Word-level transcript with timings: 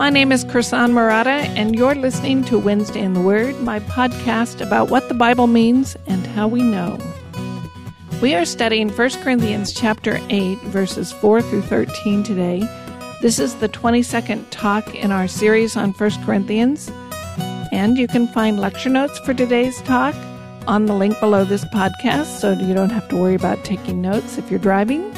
My 0.00 0.08
name 0.08 0.32
is 0.32 0.46
Krisan 0.46 0.92
Marotta, 0.92 1.44
and 1.58 1.76
you're 1.76 1.94
listening 1.94 2.42
to 2.44 2.58
Wednesday 2.58 3.02
in 3.02 3.12
the 3.12 3.20
Word, 3.20 3.60
my 3.60 3.80
podcast 3.80 4.66
about 4.66 4.88
what 4.88 5.06
the 5.08 5.14
Bible 5.14 5.46
means 5.46 5.94
and 6.06 6.26
how 6.28 6.48
we 6.48 6.62
know. 6.62 6.98
We 8.22 8.34
are 8.34 8.46
studying 8.46 8.88
1 8.88 9.10
Corinthians 9.22 9.74
chapter 9.74 10.18
8, 10.30 10.56
verses 10.60 11.12
4 11.12 11.42
through 11.42 11.60
13 11.60 12.22
today. 12.22 12.60
This 13.20 13.38
is 13.38 13.56
the 13.56 13.68
22nd 13.68 14.46
talk 14.48 14.94
in 14.94 15.12
our 15.12 15.28
series 15.28 15.76
on 15.76 15.92
1 15.92 16.24
Corinthians, 16.24 16.90
and 17.70 17.98
you 17.98 18.08
can 18.08 18.26
find 18.26 18.58
lecture 18.58 18.88
notes 18.88 19.18
for 19.18 19.34
today's 19.34 19.82
talk 19.82 20.14
on 20.66 20.86
the 20.86 20.94
link 20.94 21.20
below 21.20 21.44
this 21.44 21.66
podcast, 21.66 22.38
so 22.38 22.52
you 22.52 22.72
don't 22.72 22.88
have 22.88 23.06
to 23.10 23.16
worry 23.16 23.34
about 23.34 23.62
taking 23.64 24.00
notes 24.00 24.38
if 24.38 24.50
you're 24.50 24.58
driving. 24.60 25.12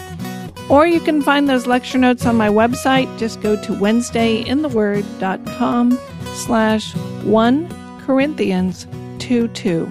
Or 0.68 0.86
you 0.86 1.00
can 1.00 1.22
find 1.22 1.48
those 1.48 1.66
lecture 1.66 1.98
notes 1.98 2.24
on 2.24 2.36
my 2.36 2.48
website. 2.48 3.18
Just 3.18 3.40
go 3.40 3.60
to 3.62 3.72
wednesdayintheword.com 3.72 5.98
slash 6.34 6.94
1 6.94 8.00
Corinthians 8.00 8.86
2 9.18 9.48
2. 9.48 9.90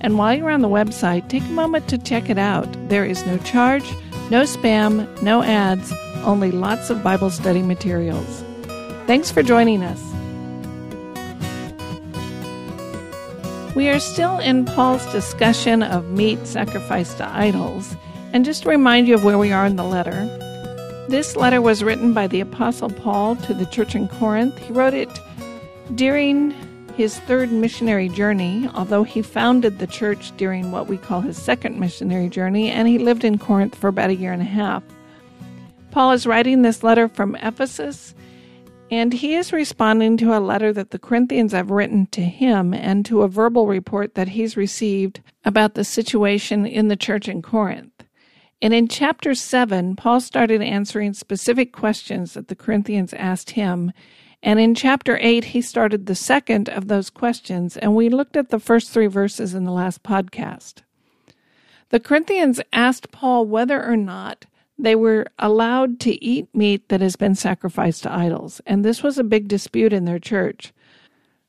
And 0.00 0.18
while 0.18 0.34
you're 0.34 0.50
on 0.50 0.62
the 0.62 0.68
website, 0.68 1.28
take 1.28 1.44
a 1.44 1.48
moment 1.48 1.88
to 1.88 1.98
check 1.98 2.28
it 2.28 2.38
out. 2.38 2.66
There 2.88 3.04
is 3.04 3.24
no 3.24 3.38
charge, 3.38 3.88
no 4.30 4.42
spam, 4.42 5.22
no 5.22 5.42
ads, 5.42 5.92
only 6.24 6.50
lots 6.50 6.90
of 6.90 7.02
Bible 7.02 7.30
study 7.30 7.62
materials. 7.62 8.44
Thanks 9.06 9.30
for 9.30 9.42
joining 9.42 9.82
us. 9.82 10.00
We 13.74 13.88
are 13.88 14.00
still 14.00 14.38
in 14.38 14.64
Paul's 14.64 15.10
discussion 15.12 15.82
of 15.82 16.10
meat 16.10 16.46
sacrificed 16.46 17.18
to 17.18 17.28
idols. 17.28 17.96
And 18.32 18.44
just 18.44 18.62
to 18.62 18.70
remind 18.70 19.08
you 19.08 19.14
of 19.14 19.24
where 19.24 19.36
we 19.36 19.52
are 19.52 19.66
in 19.66 19.76
the 19.76 19.84
letter, 19.84 20.26
this 21.08 21.36
letter 21.36 21.60
was 21.60 21.84
written 21.84 22.14
by 22.14 22.26
the 22.26 22.40
Apostle 22.40 22.88
Paul 22.88 23.36
to 23.36 23.52
the 23.52 23.66
church 23.66 23.94
in 23.94 24.08
Corinth. 24.08 24.56
He 24.56 24.72
wrote 24.72 24.94
it 24.94 25.10
during 25.94 26.52
his 26.96 27.18
third 27.20 27.52
missionary 27.52 28.08
journey, 28.08 28.68
although 28.74 29.02
he 29.02 29.20
founded 29.20 29.78
the 29.78 29.86
church 29.86 30.34
during 30.38 30.72
what 30.72 30.86
we 30.86 30.96
call 30.96 31.20
his 31.20 31.40
second 31.40 31.78
missionary 31.78 32.30
journey, 32.30 32.70
and 32.70 32.88
he 32.88 32.98
lived 32.98 33.24
in 33.24 33.38
Corinth 33.38 33.74
for 33.74 33.88
about 33.88 34.10
a 34.10 34.14
year 34.14 34.32
and 34.32 34.42
a 34.42 34.46
half. 34.46 34.82
Paul 35.90 36.12
is 36.12 36.26
writing 36.26 36.62
this 36.62 36.82
letter 36.82 37.08
from 37.08 37.36
Ephesus, 37.36 38.14
and 38.90 39.12
he 39.12 39.34
is 39.34 39.52
responding 39.52 40.16
to 40.18 40.36
a 40.36 40.40
letter 40.40 40.72
that 40.72 40.90
the 40.90 40.98
Corinthians 40.98 41.52
have 41.52 41.70
written 41.70 42.06
to 42.06 42.22
him 42.22 42.72
and 42.72 43.04
to 43.06 43.22
a 43.22 43.28
verbal 43.28 43.66
report 43.66 44.14
that 44.14 44.28
he's 44.28 44.56
received 44.56 45.20
about 45.44 45.74
the 45.74 45.84
situation 45.84 46.64
in 46.64 46.88
the 46.88 46.96
church 46.96 47.28
in 47.28 47.42
Corinth. 47.42 47.91
And 48.62 48.72
in 48.72 48.86
chapter 48.86 49.34
7, 49.34 49.96
Paul 49.96 50.20
started 50.20 50.62
answering 50.62 51.14
specific 51.14 51.72
questions 51.72 52.34
that 52.34 52.46
the 52.46 52.54
Corinthians 52.54 53.12
asked 53.12 53.50
him. 53.50 53.90
And 54.40 54.60
in 54.60 54.76
chapter 54.76 55.18
8, 55.20 55.46
he 55.46 55.60
started 55.60 56.06
the 56.06 56.14
second 56.14 56.68
of 56.68 56.86
those 56.86 57.10
questions, 57.10 57.76
and 57.76 57.96
we 57.96 58.08
looked 58.08 58.36
at 58.36 58.50
the 58.50 58.60
first 58.60 58.90
three 58.92 59.08
verses 59.08 59.52
in 59.52 59.64
the 59.64 59.72
last 59.72 60.04
podcast. 60.04 60.82
The 61.88 61.98
Corinthians 61.98 62.60
asked 62.72 63.10
Paul 63.10 63.46
whether 63.46 63.84
or 63.84 63.96
not 63.96 64.46
they 64.78 64.94
were 64.94 65.26
allowed 65.40 65.98
to 66.00 66.24
eat 66.24 66.48
meat 66.54 66.88
that 66.88 67.00
has 67.00 67.16
been 67.16 67.34
sacrificed 67.34 68.04
to 68.04 68.12
idols, 68.12 68.60
and 68.64 68.84
this 68.84 69.02
was 69.02 69.18
a 69.18 69.24
big 69.24 69.48
dispute 69.48 69.92
in 69.92 70.04
their 70.04 70.20
church. 70.20 70.72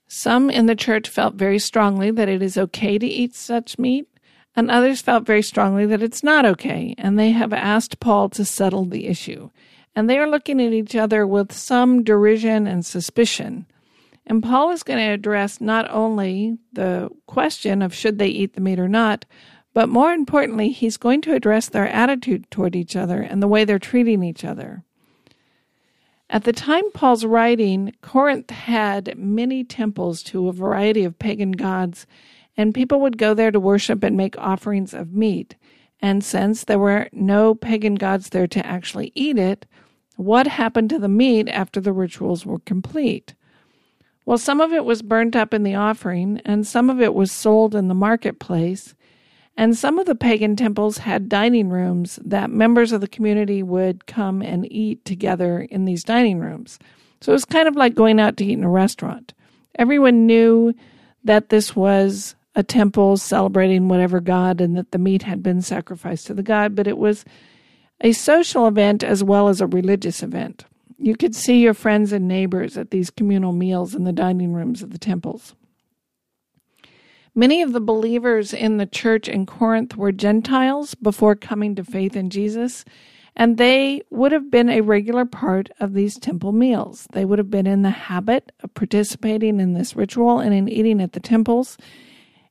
Some 0.08 0.50
in 0.50 0.66
the 0.66 0.76
church 0.76 1.10
felt 1.10 1.36
very 1.36 1.60
strongly 1.60 2.10
that 2.12 2.30
it 2.30 2.42
is 2.42 2.58
okay 2.58 2.98
to 2.98 3.08
eat 3.08 3.36
such 3.36 3.80
meat, 3.80 4.08
and 4.56 4.70
others 4.70 5.02
felt 5.02 5.26
very 5.26 5.42
strongly 5.42 5.86
that 5.88 6.04
it's 6.04 6.24
not 6.24 6.46
okay, 6.46 6.96
and 6.98 7.18
they 7.18 7.32
have 7.32 7.54
asked 7.54 8.00
Paul 8.00 8.30
to 8.30 8.46
settle 8.46 8.86
the 8.86 9.08
issue. 9.08 9.50
And 9.96 10.10
they 10.10 10.18
are 10.18 10.30
looking 10.30 10.62
at 10.62 10.74
each 10.74 10.96
other 10.96 11.26
with 11.26 11.52
some 11.52 12.04
derision 12.04 12.68
and 12.68 12.86
suspicion. 12.86 13.66
And 14.26 14.42
Paul 14.42 14.72
is 14.72 14.84
going 14.84 15.00
to 15.00 15.14
address 15.14 15.60
not 15.60 15.90
only 15.92 16.58
the 16.72 17.10
question 17.28 17.82
of 17.82 17.94
should 17.94 18.20
they 18.20 18.28
eat 18.28 18.54
the 18.54 18.62
meat 18.62 18.80
or 18.80 18.88
not, 18.88 19.26
but 19.74 19.90
more 19.90 20.14
importantly, 20.14 20.70
he's 20.70 20.98
going 20.98 21.22
to 21.22 21.34
address 21.34 21.68
their 21.68 21.88
attitude 21.88 22.50
toward 22.52 22.76
each 22.76 22.96
other 22.96 23.22
and 23.22 23.42
the 23.42 23.48
way 23.48 23.66
they're 23.66 23.80
treating 23.80 24.24
each 24.24 24.46
other. 24.46 24.84
At 26.30 26.46
the 26.46 26.54
time 26.54 26.90
Paul's 26.92 27.26
writing, 27.26 27.94
Corinth 28.02 28.50
had 28.50 29.18
many 29.18 29.64
temples 29.64 30.24
to 30.24 30.48
a 30.48 30.54
variety 30.54 31.04
of 31.04 31.20
pagan 31.20 31.52
gods, 31.52 32.08
and 32.58 32.74
people 32.74 33.00
would 33.02 33.18
go 33.18 33.34
there 33.34 33.52
to 33.52 33.60
worship 33.60 34.04
and 34.04 34.16
make 34.16 34.38
offerings 34.38 34.94
of 34.94 35.14
meat. 35.14 35.56
And 36.02 36.24
since 36.24 36.66
there 36.66 36.80
were 36.80 37.10
no 37.12 37.56
pagan 37.56 37.96
gods 37.96 38.30
there 38.30 38.48
to 38.48 38.66
actually 38.66 39.12
eat 39.16 39.38
it, 39.38 39.66
what 40.16 40.48
happened 40.48 40.90
to 40.92 41.00
the 41.00 41.08
meat 41.08 41.48
after 41.50 41.80
the 41.80 41.94
rituals 41.94 42.46
were 42.46 42.60
complete? 42.60 43.34
Well, 44.26 44.38
some 44.38 44.62
of 44.62 44.72
it 44.72 44.86
was 44.86 45.02
burnt 45.02 45.36
up 45.36 45.54
in 45.54 45.64
the 45.64 45.76
offering, 45.76 46.42
and 46.46 46.66
some 46.66 46.90
of 46.90 47.02
it 47.02 47.14
was 47.14 47.32
sold 47.32 47.76
in 47.76 47.88
the 47.88 47.94
marketplace. 47.94 48.96
And 49.58 49.78
some 49.78 50.00
of 50.00 50.06
the 50.06 50.16
pagan 50.16 50.56
temples 50.56 51.00
had 51.00 51.30
dining 51.30 51.70
rooms 51.70 52.20
that 52.24 52.50
members 52.50 52.92
of 52.92 53.02
the 53.02 53.08
community 53.08 53.62
would 53.62 54.06
come 54.08 54.42
and 54.42 54.72
eat 54.72 55.04
together 55.06 55.62
in 55.62 55.86
these 55.86 56.04
dining 56.04 56.40
rooms. 56.40 56.80
So 57.22 57.32
it 57.32 57.36
was 57.36 57.46
kind 57.46 57.68
of 57.68 57.76
like 57.76 57.96
going 57.96 58.20
out 58.20 58.38
to 58.38 58.46
eat 58.46 58.54
in 58.54 58.64
a 58.64 58.70
restaurant. 58.70 59.34
Everyone 59.78 60.26
knew 60.26 60.74
that 61.24 61.50
this 61.50 61.76
was 61.76 62.36
a 62.56 62.64
temple 62.64 63.18
celebrating 63.18 63.88
whatever 63.88 64.20
god 64.20 64.62
and 64.62 64.78
that 64.78 64.92
the 64.92 64.98
meat 64.98 65.24
had 65.24 65.42
been 65.42 65.62
sacrificed 65.62 66.28
to 66.28 66.34
the 66.34 66.44
god, 66.44 66.76
but 66.76 66.88
it 66.88 66.98
was 66.98 67.26
a 68.02 68.12
social 68.12 68.68
event 68.68 69.04
as 69.04 69.24
well 69.24 69.48
as 69.48 69.62
a 69.62 69.68
religious 69.68 70.22
event. 70.22 70.66
You 70.98 71.16
could 71.16 71.36
see 71.36 71.60
your 71.60 71.74
friends 71.74 72.12
and 72.12 72.28
neighbors 72.28 72.78
at 72.78 72.92
these 72.92 73.10
communal 73.10 73.54
meals 73.54 73.96
in 73.96 74.04
the 74.04 74.12
dining 74.12 74.54
rooms 74.54 74.82
of 74.82 74.92
the 74.92 74.98
temples. 74.98 75.56
Many 77.36 77.64
of 77.64 77.74
the 77.74 77.82
believers 77.82 78.54
in 78.54 78.78
the 78.78 78.86
church 78.86 79.28
in 79.28 79.48
Corinth 79.48 79.98
were 79.98 80.12
Gentiles 80.12 80.94
before 80.94 81.36
coming 81.36 81.74
to 81.76 81.84
faith 81.84 82.16
in 82.16 82.30
Jesus, 82.30 82.86
and 83.36 83.58
they 83.58 84.04
would 84.12 84.32
have 84.32 84.52
been 84.52 84.70
a 84.70 84.82
regular 84.82 85.26
part 85.26 85.70
of 85.80 85.94
these 85.94 86.20
temple 86.20 86.52
meals. 86.52 87.08
They 87.14 87.26
would 87.26 87.40
have 87.40 87.50
been 87.50 87.66
in 87.66 87.82
the 87.82 87.90
habit 87.90 88.52
of 88.62 88.74
participating 88.76 89.60
in 89.60 89.74
this 89.74 89.96
ritual 89.96 90.40
and 90.40 90.54
in 90.54 90.70
eating 90.70 91.02
at 91.02 91.14
the 91.14 91.20
temples. 91.20 91.76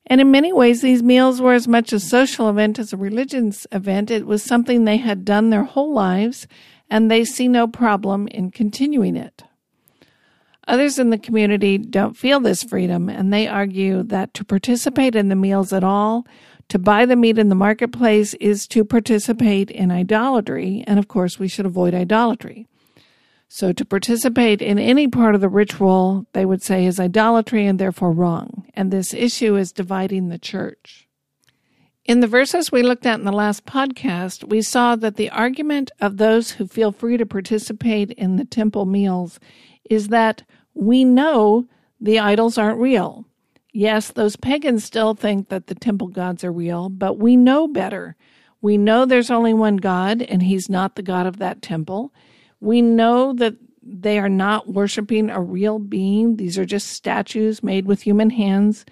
And 0.06 0.20
in 0.20 0.30
many 0.30 0.52
ways, 0.52 0.82
these 0.82 1.02
meals 1.02 1.40
were 1.40 1.54
as 1.54 1.68
much 1.68 1.92
a 1.92 2.00
social 2.00 2.48
event 2.48 2.78
as 2.78 2.92
a 2.92 2.96
religious 2.96 3.66
event. 3.72 4.10
It 4.10 4.26
was 4.26 4.42
something 4.42 4.84
they 4.84 4.96
had 4.96 5.24
done 5.24 5.50
their 5.50 5.64
whole 5.64 5.92
lives, 5.92 6.46
and 6.90 7.10
they 7.10 7.24
see 7.24 7.48
no 7.48 7.66
problem 7.66 8.28
in 8.28 8.50
continuing 8.50 9.16
it. 9.16 9.44
Others 10.68 10.98
in 10.98 11.10
the 11.10 11.18
community 11.18 11.78
don't 11.78 12.16
feel 12.16 12.40
this 12.40 12.62
freedom, 12.62 13.08
and 13.08 13.32
they 13.32 13.48
argue 13.48 14.02
that 14.04 14.32
to 14.34 14.44
participate 14.44 15.16
in 15.16 15.28
the 15.28 15.36
meals 15.36 15.72
at 15.72 15.82
all, 15.82 16.26
to 16.68 16.78
buy 16.78 17.04
the 17.04 17.16
meat 17.16 17.38
in 17.38 17.48
the 17.48 17.54
marketplace, 17.54 18.34
is 18.34 18.66
to 18.68 18.84
participate 18.84 19.70
in 19.70 19.90
idolatry, 19.90 20.84
and 20.86 20.98
of 20.98 21.08
course, 21.08 21.38
we 21.38 21.48
should 21.48 21.66
avoid 21.66 21.94
idolatry. 21.94 22.68
So 23.54 23.70
to 23.70 23.84
participate 23.84 24.62
in 24.62 24.78
any 24.78 25.08
part 25.08 25.34
of 25.34 25.42
the 25.42 25.48
ritual, 25.50 26.24
they 26.32 26.46
would 26.46 26.62
say 26.62 26.86
is 26.86 26.98
idolatry 26.98 27.66
and 27.66 27.78
therefore 27.78 28.10
wrong. 28.10 28.66
And 28.72 28.90
this 28.90 29.12
issue 29.12 29.56
is 29.56 29.72
dividing 29.72 30.28
the 30.30 30.38
church. 30.38 31.06
In 32.06 32.20
the 32.20 32.26
verses 32.26 32.72
we 32.72 32.82
looked 32.82 33.04
at 33.04 33.18
in 33.18 33.26
the 33.26 33.30
last 33.30 33.66
podcast, 33.66 34.48
we 34.48 34.62
saw 34.62 34.96
that 34.96 35.16
the 35.16 35.28
argument 35.28 35.90
of 36.00 36.16
those 36.16 36.52
who 36.52 36.66
feel 36.66 36.92
free 36.92 37.18
to 37.18 37.26
participate 37.26 38.10
in 38.12 38.36
the 38.36 38.46
temple 38.46 38.86
meals 38.86 39.38
is 39.90 40.08
that 40.08 40.44
we 40.72 41.04
know 41.04 41.66
the 42.00 42.18
idols 42.18 42.56
aren't 42.56 42.80
real. 42.80 43.26
Yes, 43.70 44.10
those 44.10 44.34
pagans 44.34 44.82
still 44.82 45.12
think 45.12 45.50
that 45.50 45.66
the 45.66 45.74
temple 45.74 46.08
gods 46.08 46.42
are 46.42 46.50
real, 46.50 46.88
but 46.88 47.18
we 47.18 47.36
know 47.36 47.68
better. 47.68 48.16
We 48.62 48.78
know 48.78 49.04
there's 49.04 49.30
only 49.30 49.52
one 49.52 49.76
God, 49.76 50.22
and 50.22 50.42
he's 50.42 50.70
not 50.70 50.96
the 50.96 51.02
God 51.02 51.26
of 51.26 51.36
that 51.36 51.60
temple. 51.60 52.14
We 52.62 52.80
know 52.80 53.32
that 53.32 53.56
they 53.82 54.20
are 54.20 54.28
not 54.28 54.68
worshiping 54.68 55.30
a 55.30 55.40
real 55.40 55.80
being. 55.80 56.36
These 56.36 56.56
are 56.56 56.64
just 56.64 56.90
statues 56.90 57.60
made 57.60 57.86
with 57.86 58.02
human 58.02 58.30
hands. 58.30 58.84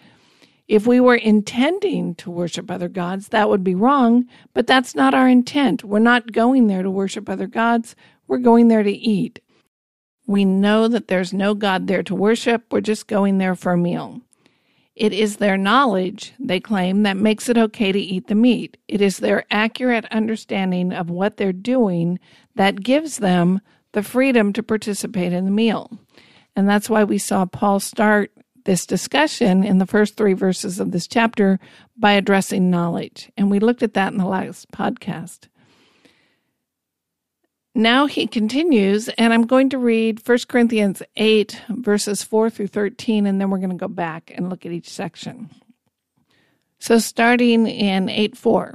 If 0.67 0.89
we 0.89 0.99
were 0.99 1.15
intending 1.15 2.17
to 2.17 2.33
worship 2.33 2.69
other 2.69 2.89
gods, 2.89 3.29
that 3.29 3.49
would 3.49 3.63
be 3.63 3.77
wrong, 3.77 4.27
but 4.55 4.67
that's 4.67 4.97
not 4.97 5.15
our 5.15 5.29
intent. 5.29 5.85
We're 5.85 6.01
not 6.01 6.33
going 6.33 6.67
there 6.67 6.83
to 6.83 6.91
worship 6.91 7.29
other 7.29 7.47
gods. 7.47 7.95
We're 8.27 8.39
going 8.39 8.67
there 8.67 8.83
to 8.83 8.91
eat. 8.91 9.39
We 10.27 10.45
know 10.45 10.89
that 10.89 11.07
there's 11.07 11.33
no 11.33 11.55
God 11.55 11.87
there 11.87 12.03
to 12.03 12.15
worship. 12.15 12.73
We're 12.73 12.81
just 12.81 13.07
going 13.07 13.39
there 13.39 13.55
for 13.55 13.71
a 13.71 13.79
meal. 13.79 14.21
It 15.01 15.15
is 15.15 15.39
their 15.39 15.57
knowledge, 15.57 16.35
they 16.39 16.61
claim, 16.61 17.05
that 17.05 17.17
makes 17.17 17.49
it 17.49 17.57
okay 17.57 17.91
to 17.91 17.99
eat 17.99 18.27
the 18.27 18.35
meat. 18.35 18.77
It 18.87 19.01
is 19.01 19.17
their 19.17 19.47
accurate 19.51 20.05
understanding 20.11 20.93
of 20.93 21.09
what 21.09 21.39
they're 21.39 21.55
doing 21.55 22.21
that 22.57 22.83
gives 22.83 23.17
them 23.17 23.63
the 23.93 24.03
freedom 24.03 24.53
to 24.53 24.63
participate 24.63 25.33
in 25.33 25.47
the 25.47 25.51
meal. 25.51 25.91
And 26.55 26.69
that's 26.69 26.91
why 26.91 27.05
we 27.05 27.17
saw 27.17 27.47
Paul 27.47 27.81
start 27.81 28.31
this 28.65 28.85
discussion 28.85 29.65
in 29.65 29.79
the 29.79 29.87
first 29.87 30.19
three 30.19 30.35
verses 30.35 30.79
of 30.79 30.91
this 30.91 31.07
chapter 31.07 31.59
by 31.97 32.13
addressing 32.13 32.69
knowledge. 32.69 33.33
And 33.39 33.51
we 33.51 33.59
looked 33.59 33.83
at 33.83 33.95
that 33.95 34.13
in 34.13 34.19
the 34.19 34.27
last 34.27 34.71
podcast. 34.71 35.49
Now 37.75 38.07
he 38.07 38.27
continues, 38.27 39.09
and 39.11 39.33
I'm 39.33 39.47
going 39.47 39.71
to 39.71 39.79
read 39.79 40.27
1 40.27 40.39
Corinthians 40.49 41.03
8, 41.17 41.63
verses 41.71 42.23
4 42.23 42.51
through 42.51 42.67
13, 42.69 43.27
and 43.27 43.41
then 43.41 43.51
we're 43.51 43.59
going 43.59 43.71
to 43.71 43.77
go 43.77 43.89
back 43.89 44.33
and 44.35 44.51
look 44.51 44.67
at 44.67 44.73
each 44.73 44.89
section. 44.89 45.51
So, 46.79 46.99
starting 46.99 47.67
in 47.67 48.09
8 48.09 48.37
4. 48.37 48.75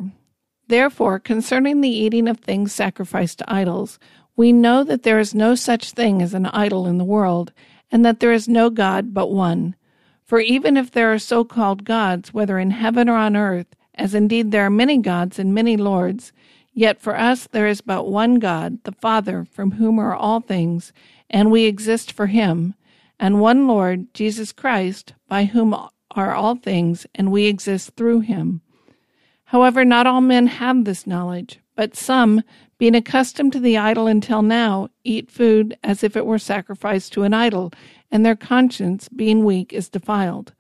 Therefore, 0.68 1.20
concerning 1.20 1.82
the 1.82 1.90
eating 1.90 2.28
of 2.28 2.40
things 2.40 2.74
sacrificed 2.74 3.40
to 3.40 3.54
idols, 3.54 4.00
we 4.36 4.52
know 4.52 4.84
that 4.84 5.04
there 5.04 5.20
is 5.20 5.36
no 5.36 5.56
such 5.56 5.92
thing 5.92 6.22
as 6.22 6.34
an 6.34 6.48
idol 6.48 6.88
in 6.88 6.98
the 6.98 7.04
world, 7.04 7.52
and 7.92 8.06
that 8.06 8.20
there 8.20 8.34
is 8.34 8.48
no 8.48 8.70
God 8.70 9.14
but 9.14 9.32
one. 9.32 9.76
For 10.24 10.40
even 10.40 10.76
if 10.78 10.92
there 10.92 11.14
are 11.14 11.20
so 11.20 11.44
called 11.44 11.86
gods, 11.86 12.34
whether 12.34 12.58
in 12.58 12.72
heaven 12.72 13.10
or 13.10 13.16
on 13.16 13.36
earth, 13.36 13.68
as 13.94 14.16
indeed 14.16 14.52
there 14.52 14.66
are 14.66 14.72
many 14.72 14.98
gods 14.98 15.38
and 15.38 15.54
many 15.54 15.78
lords, 15.78 16.34
Yet 16.78 17.00
for 17.00 17.18
us 17.18 17.48
there 17.48 17.68
is 17.68 17.80
but 17.80 18.04
one 18.04 18.36
God, 18.36 18.84
the 18.84 18.92
Father, 18.92 19.46
from 19.50 19.72
whom 19.72 19.98
are 19.98 20.14
all 20.14 20.42
things, 20.42 20.92
and 21.30 21.50
we 21.50 21.64
exist 21.64 22.12
for 22.12 22.28
him, 22.28 22.76
and 23.18 23.40
one 23.40 23.66
Lord, 23.66 24.14
Jesus 24.14 24.52
Christ, 24.52 25.14
by 25.30 25.46
whom 25.46 25.74
are 26.12 26.34
all 26.34 26.56
things, 26.56 27.08
and 27.16 27.32
we 27.32 27.46
exist 27.46 27.96
through 27.96 28.20
him. 28.20 28.60
However, 29.46 29.86
not 29.86 30.06
all 30.06 30.20
men 30.20 30.48
have 30.48 30.84
this 30.84 31.08
knowledge, 31.08 31.60
but 31.78 31.96
some, 31.96 32.44
being 32.78 32.94
accustomed 32.94 33.54
to 33.54 33.60
the 33.62 33.78
idol 33.78 34.08
until 34.08 34.42
now, 34.42 34.90
eat 35.06 35.32
food 35.32 35.78
as 35.82 36.04
if 36.04 36.18
it 36.18 36.26
were 36.26 36.38
sacrificed 36.38 37.14
to 37.14 37.24
an 37.24 37.34
idol, 37.34 37.72
and 38.12 38.26
their 38.26 38.36
conscience, 38.36 39.08
being 39.08 39.46
weak, 39.46 39.72
is 39.72 39.88
defiled. 39.88 40.54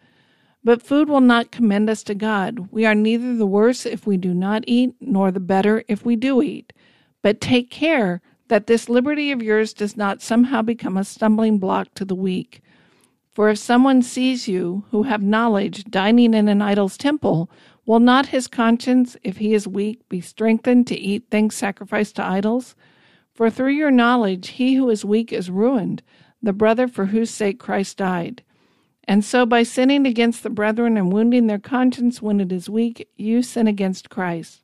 But 0.65 0.81
food 0.81 1.07
will 1.07 1.21
not 1.21 1.51
commend 1.51 1.91
us 1.91 2.01
to 2.03 2.15
God. 2.15 2.69
We 2.71 2.87
are 2.87 2.95
neither 2.95 3.35
the 3.35 3.45
worse 3.45 3.85
if 3.85 4.07
we 4.07 4.17
do 4.17 4.33
not 4.33 4.63
eat, 4.65 4.95
nor 4.99 5.29
the 5.29 5.39
better 5.39 5.83
if 5.87 6.03
we 6.03 6.15
do 6.15 6.41
eat. 6.41 6.73
But 7.21 7.39
take 7.39 7.69
care 7.69 8.19
that 8.47 8.65
this 8.65 8.89
liberty 8.89 9.31
of 9.31 9.43
yours 9.43 9.73
does 9.73 9.95
not 9.95 10.23
somehow 10.23 10.63
become 10.63 10.97
a 10.97 11.03
stumbling 11.03 11.59
block 11.59 11.93
to 11.93 12.03
the 12.03 12.15
weak. 12.15 12.61
For 13.31 13.49
if 13.49 13.59
someone 13.59 14.01
sees 14.01 14.47
you, 14.47 14.85
who 14.89 15.03
have 15.03 15.21
knowledge, 15.21 15.83
dining 15.83 16.33
in 16.33 16.47
an 16.47 16.63
idol's 16.63 16.97
temple, 16.97 17.47
will 17.85 17.99
not 17.99 18.27
his 18.27 18.47
conscience, 18.47 19.15
if 19.23 19.37
he 19.37 19.53
is 19.53 19.67
weak, 19.67 20.09
be 20.09 20.19
strengthened 20.19 20.87
to 20.87 20.97
eat 20.97 21.25
things 21.29 21.53
sacrificed 21.53 22.15
to 22.15 22.25
idols? 22.25 22.75
For 23.35 23.51
through 23.51 23.73
your 23.73 23.91
knowledge, 23.91 24.47
he 24.47 24.73
who 24.73 24.89
is 24.89 25.05
weak 25.05 25.31
is 25.31 25.51
ruined, 25.51 26.01
the 26.41 26.53
brother 26.53 26.87
for 26.87 27.07
whose 27.07 27.29
sake 27.29 27.59
Christ 27.59 27.97
died. 27.97 28.41
And 29.07 29.23
so, 29.23 29.45
by 29.45 29.63
sinning 29.63 30.07
against 30.07 30.41
the 30.41 30.49
brethren 30.49 30.97
and 30.97 31.13
wounding 31.13 31.47
their 31.47 31.59
conscience 31.59 32.21
when 32.21 32.39
it 32.39 32.51
is 32.51 32.69
weak, 32.69 33.07
you 33.15 33.43
sin 33.43 33.67
against 33.67 34.09
Christ. 34.09 34.63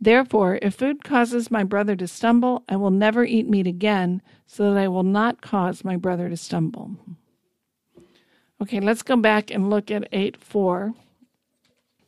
Therefore, 0.00 0.58
if 0.60 0.74
food 0.74 1.02
causes 1.02 1.50
my 1.50 1.64
brother 1.64 1.96
to 1.96 2.06
stumble, 2.06 2.62
I 2.68 2.76
will 2.76 2.90
never 2.90 3.24
eat 3.24 3.48
meat 3.48 3.66
again, 3.66 4.20
so 4.46 4.74
that 4.74 4.80
I 4.80 4.88
will 4.88 5.02
not 5.02 5.40
cause 5.40 5.84
my 5.84 5.96
brother 5.96 6.28
to 6.28 6.36
stumble. 6.36 6.96
Okay, 8.60 8.80
let's 8.80 9.02
go 9.02 9.16
back 9.16 9.50
and 9.50 9.70
look 9.70 9.90
at 9.90 10.08
8 10.12 10.36
4. 10.36 10.94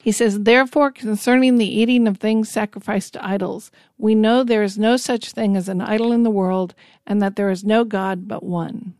He 0.03 0.13
says, 0.13 0.41
Therefore, 0.43 0.91
concerning 0.91 1.57
the 1.57 1.67
eating 1.67 2.07
of 2.07 2.19
things 2.19 2.51
sacrificed 2.51 3.15
to 3.15 3.27
idols, 3.27 3.71
we 3.97 4.15
know 4.15 4.45
there 4.45 4.63
is 4.63 4.79
no 4.79 4.97
such 4.97 5.33
thing 5.33 5.57
as 5.57 5.69
an 5.69 5.81
idol 5.81 6.13
in 6.13 6.23
the 6.23 6.31
world, 6.31 6.75
and 7.07 7.23
that 7.23 7.37
there 7.37 7.51
is 7.51 7.65
no 7.65 7.83
God 7.83 8.29
but 8.29 8.43
one. 8.43 8.95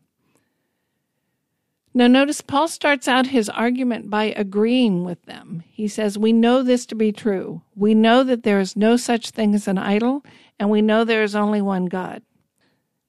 Now, 1.97 2.09
notice 2.09 2.43
Paul 2.43 2.69
starts 2.69 3.09
out 3.09 3.29
his 3.29 3.49
argument 3.49 4.11
by 4.11 4.25
agreeing 4.25 5.03
with 5.03 5.23
them. 5.23 5.63
He 5.67 5.89
says, 5.89 6.19
We 6.19 6.31
know 6.31 6.63
this 6.63 6.85
to 6.87 6.95
be 6.95 7.11
true. 7.11 7.63
We 7.75 7.95
know 7.95 8.23
that 8.23 8.43
there 8.43 8.61
is 8.61 8.77
no 8.77 8.99
such 8.99 9.31
thing 9.31 9.55
as 9.55 9.67
an 9.67 9.79
idol, 9.79 10.23
and 10.59 10.69
we 10.69 10.83
know 10.83 11.05
there 11.05 11.23
is 11.23 11.35
only 11.35 11.63
one 11.63 11.87
God. 11.87 12.21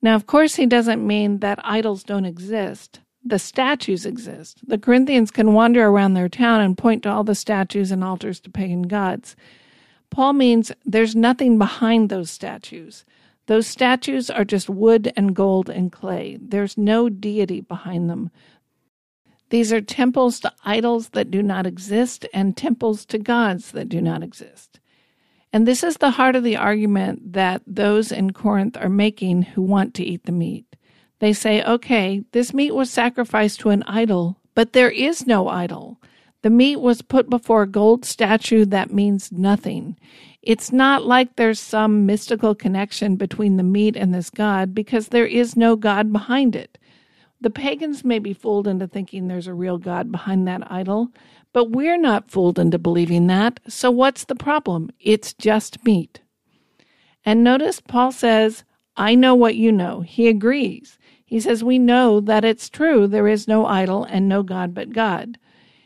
Now, 0.01 0.15
of 0.15 0.25
course, 0.25 0.55
he 0.55 0.65
doesn't 0.65 1.05
mean 1.05 1.39
that 1.39 1.59
idols 1.65 2.01
don't 2.01 2.23
exist. 2.23 3.01
The 3.25 3.39
statues 3.39 4.05
exist. 4.05 4.65
The 4.65 4.77
Corinthians 4.77 5.31
can 5.31 5.51
wander 5.51 5.85
around 5.85 6.13
their 6.13 6.29
town 6.29 6.61
and 6.61 6.77
point 6.77 7.03
to 7.03 7.09
all 7.09 7.25
the 7.25 7.35
statues 7.35 7.91
and 7.91 8.05
altars 8.05 8.39
to 8.39 8.49
pagan 8.49 8.83
gods. 8.83 9.35
Paul 10.09 10.31
means 10.31 10.71
there's 10.85 11.13
nothing 11.13 11.57
behind 11.57 12.07
those 12.07 12.31
statues. 12.31 13.03
Those 13.47 13.67
statues 13.67 14.29
are 14.29 14.45
just 14.45 14.69
wood 14.69 15.11
and 15.17 15.35
gold 15.35 15.69
and 15.69 15.91
clay. 15.91 16.37
There's 16.41 16.77
no 16.77 17.09
deity 17.09 17.59
behind 17.61 18.09
them. 18.09 18.29
These 19.49 19.71
are 19.71 19.81
temples 19.81 20.39
to 20.41 20.53
idols 20.65 21.09
that 21.09 21.31
do 21.31 21.41
not 21.41 21.65
exist 21.65 22.25
and 22.33 22.55
temples 22.55 23.05
to 23.05 23.17
gods 23.17 23.71
that 23.71 23.89
do 23.89 24.01
not 24.01 24.23
exist. 24.23 24.79
And 25.53 25.65
this 25.65 25.83
is 25.83 25.97
the 25.97 26.11
heart 26.11 26.35
of 26.35 26.43
the 26.43 26.57
argument 26.57 27.33
that 27.33 27.61
those 27.65 28.11
in 28.11 28.31
Corinth 28.31 28.75
are 28.77 28.89
making 28.89 29.43
who 29.43 29.61
want 29.61 29.93
to 29.95 30.03
eat 30.03 30.25
the 30.25 30.31
meat. 30.31 30.75
They 31.19 31.33
say, 31.33 31.63
okay, 31.63 32.23
this 32.31 32.53
meat 32.53 32.75
was 32.75 32.91
sacrificed 32.91 33.61
to 33.61 33.69
an 33.69 33.83
idol, 33.83 34.37
but 34.53 34.73
there 34.73 34.91
is 34.91 35.25
no 35.25 35.47
idol. 35.47 35.99
The 36.41 36.49
meat 36.49 36.77
was 36.77 37.01
put 37.01 37.29
before 37.29 37.63
a 37.63 37.67
gold 37.67 38.05
statue 38.05 38.65
that 38.65 38.93
means 38.93 39.31
nothing. 39.31 39.97
It's 40.41 40.71
not 40.71 41.05
like 41.05 41.35
there's 41.35 41.59
some 41.59 42.05
mystical 42.05 42.53
connection 42.53 43.15
between 43.15 43.57
the 43.57 43.63
meat 43.63 43.95
and 43.97 44.13
this 44.13 44.29
God 44.29 44.75
because 44.75 45.07
there 45.07 45.25
is 45.25 45.57
no 45.57 45.75
God 45.75 46.13
behind 46.13 46.55
it. 46.55 46.77
The 47.39 47.49
pagans 47.49 48.03
may 48.03 48.19
be 48.19 48.33
fooled 48.33 48.67
into 48.67 48.87
thinking 48.87 49.27
there's 49.27 49.47
a 49.47 49.53
real 49.53 49.77
God 49.77 50.11
behind 50.11 50.47
that 50.47 50.71
idol, 50.71 51.09
but 51.53 51.71
we're 51.71 51.97
not 51.97 52.31
fooled 52.31 52.57
into 52.57 52.79
believing 52.79 53.27
that. 53.27 53.59
So 53.67 53.91
what's 53.91 54.25
the 54.25 54.35
problem? 54.35 54.89
It's 54.99 55.33
just 55.33 55.83
meat. 55.85 56.21
And 57.23 57.43
notice 57.43 57.79
Paul 57.79 58.11
says, 58.11 58.63
I 58.95 59.13
know 59.13 59.35
what 59.35 59.55
you 59.55 59.71
know. 59.71 60.01
He 60.01 60.27
agrees. 60.27 60.97
He 61.25 61.39
says, 61.39 61.63
We 61.63 61.77
know 61.77 62.19
that 62.21 62.45
it's 62.45 62.69
true. 62.69 63.05
There 63.05 63.27
is 63.27 63.47
no 63.47 63.65
idol 63.65 64.05
and 64.05 64.27
no 64.27 64.43
God 64.43 64.73
but 64.73 64.91
God. 64.91 65.37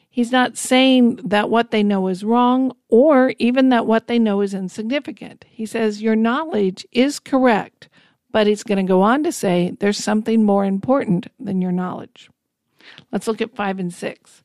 He's 0.09 0.31
not 0.31 0.57
saying 0.57 1.15
that 1.23 1.49
what 1.49 1.71
they 1.71 1.83
know 1.83 2.07
is 2.07 2.23
wrong 2.23 2.73
or 2.89 3.33
even 3.39 3.69
that 3.69 3.87
what 3.87 4.07
they 4.07 4.19
know 4.19 4.41
is 4.41 4.53
insignificant. 4.53 5.45
He 5.49 5.65
says, 5.65 6.01
Your 6.01 6.15
knowledge 6.15 6.85
is 6.91 7.19
correct. 7.19 7.89
But 8.31 8.47
he's 8.47 8.63
going 8.63 8.85
to 8.85 8.89
go 8.89 9.01
on 9.01 9.23
to 9.23 9.31
say 9.31 9.75
there's 9.79 9.97
something 9.97 10.43
more 10.43 10.65
important 10.65 11.27
than 11.39 11.61
your 11.61 11.71
knowledge. 11.71 12.29
Let's 13.11 13.27
look 13.27 13.41
at 13.41 13.55
5 13.55 13.79
and 13.79 13.93
6. 13.93 14.43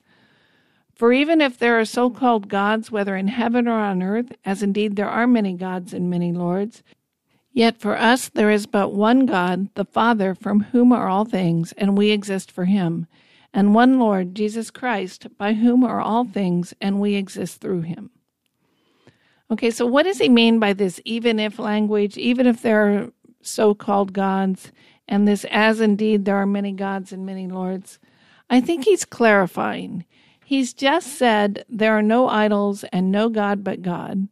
For 0.95 1.13
even 1.13 1.41
if 1.41 1.59
there 1.59 1.79
are 1.79 1.85
so 1.85 2.09
called 2.09 2.49
gods, 2.49 2.91
whether 2.91 3.17
in 3.17 3.29
heaven 3.29 3.69
or 3.69 3.79
on 3.79 4.03
earth, 4.03 4.33
as 4.45 4.63
indeed 4.63 4.97
there 4.97 5.11
are 5.11 5.27
many 5.27 5.53
gods 5.53 5.93
and 5.93 6.09
many 6.09 6.33
lords, 6.33 6.83
yet 7.53 7.79
for 7.79 7.97
us 7.97 8.31
there 8.31 8.51
is 8.51 8.67
but 8.67 8.95
one 8.95 9.27
God, 9.27 9.69
the 9.75 9.85
Father, 9.85 10.35
from 10.35 10.61
whom 10.61 10.93
are 10.93 11.09
all 11.09 11.27
things, 11.27 11.73
and 11.73 11.99
we 11.99 12.11
exist 12.11 12.51
for 12.51 12.65
him, 12.65 13.07
and 13.53 13.75
one 13.75 13.99
Lord, 13.99 14.35
Jesus 14.35 14.71
Christ, 14.71 15.27
by 15.37 15.53
whom 15.53 15.85
are 15.85 16.01
all 16.01 16.25
things, 16.25 16.73
and 16.81 16.99
we 16.99 17.15
exist 17.15 17.61
through 17.61 17.83
him. 17.83 18.11
Okay, 19.51 19.71
so 19.71 19.87
what 19.87 20.03
does 20.05 20.19
he 20.19 20.29
mean 20.29 20.59
by 20.59 20.73
this 20.73 21.01
even 21.05 21.39
if 21.39 21.59
language? 21.59 22.19
Even 22.19 22.47
if 22.47 22.63
there 22.63 22.89
are 22.89 23.13
so 23.47 23.75
called 23.75 24.13
gods, 24.13 24.73
and 25.09 25.27
this 25.27 25.45
as 25.51 25.81
indeed 25.81 26.25
there 26.25 26.37
are 26.37 26.47
many 26.47 26.73
gods 26.73 27.13
and 27.13 27.25
many 27.25 27.47
lords. 27.47 27.99
I 28.51 28.61
think 28.61 28.85
he's 28.85 29.05
clarifying. 29.05 30.05
He's 30.45 30.73
just 30.73 31.09
said 31.19 31.65
there 31.69 31.97
are 31.97 32.03
no 32.03 32.29
idols 32.29 32.85
and 32.93 33.11
no 33.11 33.29
God 33.29 33.65
but 33.65 33.83
God. 33.83 34.29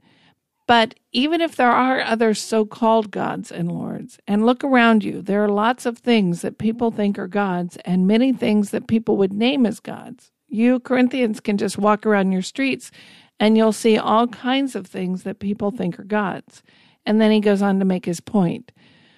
But 0.66 0.94
even 1.12 1.40
if 1.40 1.56
there 1.56 1.70
are 1.70 2.00
other 2.00 2.32
so 2.32 2.64
called 2.64 3.10
gods 3.10 3.52
and 3.52 3.70
lords, 3.70 4.18
and 4.26 4.46
look 4.46 4.64
around 4.64 5.04
you, 5.04 5.20
there 5.20 5.44
are 5.44 5.48
lots 5.48 5.84
of 5.84 5.98
things 5.98 6.40
that 6.42 6.58
people 6.58 6.90
think 6.90 7.18
are 7.18 7.28
gods 7.28 7.76
and 7.84 8.06
many 8.06 8.32
things 8.32 8.70
that 8.70 8.86
people 8.86 9.16
would 9.18 9.32
name 9.32 9.66
as 9.66 9.80
gods. 9.80 10.30
You 10.48 10.80
Corinthians 10.80 11.40
can 11.40 11.58
just 11.58 11.76
walk 11.76 12.06
around 12.06 12.32
your 12.32 12.42
streets 12.42 12.90
and 13.38 13.56
you'll 13.56 13.72
see 13.72 13.98
all 13.98 14.28
kinds 14.28 14.74
of 14.74 14.86
things 14.86 15.24
that 15.24 15.40
people 15.40 15.70
think 15.70 15.98
are 15.98 16.04
gods. 16.04 16.62
And 17.04 17.20
then 17.20 17.30
he 17.30 17.40
goes 17.40 17.60
on 17.60 17.78
to 17.80 17.84
make 17.84 18.06
his 18.06 18.20
point. 18.20 18.72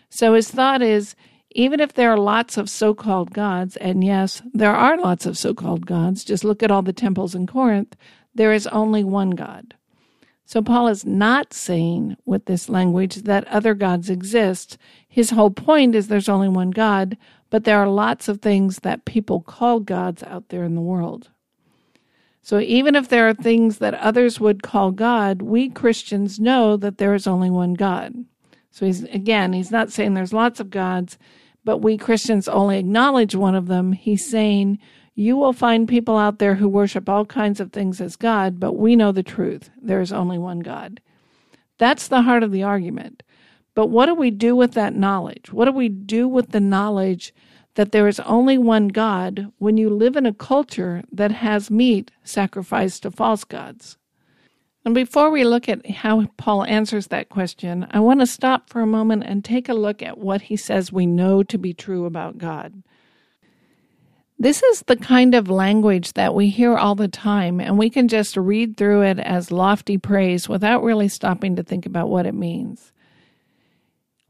So 0.09 0.35
his 0.35 0.51
thought 0.51 0.83
is 0.83 1.15
even 1.51 1.81
if 1.81 1.95
there 1.95 2.11
are 2.11 2.19
lots 2.19 2.59
of 2.59 2.69
so 2.69 2.93
called 2.93 3.33
gods, 3.33 3.77
and 3.77 4.05
yes, 4.05 4.43
there 4.53 4.75
are 4.75 4.99
lots 4.99 5.25
of 5.25 5.39
so 5.39 5.55
called 5.55 5.87
gods, 5.87 6.23
just 6.23 6.45
look 6.45 6.63
at 6.63 6.71
all 6.71 6.83
the 6.83 6.93
temples 6.93 7.35
in 7.35 7.47
Corinth, 7.47 7.97
there 8.35 8.53
is 8.53 8.67
only 8.67 9.03
one 9.03 9.31
God. 9.31 9.75
So 10.45 10.63
Paul 10.63 10.87
is 10.89 11.05
not 11.05 11.53
saying 11.53 12.17
with 12.25 12.45
this 12.45 12.69
language 12.69 13.17
that 13.23 13.49
other 13.49 13.75
gods 13.75 14.11
exist. 14.11 14.79
His 15.09 15.31
whole 15.31 15.51
point 15.51 15.95
is 15.95 16.07
there's 16.07 16.29
only 16.29 16.49
one 16.49 16.71
God, 16.71 17.17
but 17.51 17.65
there 17.65 17.79
are 17.79 17.89
lots 17.89 18.29
of 18.29 18.41
things 18.41 18.81
that 18.81 19.07
people 19.07 19.41
call 19.41 19.81
gods 19.81 20.23
out 20.23 20.51
there 20.51 20.63
in 20.63 20.75
the 20.75 20.81
world. 20.81 21.31
So 22.43 22.61
even 22.61 22.95
if 22.95 23.09
there 23.09 23.29
are 23.29 23.35
things 23.35 23.79
that 23.79 23.95
others 23.95 24.39
would 24.39 24.63
call 24.63 24.93
God, 24.93 25.43
we 25.43 25.69
Christians 25.69 26.39
know 26.39 26.77
that 26.77 26.99
there 26.99 27.15
is 27.15 27.27
only 27.27 27.51
one 27.51 27.75
God. 27.75 28.15
So 28.76 28.85
he's 28.85 29.04
again, 29.04 29.54
he's 29.54 29.71
not 29.71 29.90
saying 29.90 30.12
there's 30.12 30.35
lots 30.35 30.61
of 30.61 30.68
gods, 30.68 31.16
but 31.64 31.78
we 31.78 31.97
Christians 31.97 32.47
only 32.47 32.78
acknowledge 32.78 33.35
one 33.35 33.54
of 33.54 33.68
them. 33.68 33.92
He's 33.92 34.28
saying 34.28 34.78
you 35.14 35.35
will 35.38 35.54
find 35.54 35.88
people 35.88 36.18
out 36.18 36.40
there 36.40 36.56
who 36.56 36.68
worship 36.68 37.09
all 37.09 37.25
kinds 37.25 37.59
of 37.59 37.73
things 37.73 38.02
as 38.02 38.16
God, 38.16 38.61
but 38.61 38.75
we 38.75 38.95
know 38.95 39.12
the 39.12 39.23
truth. 39.23 39.71
There 39.80 40.02
is 40.02 40.12
only 40.12 40.37
one 40.37 40.61
God. 40.61 41.00
That's 41.78 42.06
the 42.06 42.21
heart 42.21 42.42
of 42.42 42.52
the 42.52 42.64
argument. 42.64 43.23
But 43.75 43.87
what 43.87 44.06
do 44.06 44.14
we 44.14 44.30
do 44.30 44.54
with 44.54 44.73
that 44.73 44.95
knowledge? 44.95 45.50
What 45.50 45.64
do 45.64 45.73
we 45.73 45.88
do 45.88 46.28
with 46.28 46.50
the 46.50 46.61
knowledge 46.61 47.33
that 47.76 47.92
there 47.92 48.06
is 48.06 48.21
only 48.21 48.59
one 48.59 48.88
God 48.88 49.50
when 49.56 49.78
you 49.78 49.88
live 49.88 50.16
in 50.16 50.26
a 50.26 50.35
culture 50.35 51.02
that 51.11 51.30
has 51.30 51.71
meat 51.71 52.11
sacrificed 52.25 53.04
to 53.04 53.11
false 53.11 53.45
gods? 53.45 53.97
And 54.87 54.95
before 54.95 55.33
we 55.33 55.43
look 55.43 55.69
at 55.69 55.85
how 55.90 56.26
Paul 56.37 56.62
answers 56.62 57.09
that 57.09 57.28
question, 57.28 57.88
I 57.90 57.99
want 57.99 58.21
to 58.21 58.26
stop 58.26 58.71
for 58.71 58.81
a 58.81 58.87
moment 58.87 59.25
and 59.26 59.45
take 59.45 59.69
a 59.69 59.75
look 59.75 60.00
at 60.00 60.16
what 60.16 60.43
he 60.43 60.57
says 60.57 60.93
we 60.93 61.07
know 61.07 61.43
to 61.43 61.59
be 61.59 61.75
true 61.75 62.05
about 62.05 62.38
God. 62.38 62.85
This 64.38 64.62
is 64.62 64.85
the 64.87 64.95
kind 64.95 65.35
of 65.35 65.50
language 65.50 66.12
that 66.12 66.37
we 66.37 66.50
hear 66.50 66.76
all 66.76 66.95
the 66.95 67.09
time, 67.09 67.59
and 67.59 67.76
we 67.76 67.90
can 67.90 68.07
just 68.07 68.37
read 68.37 68.76
through 68.76 69.02
it 69.02 69.19
as 69.19 69.50
lofty 69.50 69.99
praise 69.99 70.49
without 70.49 70.85
really 70.85 71.09
stopping 71.09 71.57
to 71.57 71.64
think 71.64 71.85
about 71.85 72.09
what 72.09 72.25
it 72.25 72.35
means. 72.35 72.93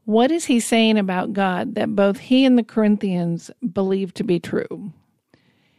What 0.05 0.31
is 0.31 0.45
he 0.45 0.59
saying 0.59 0.97
about 0.97 1.33
God 1.33 1.75
that 1.75 1.95
both 1.95 2.17
he 2.17 2.45
and 2.45 2.57
the 2.57 2.63
Corinthians 2.63 3.51
believe 3.73 4.11
to 4.15 4.23
be 4.23 4.39
true? 4.39 4.91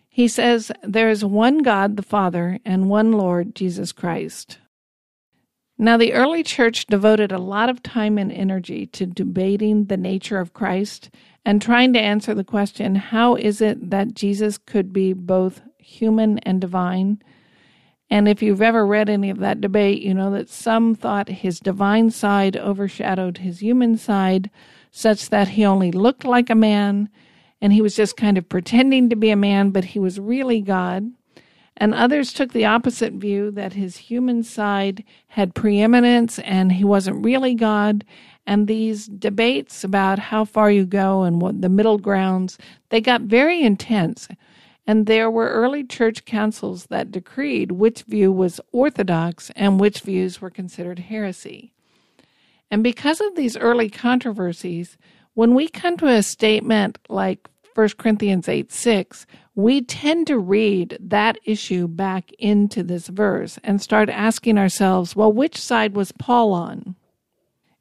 He 0.09 0.29
says, 0.29 0.71
There 0.85 1.11
is 1.11 1.25
one 1.25 1.65
God, 1.65 1.97
the 1.97 2.03
Father, 2.05 2.61
and 2.65 2.89
one 2.89 3.11
Lord, 3.11 3.57
Jesus 3.57 3.91
Christ. 3.91 4.59
Now, 5.81 5.97
the 5.97 6.13
early 6.13 6.43
church 6.43 6.87
devoted 6.87 7.31
a 7.31 7.39
lot 7.39 7.69
of 7.69 7.85
time 7.85 8.19
and 8.19 8.33
energy 8.33 8.87
to 8.87 9.07
debating 9.07 9.85
the 9.85 9.97
nature 9.97 10.41
of 10.41 10.53
Christ 10.53 11.09
and 11.45 11.63
trying 11.63 11.93
to 11.93 12.01
answer 12.01 12.35
the 12.35 12.43
question 12.43 12.97
how 12.97 13.37
is 13.37 13.61
it 13.61 13.91
that 13.91 14.15
Jesus 14.15 14.59
could 14.59 14.93
be 14.93 15.13
both 15.13 15.63
human 15.79 16.39
and 16.41 16.61
divine? 16.61 17.23
And 18.11 18.27
if 18.27 18.43
you've 18.43 18.63
ever 18.63 18.85
read 18.85 19.09
any 19.09 19.31
of 19.31 19.39
that 19.39 19.61
debate, 19.61 20.03
you 20.03 20.15
know 20.15 20.33
that 20.33 20.49
some 20.49 20.97
thought 20.97 21.29
his 21.29 21.61
divine 21.61 22.11
side 22.11 22.57
overshadowed 22.57 23.39
his 23.39 23.61
human 23.61 23.97
side, 23.97 24.51
such 24.91 25.29
that 25.29 25.49
he 25.49 25.65
only 25.65 25.93
looked 25.93 26.25
like 26.25 26.51
a 26.51 26.57
man 26.57 27.09
and 27.61 27.73
he 27.73 27.83
was 27.83 27.95
just 27.95 28.17
kind 28.17 28.37
of 28.37 28.49
pretending 28.49 29.11
to 29.11 29.17
be 29.17 29.31
a 29.31 29.37
man, 29.37 29.71
but 29.71 29.85
he 29.85 29.99
was 29.99 30.19
really 30.19 30.61
God. 30.61 31.11
And 31.81 31.95
others 31.95 32.33
took 32.33 32.53
the 32.53 32.65
opposite 32.65 33.13
view 33.15 33.53
that 33.53 33.73
his 33.73 33.97
human 33.97 34.43
side 34.43 35.05
had 35.29 35.55
preeminence 35.55 36.41
and 36.41 36.73
he 36.73 36.83
wasn't 36.83 37.25
really 37.25 37.55
God. 37.55 38.05
And 38.47 38.67
these 38.67 39.07
debates 39.07 39.85
about 39.85 40.19
how 40.19 40.45
far 40.45 40.73
you 40.73 40.85
go 40.85 41.23
and 41.23 41.41
what 41.41 41.63
the 41.63 41.69
middle 41.69 41.99
grounds, 41.99 42.59
they 42.89 43.01
got 43.01 43.23
very 43.23 43.63
intense. 43.63 44.27
And 44.89 45.07
there 45.07 45.31
were 45.31 45.51
early 45.51 45.85
church 45.85 46.25
councils 46.25 46.87
that 46.87 47.13
decreed 47.13 47.73
which 47.73 48.03
view 48.03 48.33
was 48.33 48.61
orthodox 48.73 49.51
and 49.55 49.79
which 49.79 50.01
views 50.01 50.41
were 50.41 50.51
considered 50.51 50.99
heresy. 50.99 51.73
And 52.73 52.83
because 52.83 53.21
of 53.21 53.37
these 53.37 53.57
early 53.57 53.89
controversies, 53.89 54.99
when 55.35 55.55
we 55.55 55.69
come 55.69 55.97
to 55.99 56.09
a 56.09 56.23
statement 56.25 56.99
like 57.09 57.49
1 57.79 57.91
Corinthians 57.97 58.49
8 58.49 58.73
6, 58.73 59.27
we 59.59 59.81
tend 59.81 60.25
to 60.25 60.39
read 60.39 60.97
that 61.01 61.37
issue 61.43 61.89
back 61.89 62.31
into 62.39 62.81
this 62.85 63.09
verse 63.09 63.59
and 63.65 63.83
start 63.83 64.09
asking 64.09 64.57
ourselves, 64.57 65.17
well, 65.17 65.33
which 65.33 65.59
side 65.61 65.97
was 65.97 66.13
Paul 66.13 66.53
on? 66.53 66.95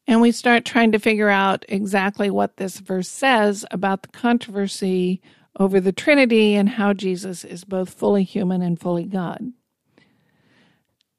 And 0.08 0.20
we 0.20 0.32
start 0.32 0.66
trying 0.66 0.92
to 0.94 0.98
figure 0.98 1.30
out 1.30 1.66
exactly 1.70 2.32
what 2.32 2.58
this 2.58 2.80
verse 2.80 3.08
says 3.08 3.64
about 3.70 4.02
the 4.02 4.08
controversy 4.08 5.22
over 5.60 5.80
the 5.80 5.92
Trinity 5.92 6.56
and 6.56 6.68
how 6.68 6.94
Jesus 6.94 7.46
is 7.46 7.64
both 7.64 7.94
fully 7.94 8.24
human 8.24 8.64
and 8.64 8.80
fully 8.80 9.06
God. 9.06 9.54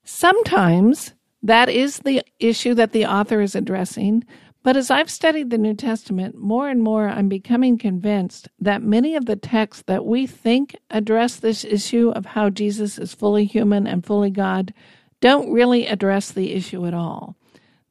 Sometimes 0.03 1.15
that 1.41 1.69
is 1.69 2.01
the 2.01 2.21
issue 2.41 2.75
that 2.75 2.91
the 2.91 3.07
author 3.07 3.41
is 3.41 3.55
addressing, 3.55 4.25
but 4.63 4.77
as 4.77 4.91
I've 4.91 5.11
studied 5.11 5.51
the 5.51 5.59
New 5.59 5.75
Testament, 5.75 6.37
more 6.37 6.69
and 6.69 6.83
more 6.83 7.09
I'm 7.09 7.29
becoming 7.29 7.79
convinced 7.79 8.49
that 8.61 8.83
many 8.83 9.15
of 9.15 9.27
the 9.27 9.37
texts 9.37 9.85
that 9.87 10.05
we 10.05 10.27
think 10.27 10.77
address 10.91 11.37
this 11.37 11.65
issue 11.65 12.11
of 12.11 12.27
how 12.27 12.51
Jesus 12.51 12.99
is 12.99 13.15
fully 13.15 13.45
human 13.45 13.87
and 13.87 14.05
fully 14.05 14.31
God 14.31 14.75
don't 15.21 15.53
really 15.53 15.87
address 15.87 16.31
the 16.31 16.53
issue 16.53 16.87
at 16.87 16.95
all. 16.95 17.37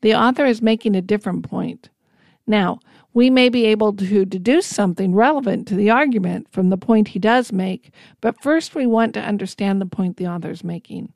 The 0.01 0.15
author 0.15 0.45
is 0.45 0.61
making 0.61 0.95
a 0.95 1.01
different 1.01 1.49
point. 1.49 1.89
Now, 2.45 2.79
we 3.13 3.29
may 3.29 3.49
be 3.49 3.65
able 3.65 3.93
to 3.93 4.25
deduce 4.25 4.67
something 4.67 5.15
relevant 5.15 5.67
to 5.67 5.75
the 5.75 5.89
argument 5.89 6.47
from 6.51 6.69
the 6.69 6.77
point 6.77 7.09
he 7.09 7.19
does 7.19 7.51
make, 7.51 7.91
but 8.21 8.41
first 8.41 8.75
we 8.75 8.85
want 8.85 9.13
to 9.15 9.21
understand 9.21 9.81
the 9.81 9.85
point 9.85 10.17
the 10.17 10.27
author 10.27 10.51
is 10.51 10.63
making. 10.63 11.11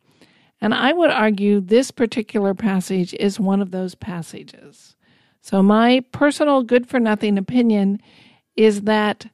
And 0.59 0.73
I 0.73 0.93
would 0.93 1.09
argue 1.09 1.61
this 1.61 1.91
particular 1.91 2.53
passage 2.53 3.13
is 3.15 3.39
one 3.39 3.61
of 3.61 3.71
those 3.71 3.95
passages. 3.95 4.95
So, 5.41 5.63
my 5.63 6.03
personal 6.11 6.63
good 6.63 6.87
for 6.87 6.99
nothing 6.99 7.37
opinion 7.37 8.01
is 8.55 8.81
that 8.81 9.27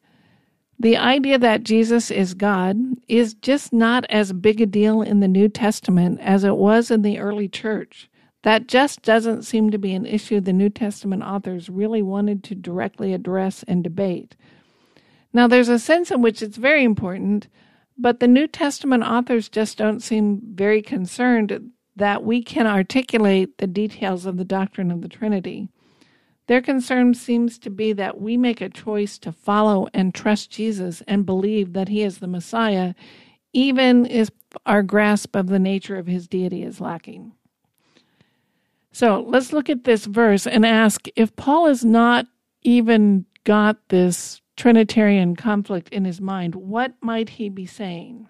the 0.80 0.96
idea 0.96 1.40
that 1.40 1.64
Jesus 1.64 2.12
is 2.12 2.34
God 2.34 2.78
is 3.08 3.34
just 3.34 3.74
not 3.74 4.06
as 4.10 4.32
big 4.32 4.62
a 4.62 4.66
deal 4.66 5.02
in 5.02 5.20
the 5.20 5.28
New 5.28 5.50
Testament 5.50 6.20
as 6.22 6.44
it 6.44 6.56
was 6.56 6.92
in 6.92 7.02
the 7.02 7.20
early 7.20 7.48
church. 7.48 8.10
That 8.44 8.68
just 8.68 9.02
doesn't 9.02 9.44
seem 9.44 9.72
to 9.72 9.80
be 9.80 9.94
an 9.94 10.06
issue 10.06 10.40
the 10.40 10.54
New 10.54 10.70
Testament 10.70 11.24
authors 11.24 11.70
really 11.70 12.02
wanted 12.02 12.44
to 12.46 12.56
directly 12.56 13.14
address 13.14 13.64
and 13.68 13.84
debate. 13.84 14.36
Now, 15.34 15.48
there's 15.48 15.70
a 15.70 15.80
sense 15.80 16.12
in 16.12 16.22
which 16.22 16.42
it's 16.42 16.58
very 16.58 16.84
important, 16.84 17.48
but 17.98 18.20
the 18.20 18.28
New 18.28 18.48
Testament 18.48 19.04
authors 19.04 19.50
just 19.50 19.78
don't 19.78 20.02
seem 20.02 20.42
very 20.44 20.82
concerned 20.82 21.72
that 21.96 22.24
we 22.24 22.44
can 22.44 22.68
articulate 22.68 23.58
the 23.58 23.68
details 23.68 24.26
of 24.28 24.38
the 24.38 24.46
doctrine 24.46 24.92
of 24.92 25.02
the 25.02 25.10
Trinity. 25.10 25.70
Their 26.48 26.62
concern 26.62 27.14
seems 27.14 27.60
to 27.60 27.70
be 27.70 27.94
that 27.94 28.20
we 28.20 28.38
make 28.38 28.62
a 28.62 28.70
choice 28.70 29.18
to 29.20 29.32
follow 29.32 29.88
and 29.94 30.14
trust 30.14 30.50
Jesus 30.50 31.04
and 31.08 31.26
believe 31.26 31.74
that 31.74 31.90
he 31.90 32.04
is 32.04 32.18
the 32.18 32.28
Messiah, 32.28 32.94
even 33.54 34.06
if 34.06 34.30
our 34.66 34.82
grasp 34.82 35.36
of 35.36 35.48
the 35.48 35.60
nature 35.60 35.98
of 35.98 36.08
his 36.08 36.28
deity 36.28 36.64
is 36.64 36.80
lacking. 36.80 37.34
So 38.94 39.26
let's 39.28 39.52
look 39.52 39.70
at 39.70 39.84
this 39.84 40.06
verse 40.06 40.48
and 40.48 40.66
ask 40.66 41.08
if 41.16 41.36
Paul 41.36 41.68
has 41.68 41.84
not 41.84 42.28
even 42.64 43.26
got 43.44 43.78
this 43.90 44.42
Trinitarian 44.56 45.36
conflict 45.36 45.90
in 45.90 46.06
his 46.06 46.20
mind, 46.20 46.56
what 46.56 46.94
might 47.02 47.30
he 47.30 47.50
be 47.50 47.66
saying? 47.66 48.28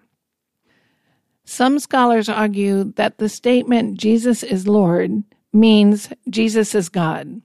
Some 1.44 1.78
scholars 1.78 2.28
argue 2.28 2.92
that 2.96 3.16
the 3.16 3.28
statement 3.28 3.96
Jesus 3.96 4.42
is 4.42 4.68
Lord 4.68 5.22
means 5.52 6.10
Jesus 6.28 6.74
is 6.74 6.90
God. 6.90 7.40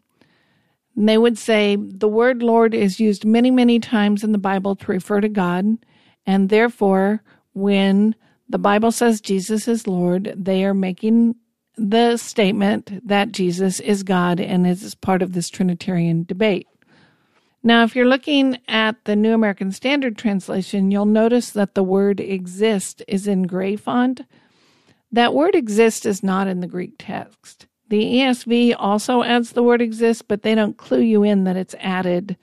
And 0.95 1.09
they 1.09 1.17
would 1.17 1.37
say 1.37 1.75
the 1.75 2.07
word 2.07 2.43
Lord 2.43 2.73
is 2.73 2.99
used 2.99 3.25
many, 3.25 3.51
many 3.51 3.79
times 3.79 4.23
in 4.23 4.31
the 4.31 4.37
Bible 4.37 4.75
to 4.75 4.91
refer 4.91 5.21
to 5.21 5.29
God, 5.29 5.77
and 6.25 6.49
therefore, 6.49 7.21
when 7.53 8.15
the 8.47 8.59
Bible 8.59 8.91
says 8.91 9.21
Jesus 9.21 9.67
is 9.67 9.87
Lord, 9.87 10.33
they 10.35 10.63
are 10.63 10.73
making 10.73 11.35
the 11.75 12.17
statement 12.17 13.07
that 13.07 13.31
Jesus 13.31 13.79
is 13.79 14.03
God 14.03 14.39
and 14.39 14.67
is 14.67 14.93
part 14.95 15.21
of 15.21 15.33
this 15.33 15.49
Trinitarian 15.49 16.23
debate. 16.23 16.67
Now, 17.63 17.83
if 17.83 17.95
you're 17.95 18.05
looking 18.05 18.59
at 18.67 19.03
the 19.05 19.15
New 19.15 19.33
American 19.33 19.71
Standard 19.71 20.17
Translation, 20.17 20.91
you'll 20.91 21.05
notice 21.05 21.49
that 21.51 21.75
the 21.75 21.83
word 21.83 22.19
exist 22.19 23.01
is 23.07 23.25
in 23.25 23.43
gray 23.43 23.75
font. 23.75 24.21
That 25.11 25.33
word 25.33 25.55
exist 25.55 26.05
is 26.05 26.21
not 26.21 26.47
in 26.47 26.59
the 26.59 26.67
Greek 26.67 26.95
text. 26.99 27.67
The 27.93 28.15
ESV 28.15 28.75
also 28.79 29.21
adds 29.21 29.51
the 29.51 29.61
word 29.61 29.79
exist, 29.79 30.27
but 30.27 30.41
they 30.41 30.55
don't 30.55 30.77
clue 30.77 31.01
you 31.01 31.21
in 31.21 31.43
that 31.43 31.55
it's 31.55 31.75
added 31.79 32.37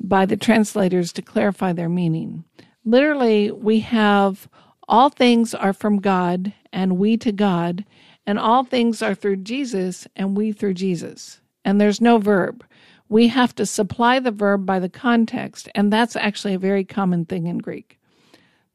by 0.00 0.24
the 0.24 0.38
translators 0.38 1.12
to 1.12 1.20
clarify 1.20 1.74
their 1.74 1.90
meaning. 1.90 2.44
Literally, 2.82 3.50
we 3.50 3.80
have 3.80 4.48
all 4.88 5.10
things 5.10 5.52
are 5.52 5.74
from 5.74 5.98
God 5.98 6.54
and 6.72 6.96
we 6.96 7.18
to 7.18 7.30
God, 7.30 7.84
and 8.26 8.38
all 8.38 8.64
things 8.64 9.02
are 9.02 9.14
through 9.14 9.36
Jesus 9.36 10.08
and 10.16 10.34
we 10.34 10.50
through 10.50 10.72
Jesus. 10.72 11.42
And 11.62 11.78
there's 11.78 12.00
no 12.00 12.16
verb. 12.16 12.64
We 13.06 13.28
have 13.28 13.54
to 13.56 13.66
supply 13.66 14.18
the 14.18 14.30
verb 14.30 14.64
by 14.64 14.78
the 14.78 14.88
context, 14.88 15.68
and 15.74 15.92
that's 15.92 16.16
actually 16.16 16.54
a 16.54 16.58
very 16.58 16.84
common 16.84 17.26
thing 17.26 17.48
in 17.48 17.58
Greek. 17.58 18.00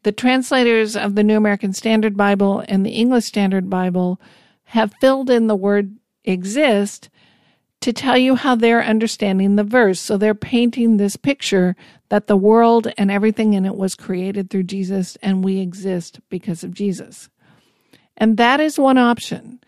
The 0.04 0.12
translators 0.12 0.96
of 0.96 1.16
the 1.16 1.24
New 1.24 1.38
American 1.38 1.74
Standard 1.74 2.16
Bible 2.16 2.64
and 2.68 2.86
the 2.86 2.92
English 2.92 3.26
Standard 3.26 3.72
Bible 3.72 4.22
have 4.66 4.94
filled 5.02 5.32
in 5.32 5.48
the 5.48 5.56
word 5.56 5.98
exist 6.24 7.10
to 7.82 7.92
tell 7.92 8.18
you 8.18 8.36
how 8.36 8.56
they're 8.56 8.84
understanding 8.84 9.56
the 9.56 9.64
verse. 9.64 10.00
So 10.00 10.16
they're 10.18 10.36
painting 10.36 10.98
this 10.98 11.16
picture 11.16 11.76
that 12.10 12.28
the 12.28 12.38
world 12.38 12.92
and 12.98 13.10
everything 13.10 13.54
in 13.54 13.66
it 13.66 13.76
was 13.76 13.96
created 13.96 14.50
through 14.50 14.64
Jesus 14.64 15.18
and 15.22 15.44
we 15.44 15.60
exist 15.60 16.20
because 16.30 16.64
of 16.64 16.74
Jesus. 16.74 17.30
And 18.18 18.38
that 18.38 18.60
is 18.60 18.78
one 18.78 19.00
option. 19.00 19.60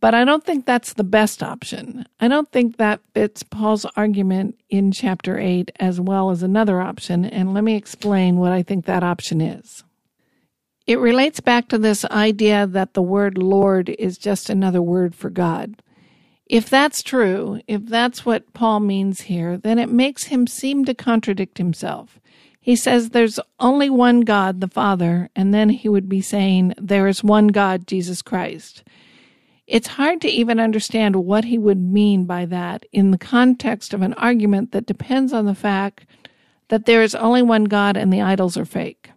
But 0.00 0.14
I 0.14 0.24
don't 0.24 0.44
think 0.44 0.66
that's 0.66 0.92
the 0.92 1.04
best 1.04 1.42
option. 1.42 2.06
I 2.20 2.28
don't 2.28 2.50
think 2.50 2.76
that 2.76 3.00
fits 3.14 3.42
Paul's 3.42 3.86
argument 3.96 4.58
in 4.68 4.92
chapter 4.92 5.38
8 5.38 5.70
as 5.80 6.00
well 6.00 6.30
as 6.30 6.42
another 6.42 6.80
option. 6.80 7.24
And 7.24 7.54
let 7.54 7.64
me 7.64 7.76
explain 7.76 8.36
what 8.36 8.52
I 8.52 8.62
think 8.62 8.84
that 8.84 9.02
option 9.02 9.40
is. 9.40 9.84
It 10.86 11.00
relates 11.00 11.40
back 11.40 11.68
to 11.68 11.78
this 11.78 12.04
idea 12.04 12.66
that 12.66 12.94
the 12.94 13.02
word 13.02 13.38
Lord 13.38 13.88
is 13.88 14.18
just 14.18 14.48
another 14.48 14.80
word 14.80 15.14
for 15.14 15.30
God. 15.30 15.82
If 16.46 16.70
that's 16.70 17.02
true, 17.02 17.60
if 17.66 17.86
that's 17.86 18.24
what 18.24 18.52
Paul 18.52 18.78
means 18.80 19.22
here, 19.22 19.56
then 19.56 19.80
it 19.80 19.90
makes 19.90 20.24
him 20.24 20.46
seem 20.46 20.84
to 20.84 20.94
contradict 20.94 21.58
himself. 21.58 22.20
He 22.60 22.76
says 22.76 23.10
there's 23.10 23.40
only 23.58 23.90
one 23.90 24.20
God, 24.20 24.60
the 24.60 24.68
Father, 24.68 25.28
and 25.34 25.52
then 25.52 25.70
he 25.70 25.88
would 25.88 26.08
be 26.08 26.20
saying 26.20 26.74
there 26.78 27.08
is 27.08 27.24
one 27.24 27.48
God, 27.48 27.88
Jesus 27.88 28.22
Christ. 28.22 28.84
It's 29.66 29.88
hard 29.88 30.20
to 30.20 30.28
even 30.28 30.60
understand 30.60 31.16
what 31.16 31.46
he 31.46 31.58
would 31.58 31.80
mean 31.80 32.26
by 32.26 32.44
that 32.46 32.86
in 32.92 33.10
the 33.10 33.18
context 33.18 33.92
of 33.92 34.02
an 34.02 34.14
argument 34.14 34.70
that 34.70 34.86
depends 34.86 35.32
on 35.32 35.46
the 35.46 35.54
fact 35.54 36.06
that 36.68 36.86
there 36.86 37.02
is 37.02 37.16
only 37.16 37.42
one 37.42 37.64
God 37.64 37.96
and 37.96 38.12
the 38.12 38.22
idols 38.22 38.56
are 38.56 38.64
fake. 38.64 39.10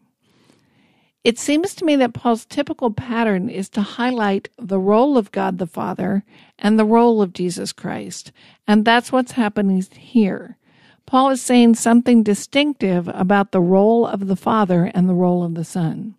It 1.24 1.38
seems 1.38 1.76
to 1.76 1.86
me 1.86 1.98
that 1.98 2.14
Paul's 2.14 2.46
typical 2.46 2.92
pattern 2.92 3.50
is 3.50 3.68
to 3.70 3.82
highlight 3.82 4.50
the 4.58 4.80
role 4.80 5.18
of 5.18 5.32
God 5.32 5.58
the 5.58 5.68
Father 5.68 6.24
and 6.58 6.80
the 6.80 6.86
role 6.86 7.22
of 7.22 7.34
Jesus 7.34 7.74
Christ. 7.74 8.32
And 8.68 8.86
that's 8.86 9.12
what's 9.12 9.34
happening 9.34 9.82
here. 9.82 10.58
Paul 11.06 11.32
is 11.32 11.42
saying 11.42 11.76
something 11.76 12.24
distinctive 12.24 13.10
about 13.10 13.52
the 13.52 13.60
role 13.62 14.06
of 14.06 14.28
the 14.28 14.36
Father 14.38 14.92
and 14.94 15.10
the 15.10 15.14
role 15.14 15.44
of 15.44 15.56
the 15.56 15.66
Son. 15.66 16.16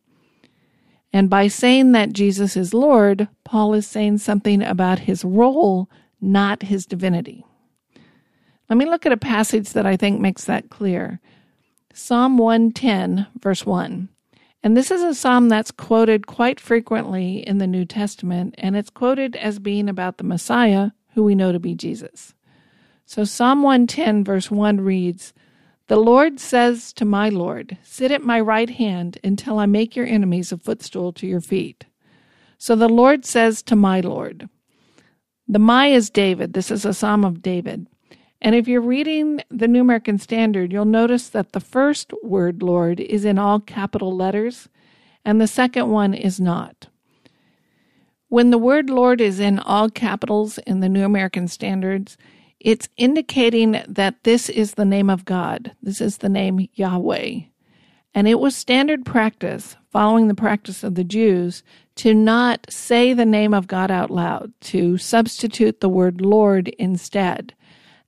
And 1.12 1.30
by 1.30 1.48
saying 1.48 1.92
that 1.92 2.12
Jesus 2.12 2.56
is 2.56 2.74
Lord, 2.74 3.28
Paul 3.42 3.72
is 3.72 3.86
saying 3.86 4.18
something 4.18 4.62
about 4.62 5.00
his 5.00 5.24
role, 5.24 5.88
not 6.20 6.64
his 6.64 6.86
divinity. 6.86 7.44
Let 8.68 8.76
me 8.76 8.84
look 8.84 9.06
at 9.06 9.12
a 9.12 9.16
passage 9.16 9.70
that 9.70 9.86
I 9.86 9.96
think 9.96 10.20
makes 10.20 10.44
that 10.44 10.70
clear. 10.70 11.20
Psalm 11.94 12.36
110, 12.36 13.26
verse 13.40 13.64
1. 13.64 14.09
And 14.62 14.76
this 14.76 14.90
is 14.90 15.02
a 15.02 15.14
psalm 15.14 15.48
that's 15.48 15.70
quoted 15.70 16.26
quite 16.26 16.60
frequently 16.60 17.46
in 17.46 17.58
the 17.58 17.66
New 17.66 17.86
Testament, 17.86 18.54
and 18.58 18.76
it's 18.76 18.90
quoted 18.90 19.34
as 19.36 19.58
being 19.58 19.88
about 19.88 20.18
the 20.18 20.24
Messiah, 20.24 20.90
who 21.14 21.24
we 21.24 21.34
know 21.34 21.50
to 21.50 21.58
be 21.58 21.74
Jesus. 21.74 22.34
So 23.06 23.24
Psalm 23.24 23.62
110, 23.62 24.22
verse 24.22 24.50
1 24.50 24.82
reads, 24.82 25.32
The 25.86 25.96
Lord 25.96 26.38
says 26.38 26.92
to 26.92 27.04
my 27.06 27.30
Lord, 27.30 27.78
Sit 27.82 28.12
at 28.12 28.22
my 28.22 28.38
right 28.38 28.70
hand 28.70 29.18
until 29.24 29.58
I 29.58 29.66
make 29.66 29.96
your 29.96 30.06
enemies 30.06 30.52
a 30.52 30.58
footstool 30.58 31.12
to 31.14 31.26
your 31.26 31.40
feet. 31.40 31.86
So 32.58 32.76
the 32.76 32.88
Lord 32.88 33.24
says 33.24 33.62
to 33.62 33.74
my 33.74 34.00
Lord, 34.00 34.48
The 35.48 35.58
my 35.58 35.86
is 35.86 36.10
David. 36.10 36.52
This 36.52 36.70
is 36.70 36.84
a 36.84 36.92
psalm 36.92 37.24
of 37.24 37.40
David. 37.40 37.86
And 38.42 38.54
if 38.54 38.66
you're 38.66 38.80
reading 38.80 39.42
the 39.50 39.68
New 39.68 39.82
American 39.82 40.18
Standard, 40.18 40.72
you'll 40.72 40.86
notice 40.86 41.28
that 41.28 41.52
the 41.52 41.60
first 41.60 42.12
word 42.22 42.62
Lord 42.62 42.98
is 42.98 43.24
in 43.24 43.38
all 43.38 43.60
capital 43.60 44.16
letters, 44.16 44.68
and 45.24 45.40
the 45.40 45.46
second 45.46 45.90
one 45.90 46.14
is 46.14 46.40
not. 46.40 46.86
When 48.28 48.50
the 48.50 48.58
word 48.58 48.88
Lord 48.88 49.20
is 49.20 49.40
in 49.40 49.58
all 49.58 49.90
capitals 49.90 50.58
in 50.58 50.80
the 50.80 50.88
New 50.88 51.04
American 51.04 51.48
Standards, 51.48 52.16
it's 52.60 52.88
indicating 52.96 53.82
that 53.88 54.22
this 54.22 54.48
is 54.48 54.74
the 54.74 54.84
name 54.84 55.10
of 55.10 55.24
God. 55.24 55.72
This 55.82 56.00
is 56.00 56.18
the 56.18 56.28
name 56.28 56.68
Yahweh. 56.74 57.40
And 58.14 58.28
it 58.28 58.38
was 58.40 58.56
standard 58.56 59.04
practice, 59.04 59.76
following 59.90 60.28
the 60.28 60.34
practice 60.34 60.82
of 60.82 60.94
the 60.94 61.04
Jews, 61.04 61.62
to 61.96 62.14
not 62.14 62.66
say 62.70 63.12
the 63.12 63.26
name 63.26 63.52
of 63.52 63.66
God 63.66 63.90
out 63.90 64.10
loud, 64.10 64.52
to 64.62 64.96
substitute 64.96 65.80
the 65.80 65.88
word 65.88 66.20
Lord 66.20 66.68
instead. 66.70 67.54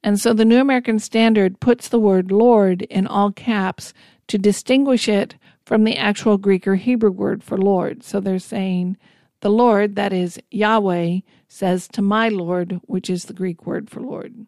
And 0.05 0.19
so 0.19 0.33
the 0.33 0.45
New 0.45 0.61
American 0.61 0.99
Standard 0.99 1.61
puts 1.61 1.89
the 1.89 2.01
word 2.01 2.33
Lord 2.33 2.83
in 2.83 3.07
all 3.07 3.31
caps 3.31 3.95
to 4.29 4.39
distinguish 4.39 5.09
it 5.09 5.37
from 5.65 5.85
the 5.85 5.97
actual 5.97 6.39
Greek 6.39 6.67
or 6.67 6.77
Hebrew 6.77 7.11
word 7.11 7.45
for 7.45 7.57
Lord. 7.57 8.03
So 8.03 8.19
they're 8.19 8.39
saying, 8.39 8.97
the 9.41 9.51
Lord, 9.51 9.97
that 9.97 10.13
is 10.13 10.41
Yahweh, 10.51 11.19
says 11.49 11.89
to 11.89 12.03
my 12.03 12.29
Lord, 12.29 12.81
which 12.87 13.11
is 13.11 13.25
the 13.25 13.35
Greek 13.35 13.67
word 13.67 13.91
for 13.91 14.01
Lord. 14.01 14.47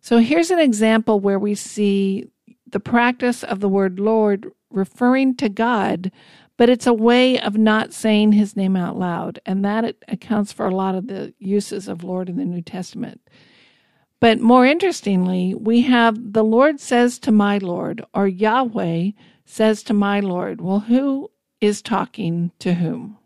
So 0.00 0.18
here's 0.18 0.50
an 0.50 0.58
example 0.58 1.20
where 1.20 1.38
we 1.38 1.54
see 1.54 2.28
the 2.68 2.80
practice 2.80 3.42
of 3.42 3.60
the 3.60 3.68
word 3.68 3.98
Lord 3.98 4.50
referring 4.70 5.36
to 5.36 5.48
God, 5.48 6.10
but 6.56 6.68
it's 6.68 6.86
a 6.86 6.92
way 6.92 7.40
of 7.40 7.56
not 7.56 7.92
saying 7.92 8.32
his 8.32 8.56
name 8.56 8.76
out 8.76 8.98
loud. 8.98 9.38
And 9.46 9.64
that 9.64 9.96
accounts 10.08 10.52
for 10.52 10.66
a 10.66 10.74
lot 10.74 10.94
of 10.94 11.06
the 11.06 11.32
uses 11.38 11.88
of 11.88 12.04
Lord 12.04 12.28
in 12.28 12.36
the 12.36 12.44
New 12.44 12.62
Testament. 12.62 13.20
But 14.20 14.40
more 14.40 14.64
interestingly, 14.64 15.54
we 15.54 15.82
have 15.82 16.32
the 16.32 16.44
Lord 16.44 16.80
says 16.80 17.18
to 17.20 17.32
my 17.32 17.58
Lord, 17.58 18.04
or 18.14 18.26
Yahweh 18.26 19.10
says 19.44 19.82
to 19.84 19.94
my 19.94 20.20
Lord. 20.20 20.60
Well, 20.60 20.80
who 20.80 21.30
is 21.60 21.82
talking 21.82 22.50
to 22.60 22.74
whom? 22.74 23.18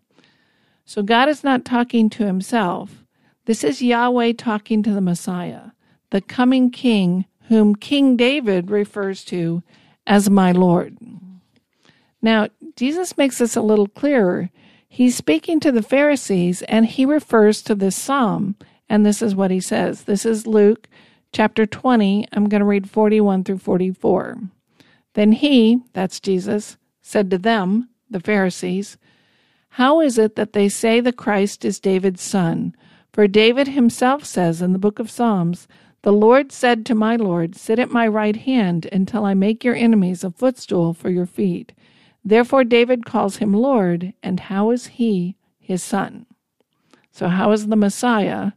So 0.85 1.03
God 1.03 1.29
is 1.29 1.45
not 1.45 1.65
talking 1.65 2.09
to 2.11 2.27
himself. 2.27 3.05
This 3.45 3.63
is 3.63 3.83
Yahweh 3.83 4.33
talking 4.37 4.83
to 4.83 4.93
the 4.93 5.01
Messiah, 5.01 5.71
the 6.11 6.21
coming 6.21 6.71
king, 6.71 7.27
whom 7.49 7.75
King 7.75 8.17
David 8.17 8.71
refers 8.71 9.25
to 9.27 9.63
as 10.07 10.29
my 10.29 10.53
Lord. 10.53 10.97
Now, 12.21 12.49
Jesus 12.77 13.17
makes 13.17 13.39
this 13.39 13.57
a 13.57 13.63
little 13.63 13.87
clearer. 13.87 14.51
He's 14.89 15.17
speaking 15.17 15.61
to 15.61 15.71
the 15.71 15.83
Pharisees 15.83 16.63
and 16.63 16.87
he 16.87 17.05
refers 17.05 17.63
to 17.63 17.75
this 17.75 17.97
psalm 17.97 18.57
and 18.89 19.05
this 19.05 19.23
is 19.23 19.35
what 19.35 19.51
he 19.51 19.61
says. 19.61 20.05
This 20.05 20.25
is 20.25 20.47
Luke 20.47 20.89
chapter 21.33 21.67
20. 21.67 22.27
I'm 22.33 22.49
going 22.49 22.61
to 22.61 22.67
read 22.67 22.91
41 22.91 23.45
through 23.45 23.59
44. 23.59 24.39
Then 25.15 25.33
he, 25.33 25.79
that's 25.93 26.21
Jesus, 26.21 26.77
said 27.03 27.31
to 27.31 27.39
them, 27.39 27.89
the 28.11 28.21
Pharisees, 28.21 28.97
How 29.71 30.01
is 30.01 30.19
it 30.19 30.37
that 30.37 30.53
they 30.53 30.69
say 30.69 31.01
the 31.01 31.13
Christ 31.13 31.65
is 31.65 31.81
David's 31.81 32.23
son? 32.23 32.75
For 33.13 33.27
David 33.27 33.69
himself 33.69 34.25
says 34.25 34.63
in 34.63 34.73
the 34.73 34.79
book 34.79 34.99
of 34.99 35.11
Psalms, 35.11 35.67
The 36.03 36.13
Lord 36.13 36.53
said 36.53 36.87
to 36.87 36.95
my 36.95 37.17
Lord, 37.17 37.57
Sit 37.57 37.79
at 37.79 37.91
my 37.91 38.07
right 38.07 38.37
hand 38.37 38.89
until 38.93 39.25
I 39.25 39.35
make 39.35 39.65
your 39.65 39.75
enemies 39.75 40.25
a 40.25 40.31
footstool 40.31 40.95
for 40.95 41.11
your 41.11 41.27
feet. 41.27 41.73
Therefore 42.25 42.65
David 42.65 43.05
calls 43.05 43.37
him 43.37 43.53
Lord, 43.53 44.13
and 44.23 44.41
how 44.41 44.71
is 44.71 44.87
he 44.87 45.37
his 45.59 45.83
son? 45.83 46.27
So, 47.11 47.29
how 47.29 47.51
is 47.53 47.67
the 47.67 47.77
Messiah 47.77 48.53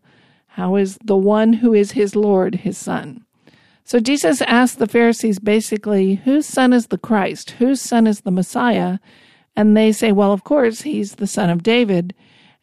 how 0.55 0.75
is 0.75 0.97
the 1.03 1.15
one 1.15 1.53
who 1.53 1.73
is 1.73 1.91
his 1.91 2.15
Lord 2.15 2.55
his 2.55 2.77
son? 2.77 3.25
So 3.85 3.99
Jesus 3.99 4.41
asked 4.41 4.79
the 4.79 4.87
Pharisees 4.87 5.39
basically, 5.39 6.15
whose 6.15 6.45
son 6.45 6.73
is 6.73 6.87
the 6.87 6.97
Christ? 6.97 7.51
Whose 7.51 7.81
son 7.81 8.05
is 8.05 8.21
the 8.21 8.31
Messiah? 8.31 8.99
And 9.55 9.75
they 9.75 9.91
say, 9.91 10.11
well, 10.11 10.33
of 10.33 10.43
course, 10.43 10.81
he's 10.81 11.15
the 11.15 11.27
son 11.27 11.49
of 11.49 11.63
David. 11.63 12.13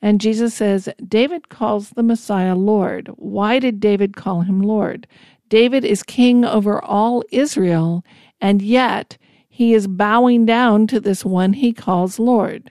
And 0.01 0.21
Jesus 0.21 0.55
says, 0.55 0.89
David 1.07 1.49
calls 1.49 1.91
the 1.91 2.03
Messiah 2.03 2.55
Lord. 2.55 3.09
Why 3.17 3.59
did 3.59 3.81
David 3.81 4.17
call 4.17 4.43
him 4.43 4.63
Lord? 4.63 5.07
David 5.49 5.85
is 5.85 6.03
king 6.03 6.45
over 6.45 6.83
all 6.85 7.25
Israel, 7.33 8.05
and 8.41 8.61
yet 8.61 9.17
he 9.49 9.75
is 9.75 9.87
bowing 9.87 10.45
down 10.45 10.87
to 10.89 11.01
this 11.01 11.25
one 11.25 11.55
he 11.55 11.73
calls 11.73 12.19
Lord. 12.19 12.71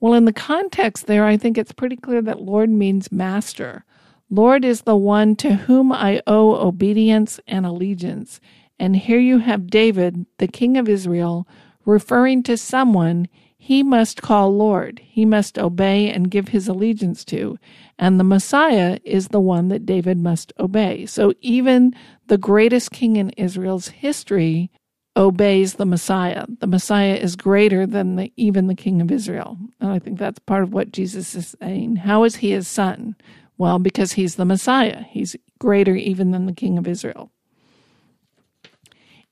Well, 0.00 0.14
in 0.14 0.26
the 0.26 0.32
context 0.32 1.06
there, 1.06 1.24
I 1.24 1.36
think 1.36 1.56
it's 1.56 1.72
pretty 1.72 1.96
clear 1.96 2.20
that 2.22 2.42
Lord 2.42 2.70
means 2.70 3.10
master. 3.10 3.84
Lord 4.32 4.64
is 4.64 4.82
the 4.82 4.96
one 4.96 5.36
to 5.36 5.52
whom 5.52 5.92
I 5.92 6.22
owe 6.26 6.54
obedience 6.54 7.38
and 7.46 7.66
allegiance. 7.66 8.40
And 8.78 8.96
here 8.96 9.18
you 9.18 9.40
have 9.40 9.66
David, 9.66 10.24
the 10.38 10.48
king 10.48 10.78
of 10.78 10.88
Israel, 10.88 11.46
referring 11.84 12.42
to 12.44 12.56
someone 12.56 13.28
he 13.58 13.82
must 13.82 14.22
call 14.22 14.56
Lord. 14.56 15.02
He 15.04 15.26
must 15.26 15.58
obey 15.58 16.10
and 16.10 16.30
give 16.30 16.48
his 16.48 16.66
allegiance 16.66 17.26
to. 17.26 17.58
And 17.98 18.18
the 18.18 18.24
Messiah 18.24 18.98
is 19.04 19.28
the 19.28 19.38
one 19.38 19.68
that 19.68 19.84
David 19.84 20.16
must 20.16 20.50
obey. 20.58 21.04
So 21.04 21.34
even 21.42 21.94
the 22.28 22.38
greatest 22.38 22.90
king 22.90 23.16
in 23.16 23.30
Israel's 23.30 23.88
history 23.88 24.70
obeys 25.14 25.74
the 25.74 25.84
Messiah. 25.84 26.46
The 26.60 26.66
Messiah 26.66 27.16
is 27.16 27.36
greater 27.36 27.86
than 27.86 28.16
the, 28.16 28.32
even 28.36 28.66
the 28.66 28.74
king 28.74 29.02
of 29.02 29.12
Israel. 29.12 29.58
And 29.78 29.90
I 29.90 29.98
think 29.98 30.18
that's 30.18 30.38
part 30.38 30.62
of 30.62 30.72
what 30.72 30.90
Jesus 30.90 31.34
is 31.34 31.54
saying. 31.60 31.96
How 31.96 32.24
is 32.24 32.36
he 32.36 32.52
his 32.52 32.66
son? 32.66 33.14
Well, 33.62 33.78
because 33.78 34.14
he's 34.14 34.34
the 34.34 34.44
Messiah. 34.44 35.04
He's 35.08 35.36
greater 35.60 35.94
even 35.94 36.32
than 36.32 36.46
the 36.46 36.52
King 36.52 36.78
of 36.78 36.88
Israel. 36.88 37.30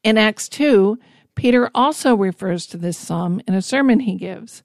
In 0.05 0.17
Acts 0.17 0.49
2, 0.49 1.01
Peter 1.35 1.69
also 1.75 2.15
refers 2.15 2.65
to 2.67 2.77
this 2.77 2.97
psalm 2.97 3.43
in 3.49 3.55
a 3.55 3.61
sermon 3.61 3.99
he 3.99 4.15
gives. 4.15 4.63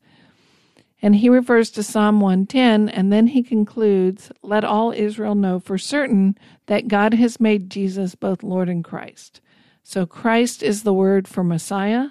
And 1.01 1.15
he 1.15 1.29
refers 1.29 1.71
to 1.71 1.81
Psalm 1.81 2.19
110, 2.21 2.89
and 2.89 3.11
then 3.11 3.25
he 3.25 3.41
concludes 3.41 4.31
Let 4.43 4.63
all 4.63 4.91
Israel 4.91 5.33
know 5.33 5.59
for 5.59 5.79
certain 5.79 6.37
that 6.67 6.87
God 6.87 7.15
has 7.15 7.39
made 7.39 7.71
Jesus 7.71 8.13
both 8.13 8.43
Lord 8.43 8.69
and 8.69 8.83
Christ. 8.83 9.41
So 9.81 10.05
Christ 10.05 10.61
is 10.61 10.83
the 10.83 10.93
word 10.93 11.27
for 11.27 11.43
Messiah, 11.43 12.09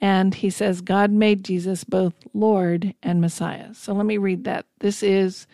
and 0.00 0.36
he 0.36 0.50
says 0.50 0.82
God 0.82 1.10
made 1.10 1.44
Jesus 1.44 1.82
both 1.82 2.14
Lord 2.32 2.94
and 3.02 3.20
Messiah. 3.20 3.74
So 3.74 3.92
let 3.92 4.06
me 4.06 4.18
read 4.18 4.44
that. 4.44 4.66
This 4.78 5.02
is 5.02 5.48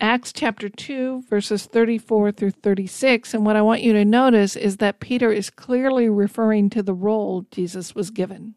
Acts 0.00 0.32
chapter 0.32 0.68
2, 0.68 1.24
verses 1.28 1.66
34 1.66 2.30
through 2.32 2.52
36. 2.52 3.34
And 3.34 3.44
what 3.44 3.56
I 3.56 3.62
want 3.62 3.82
you 3.82 3.92
to 3.94 4.04
notice 4.04 4.54
is 4.54 4.76
that 4.76 5.00
Peter 5.00 5.32
is 5.32 5.50
clearly 5.50 6.08
referring 6.08 6.70
to 6.70 6.82
the 6.82 6.94
role 6.94 7.46
Jesus 7.50 7.94
was 7.94 8.10
given. 8.10 8.54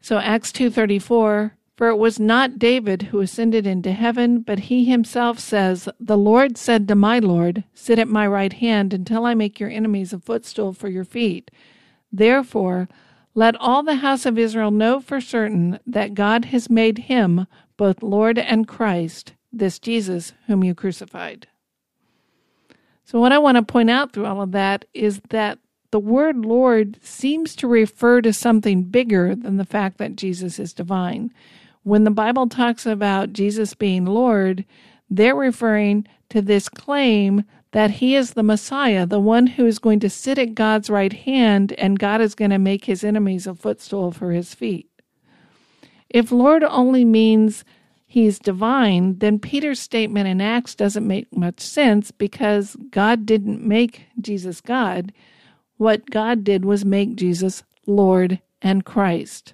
So 0.00 0.18
Acts 0.18 0.52
2:34, 0.52 1.52
For 1.76 1.88
it 1.88 1.96
was 1.96 2.18
not 2.18 2.58
David 2.58 3.02
who 3.02 3.20
ascended 3.20 3.66
into 3.66 3.92
heaven, 3.92 4.40
but 4.40 4.60
he 4.60 4.84
himself 4.84 5.38
says, 5.38 5.88
The 6.00 6.16
Lord 6.16 6.56
said 6.56 6.88
to 6.88 6.94
my 6.94 7.18
Lord, 7.18 7.64
Sit 7.74 7.98
at 7.98 8.08
my 8.08 8.26
right 8.26 8.52
hand 8.52 8.94
until 8.94 9.26
I 9.26 9.34
make 9.34 9.60
your 9.60 9.68
enemies 9.68 10.12
a 10.12 10.18
footstool 10.18 10.72
for 10.72 10.88
your 10.88 11.04
feet. 11.04 11.50
Therefore, 12.10 12.88
let 13.34 13.56
all 13.56 13.82
the 13.82 13.96
house 13.96 14.24
of 14.24 14.38
Israel 14.38 14.70
know 14.70 15.00
for 15.00 15.20
certain 15.20 15.78
that 15.86 16.14
God 16.14 16.46
has 16.46 16.70
made 16.70 16.98
him 16.98 17.46
both 17.76 18.02
Lord 18.02 18.38
and 18.38 18.66
Christ, 18.66 19.34
this 19.52 19.78
Jesus 19.78 20.32
whom 20.46 20.64
you 20.64 20.74
crucified. 20.74 21.46
So, 23.04 23.20
what 23.20 23.32
I 23.32 23.38
want 23.38 23.56
to 23.56 23.62
point 23.62 23.90
out 23.90 24.12
through 24.12 24.26
all 24.26 24.42
of 24.42 24.52
that 24.52 24.84
is 24.92 25.20
that 25.30 25.58
the 25.90 26.00
word 26.00 26.44
Lord 26.44 26.98
seems 27.02 27.54
to 27.56 27.68
refer 27.68 28.20
to 28.20 28.32
something 28.32 28.82
bigger 28.82 29.34
than 29.34 29.56
the 29.56 29.64
fact 29.64 29.98
that 29.98 30.16
Jesus 30.16 30.58
is 30.58 30.72
divine. 30.72 31.32
When 31.84 32.04
the 32.04 32.10
Bible 32.10 32.48
talks 32.48 32.84
about 32.84 33.32
Jesus 33.32 33.74
being 33.74 34.04
Lord, 34.04 34.64
they're 35.08 35.36
referring 35.36 36.06
to 36.30 36.42
this 36.42 36.68
claim 36.68 37.44
that 37.70 37.92
he 37.92 38.16
is 38.16 38.32
the 38.32 38.42
Messiah, 38.42 39.06
the 39.06 39.20
one 39.20 39.46
who 39.46 39.66
is 39.66 39.78
going 39.78 40.00
to 40.00 40.10
sit 40.10 40.38
at 40.38 40.54
God's 40.54 40.90
right 40.90 41.12
hand, 41.12 41.72
and 41.78 41.98
God 41.98 42.20
is 42.20 42.34
going 42.34 42.50
to 42.50 42.58
make 42.58 42.86
his 42.86 43.04
enemies 43.04 43.46
a 43.46 43.54
footstool 43.54 44.10
for 44.10 44.32
his 44.32 44.54
feet. 44.54 44.90
If 46.08 46.32
Lord 46.32 46.64
only 46.64 47.04
means 47.04 47.64
he's 48.16 48.38
divine, 48.38 49.18
then 49.18 49.38
Peter's 49.38 49.78
statement 49.78 50.26
in 50.26 50.40
Acts 50.40 50.74
doesn't 50.74 51.06
make 51.06 51.36
much 51.36 51.60
sense 51.60 52.10
because 52.10 52.74
God 52.90 53.26
didn't 53.26 53.62
make 53.62 54.06
Jesus 54.18 54.62
God. 54.62 55.12
What 55.76 56.08
God 56.10 56.42
did 56.42 56.64
was 56.64 56.82
make 56.82 57.16
Jesus 57.16 57.62
Lord 57.86 58.40
and 58.62 58.86
Christ 58.86 59.52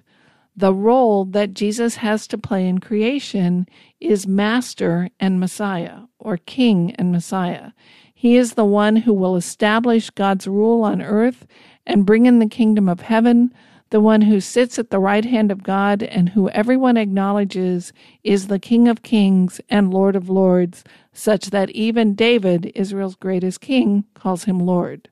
the 0.55 0.73
role 0.73 1.25
that 1.25 1.53
Jesus 1.53 1.95
has 1.95 2.27
to 2.27 2.37
play 2.37 2.67
in 2.67 2.79
creation 2.79 3.67
is 3.99 4.27
master 4.27 5.09
and 5.19 5.39
Messiah, 5.39 6.01
or 6.19 6.37
king 6.37 6.93
and 6.95 7.11
Messiah. 7.11 7.71
He 8.13 8.37
is 8.37 8.53
the 8.53 8.65
one 8.65 8.97
who 8.97 9.13
will 9.13 9.35
establish 9.35 10.09
God's 10.11 10.47
rule 10.47 10.83
on 10.83 11.01
earth 11.01 11.47
and 11.85 12.05
bring 12.05 12.25
in 12.25 12.39
the 12.39 12.47
kingdom 12.47 12.87
of 12.87 13.01
heaven, 13.01 13.53
the 13.93 14.01
one 14.01 14.23
who 14.23 14.41
sits 14.41 14.79
at 14.79 14.89
the 14.89 14.97
right 14.97 15.23
hand 15.23 15.51
of 15.51 15.61
God 15.61 16.01
and 16.01 16.29
who 16.29 16.49
everyone 16.49 16.97
acknowledges 16.97 17.93
is 18.23 18.47
the 18.47 18.57
King 18.57 18.87
of 18.87 19.03
kings 19.03 19.61
and 19.69 19.93
Lord 19.93 20.15
of 20.15 20.29
lords, 20.29 20.83
such 21.13 21.51
that 21.51 21.69
even 21.69 22.15
David, 22.15 22.71
Israel's 22.73 23.15
greatest 23.15 23.61
king, 23.61 24.05
calls 24.15 24.45
him 24.45 24.59
Lord. 24.59 25.09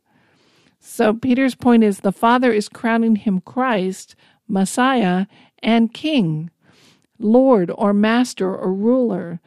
So 0.79 1.13
Peter's 1.13 1.53
point 1.53 1.83
is 1.83 1.99
the 1.99 2.11
Father 2.11 2.51
is 2.51 2.67
crowning 2.67 3.17
him 3.17 3.41
Christ 3.41 4.15
Messiah, 4.51 5.27
and 5.63 5.93
King, 5.93 6.49
Lord 7.19 7.71
or 7.75 7.93
Master 7.93 8.53
or 8.55 8.73
Ruler. 8.73 9.39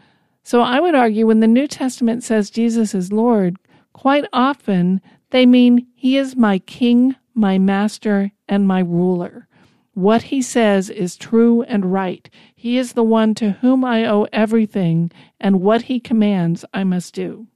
So 0.43 0.61
I 0.61 0.79
would 0.79 0.95
argue 0.95 1.27
when 1.27 1.41
the 1.41 1.47
New 1.47 1.67
Testament 1.67 2.23
says 2.23 2.51
Jesus 2.51 2.95
is 2.95 3.13
Lord, 3.13 3.57
quite 3.93 4.27
often 4.33 5.01
they 5.31 5.45
mean 5.45 5.87
He 5.95 6.17
is 6.17 6.37
my 6.37 6.59
King, 6.61 7.17
my 7.35 7.59
Master, 7.59 8.33
and 8.49 8.67
my 8.67 8.81
Ruler. 8.81 9.49
What 9.95 10.23
He 10.23 10.43
says 10.43 10.91
is 10.91 11.17
true 11.17 11.63
and 11.63 11.93
right. 11.93 12.29
He 12.55 12.79
is 12.79 12.93
the 12.93 13.03
one 13.03 13.35
to 13.37 13.53
whom 13.53 13.85
I 13.85 14.05
owe 14.05 14.27
everything, 14.33 15.11
and 15.41 15.61
what 15.61 15.83
He 15.83 16.01
commands 16.01 16.65
I 16.73 16.85
must 16.85 17.15
do. 17.15 17.49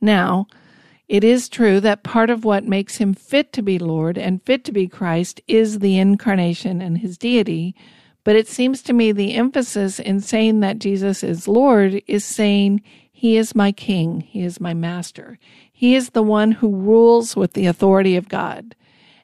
Now, 0.00 0.46
it 1.10 1.24
is 1.24 1.48
true 1.48 1.80
that 1.80 2.04
part 2.04 2.30
of 2.30 2.44
what 2.44 2.64
makes 2.64 2.98
him 2.98 3.14
fit 3.14 3.52
to 3.54 3.62
be 3.62 3.80
Lord 3.80 4.16
and 4.16 4.40
fit 4.44 4.62
to 4.64 4.72
be 4.72 4.86
Christ 4.86 5.40
is 5.48 5.80
the 5.80 5.98
incarnation 5.98 6.80
and 6.80 6.98
his 6.98 7.18
deity, 7.18 7.74
but 8.22 8.36
it 8.36 8.46
seems 8.46 8.80
to 8.82 8.92
me 8.92 9.10
the 9.10 9.34
emphasis 9.34 9.98
in 9.98 10.20
saying 10.20 10.60
that 10.60 10.78
Jesus 10.78 11.24
is 11.24 11.48
Lord 11.48 12.00
is 12.06 12.24
saying, 12.24 12.82
He 13.10 13.36
is 13.36 13.56
my 13.56 13.72
King, 13.72 14.20
He 14.20 14.44
is 14.44 14.60
my 14.60 14.72
Master. 14.72 15.38
He 15.80 15.94
is 15.94 16.10
the 16.10 16.22
one 16.22 16.52
who 16.52 16.76
rules 16.76 17.34
with 17.34 17.54
the 17.54 17.64
authority 17.64 18.14
of 18.14 18.28
God. 18.28 18.76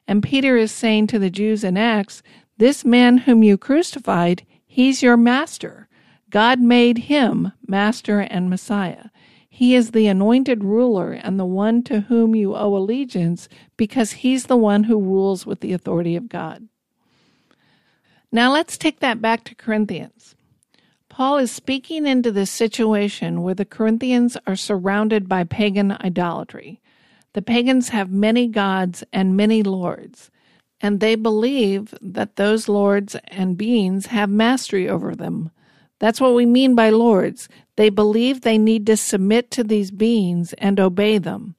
And 0.07 0.23
Peter 0.23 0.57
is 0.57 0.71
saying 0.71 1.05
to 1.05 1.19
the 1.19 1.29
Jews 1.29 1.63
in 1.63 1.77
Acts, 1.77 2.23
This 2.57 2.83
man 2.83 3.19
whom 3.19 3.43
you 3.43 3.59
crucified, 3.59 4.43
he's 4.65 5.03
your 5.03 5.17
Master. 5.17 5.87
God 6.31 6.59
made 6.59 6.97
him 6.97 7.51
Master 7.67 8.21
and 8.21 8.49
Messiah. 8.49 9.09
He 9.47 9.75
is 9.75 9.91
the 9.91 10.07
anointed 10.07 10.63
ruler 10.63 11.11
and 11.11 11.39
the 11.39 11.45
one 11.45 11.83
to 11.83 11.99
whom 11.99 12.33
you 12.33 12.55
owe 12.55 12.75
allegiance 12.75 13.47
because 13.77 14.23
he's 14.23 14.47
the 14.47 14.57
one 14.57 14.85
who 14.85 14.99
rules 14.99 15.45
with 15.45 15.59
the 15.59 15.73
authority 15.73 16.15
of 16.15 16.27
God. 16.27 16.67
Now 18.31 18.51
let's 18.51 18.79
take 18.79 18.99
that 19.01 19.21
back 19.21 19.43
to 19.43 19.53
Corinthians. 19.53 20.35
Paul 21.17 21.39
is 21.39 21.51
speaking 21.51 22.05
into 22.05 22.31
this 22.31 22.51
situation 22.51 23.41
where 23.41 23.55
the 23.55 23.65
Corinthians 23.65 24.37
are 24.45 24.55
surrounded 24.55 25.27
by 25.27 25.45
pagan 25.45 25.93
idolatry. 25.93 26.79
The 27.33 27.41
pagans 27.41 27.89
have 27.89 28.11
many 28.11 28.47
gods 28.47 29.03
and 29.11 29.35
many 29.35 29.63
lords, 29.63 30.29
and 30.79 30.99
they 30.99 31.15
believe 31.15 31.95
that 32.03 32.35
those 32.35 32.69
lords 32.69 33.15
and 33.29 33.57
beings 33.57 34.05
have 34.05 34.29
mastery 34.29 34.87
over 34.87 35.15
them. 35.15 35.49
That's 35.97 36.21
what 36.21 36.35
we 36.35 36.45
mean 36.45 36.75
by 36.75 36.91
lords. 36.91 37.49
They 37.77 37.89
believe 37.89 38.41
they 38.41 38.59
need 38.59 38.85
to 38.85 38.95
submit 38.95 39.49
to 39.49 39.63
these 39.63 39.89
beings 39.89 40.53
and 40.59 40.79
obey 40.79 41.17
them. 41.17 41.55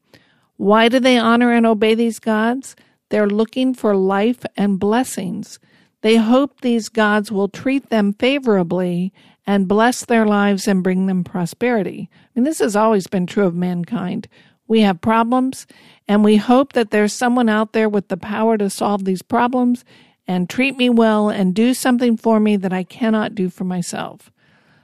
Why 0.56 0.88
do 0.88 1.00
they 1.00 1.18
honor 1.18 1.52
and 1.52 1.66
obey 1.66 1.96
these 1.96 2.20
gods? 2.20 2.76
They're 3.08 3.26
looking 3.26 3.74
for 3.74 3.96
life 3.96 4.46
and 4.56 4.78
blessings. 4.78 5.58
They 6.02 6.14
hope 6.14 6.60
these 6.60 6.88
gods 6.88 7.32
will 7.32 7.48
treat 7.48 7.90
them 7.90 8.12
favorably 8.12 9.12
and 9.48 9.66
bless 9.66 10.04
their 10.04 10.26
lives 10.26 10.68
and 10.68 10.82
bring 10.82 11.06
them 11.06 11.24
prosperity. 11.24 12.10
I 12.12 12.28
mean, 12.34 12.44
this 12.44 12.58
has 12.58 12.76
always 12.76 13.06
been 13.06 13.24
true 13.26 13.46
of 13.46 13.54
mankind. 13.54 14.28
We 14.66 14.82
have 14.82 15.00
problems, 15.00 15.66
and 16.06 16.22
we 16.22 16.36
hope 16.36 16.74
that 16.74 16.90
there's 16.90 17.14
someone 17.14 17.48
out 17.48 17.72
there 17.72 17.88
with 17.88 18.08
the 18.08 18.18
power 18.18 18.58
to 18.58 18.68
solve 18.68 19.06
these 19.06 19.22
problems, 19.22 19.86
and 20.26 20.50
treat 20.50 20.76
me 20.76 20.90
well 20.90 21.30
and 21.30 21.54
do 21.54 21.72
something 21.72 22.18
for 22.18 22.38
me 22.38 22.56
that 22.58 22.74
I 22.74 22.84
cannot 22.84 23.34
do 23.34 23.48
for 23.48 23.64
myself. 23.64 24.30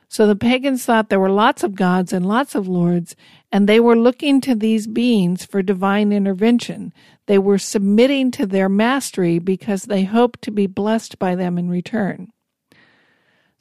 So 0.09 0.27
the 0.27 0.35
pagans 0.35 0.87
thought 0.87 1.11
there 1.11 1.21
were 1.21 1.29
lots 1.29 1.63
of 1.63 1.75
gods 1.75 2.11
and 2.15 2.25
lots 2.25 2.55
of 2.55 2.67
lords, 2.67 3.15
and 3.53 3.69
they 3.69 3.81
were 3.81 3.97
looking 3.97 4.41
to 4.41 4.55
these 4.55 4.87
beings 4.87 5.45
for 5.45 5.61
divine 5.61 6.11
intervention. 6.11 6.95
They 7.27 7.37
were 7.37 7.59
submitting 7.59 8.31
to 8.31 8.47
their 8.47 8.71
mastery 8.71 9.39
because 9.39 9.83
they 9.83 10.05
hoped 10.05 10.41
to 10.41 10.51
be 10.51 10.67
blessed 10.67 11.19
by 11.19 11.35
them 11.35 11.59
in 11.59 11.69
return. 11.69 12.31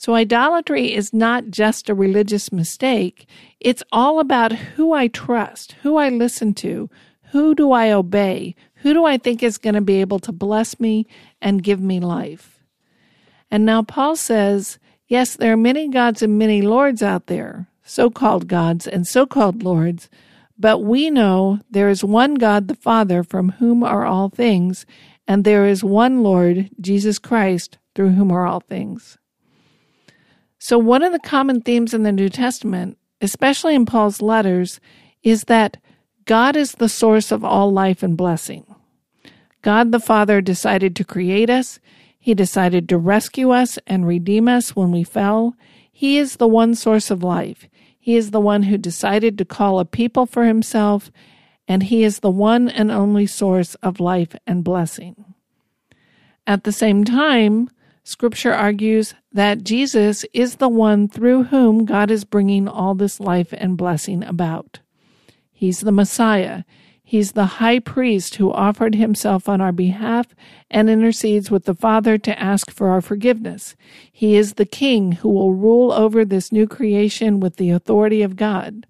So 0.04 0.16
idolatry 0.16 0.94
is 0.94 1.14
not 1.14 1.48
just 1.48 1.88
a 1.88 1.96
religious 1.96 2.52
mistake. 2.52 3.26
It's 3.62 3.84
all 3.90 4.20
about 4.20 4.52
who 4.52 4.92
I 4.92 5.08
trust, 5.08 5.78
who 5.82 5.96
I 5.96 6.10
listen 6.10 6.54
to, 6.56 6.90
who 7.32 7.56
do 7.56 7.72
I 7.72 7.90
obey, 7.90 8.54
who 8.82 8.94
do 8.94 9.06
I 9.06 9.16
think 9.18 9.42
is 9.42 9.58
going 9.58 9.76
to 9.76 9.80
be 9.82 10.02
able 10.02 10.20
to 10.20 10.34
bless 10.34 10.78
me 10.78 11.08
and 11.42 11.64
give 11.64 11.80
me 11.80 12.02
life? 12.02 12.66
And 13.50 13.66
now 13.66 13.82
Paul 13.82 14.18
says, 14.18 14.78
yes, 15.08 15.38
there 15.38 15.54
are 15.54 15.58
many 15.72 15.88
gods 15.88 16.22
and 16.22 16.38
many 16.38 16.62
lords 16.62 17.02
out 17.02 17.28
there, 17.28 17.70
so 17.86 18.10
called 18.10 18.50
gods 18.50 18.86
and 18.86 19.08
so 19.08 19.26
called 19.26 19.64
lords, 19.64 20.10
but 20.60 20.80
we 20.80 21.12
know 21.12 21.62
there 21.72 21.88
is 21.88 22.04
one 22.04 22.34
God 22.34 22.68
the 22.68 22.76
Father 22.76 23.24
from 23.24 23.52
whom 23.52 23.86
are 23.86 24.06
all 24.06 24.28
things, 24.28 24.86
and 25.26 25.46
there 25.46 25.66
is 25.66 25.82
one 25.82 26.24
Lord, 26.24 26.72
Jesus 26.82 27.20
Christ, 27.20 27.78
through 27.96 28.10
whom 28.10 28.34
are 28.34 28.46
all 28.46 28.60
things. 28.60 29.18
So, 30.66 30.78
one 30.78 31.04
of 31.04 31.12
the 31.12 31.20
common 31.20 31.60
themes 31.60 31.94
in 31.94 32.04
the 32.04 32.12
New 32.14 32.30
Testament, 32.30 32.98
especially 33.20 33.76
in 33.76 33.86
Paul's 33.86 34.22
letters, 34.22 34.80
is 35.22 35.44
that 35.44 35.76
God 36.24 36.56
is 36.56 36.72
the 36.72 36.88
source 36.88 37.34
of 37.34 37.44
all 37.44 37.70
life 37.70 38.02
and 38.02 38.16
blessing. 38.16 38.66
God 39.62 39.92
the 39.92 40.00
Father 40.00 40.40
decided 40.40 40.96
to 40.96 41.04
create 41.04 41.50
us. 41.50 41.80
He 42.18 42.34
decided 42.34 42.88
to 42.88 42.98
rescue 42.98 43.50
us 43.50 43.78
and 43.86 44.08
redeem 44.08 44.48
us 44.48 44.74
when 44.74 44.94
we 44.94 45.04
fell. 45.04 45.54
He 45.92 46.18
is 46.18 46.38
the 46.38 46.48
one 46.48 46.76
source 46.76 47.12
of 47.12 47.24
life. 47.24 47.68
He 48.00 48.16
is 48.16 48.32
the 48.32 48.40
one 48.40 48.64
who 48.64 48.78
decided 48.78 49.38
to 49.40 49.44
call 49.44 49.82
a 49.82 49.86
people 49.86 50.26
for 50.26 50.46
himself, 50.46 51.12
and 51.68 51.84
he 51.84 52.06
is 52.06 52.20
the 52.20 52.32
one 52.32 52.70
and 52.70 52.90
only 52.90 53.28
source 53.28 53.76
of 53.84 54.00
life 54.00 54.34
and 54.48 54.64
blessing. 54.64 55.26
At 56.48 56.64
the 56.64 56.72
same 56.72 57.04
time, 57.04 57.70
Scripture 58.06 58.54
argues 58.54 59.14
that 59.32 59.64
Jesus 59.64 60.26
is 60.34 60.58
the 60.58 60.68
one 60.68 61.08
through 61.08 61.44
whom 61.46 61.86
God 61.86 62.12
is 62.12 62.26
bringing 62.26 62.68
all 62.68 62.96
this 62.96 63.22
life 63.22 63.54
and 63.54 63.78
blessing 63.78 64.24
about. 64.24 64.80
He's 65.54 65.80
the 65.80 65.92
Messiah. 65.94 66.64
He's 67.02 67.32
the 67.32 67.46
high 67.46 67.80
priest 67.80 68.36
who 68.36 68.52
offered 68.52 68.96
himself 68.96 69.48
on 69.48 69.62
our 69.62 69.72
behalf 69.72 70.28
and 70.70 70.90
intercedes 70.90 71.50
with 71.50 71.64
the 71.64 71.74
Father 71.74 72.18
to 72.18 72.38
ask 72.38 72.72
for 72.72 72.90
our 72.90 73.02
forgiveness. 73.02 73.76
He 74.12 74.36
is 74.36 74.56
the 74.56 74.66
king 74.66 75.14
who 75.14 75.30
will 75.30 75.54
rule 75.54 75.94
over 75.94 76.26
this 76.26 76.52
new 76.52 76.68
creation 76.68 77.40
with 77.40 77.56
the 77.56 77.70
authority 77.70 78.22
of 78.22 78.36
God. 78.36 78.86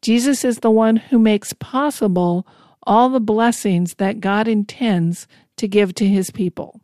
Jesus 0.00 0.44
is 0.44 0.58
the 0.58 0.70
one 0.70 0.96
who 0.96 1.18
makes 1.18 1.52
possible 1.52 2.44
all 2.84 3.08
the 3.08 3.20
blessings 3.20 3.94
that 3.94 4.20
God 4.20 4.48
intends 4.48 5.28
to 5.58 5.68
give 5.68 5.94
to 5.94 6.08
his 6.08 6.32
people. 6.32 6.80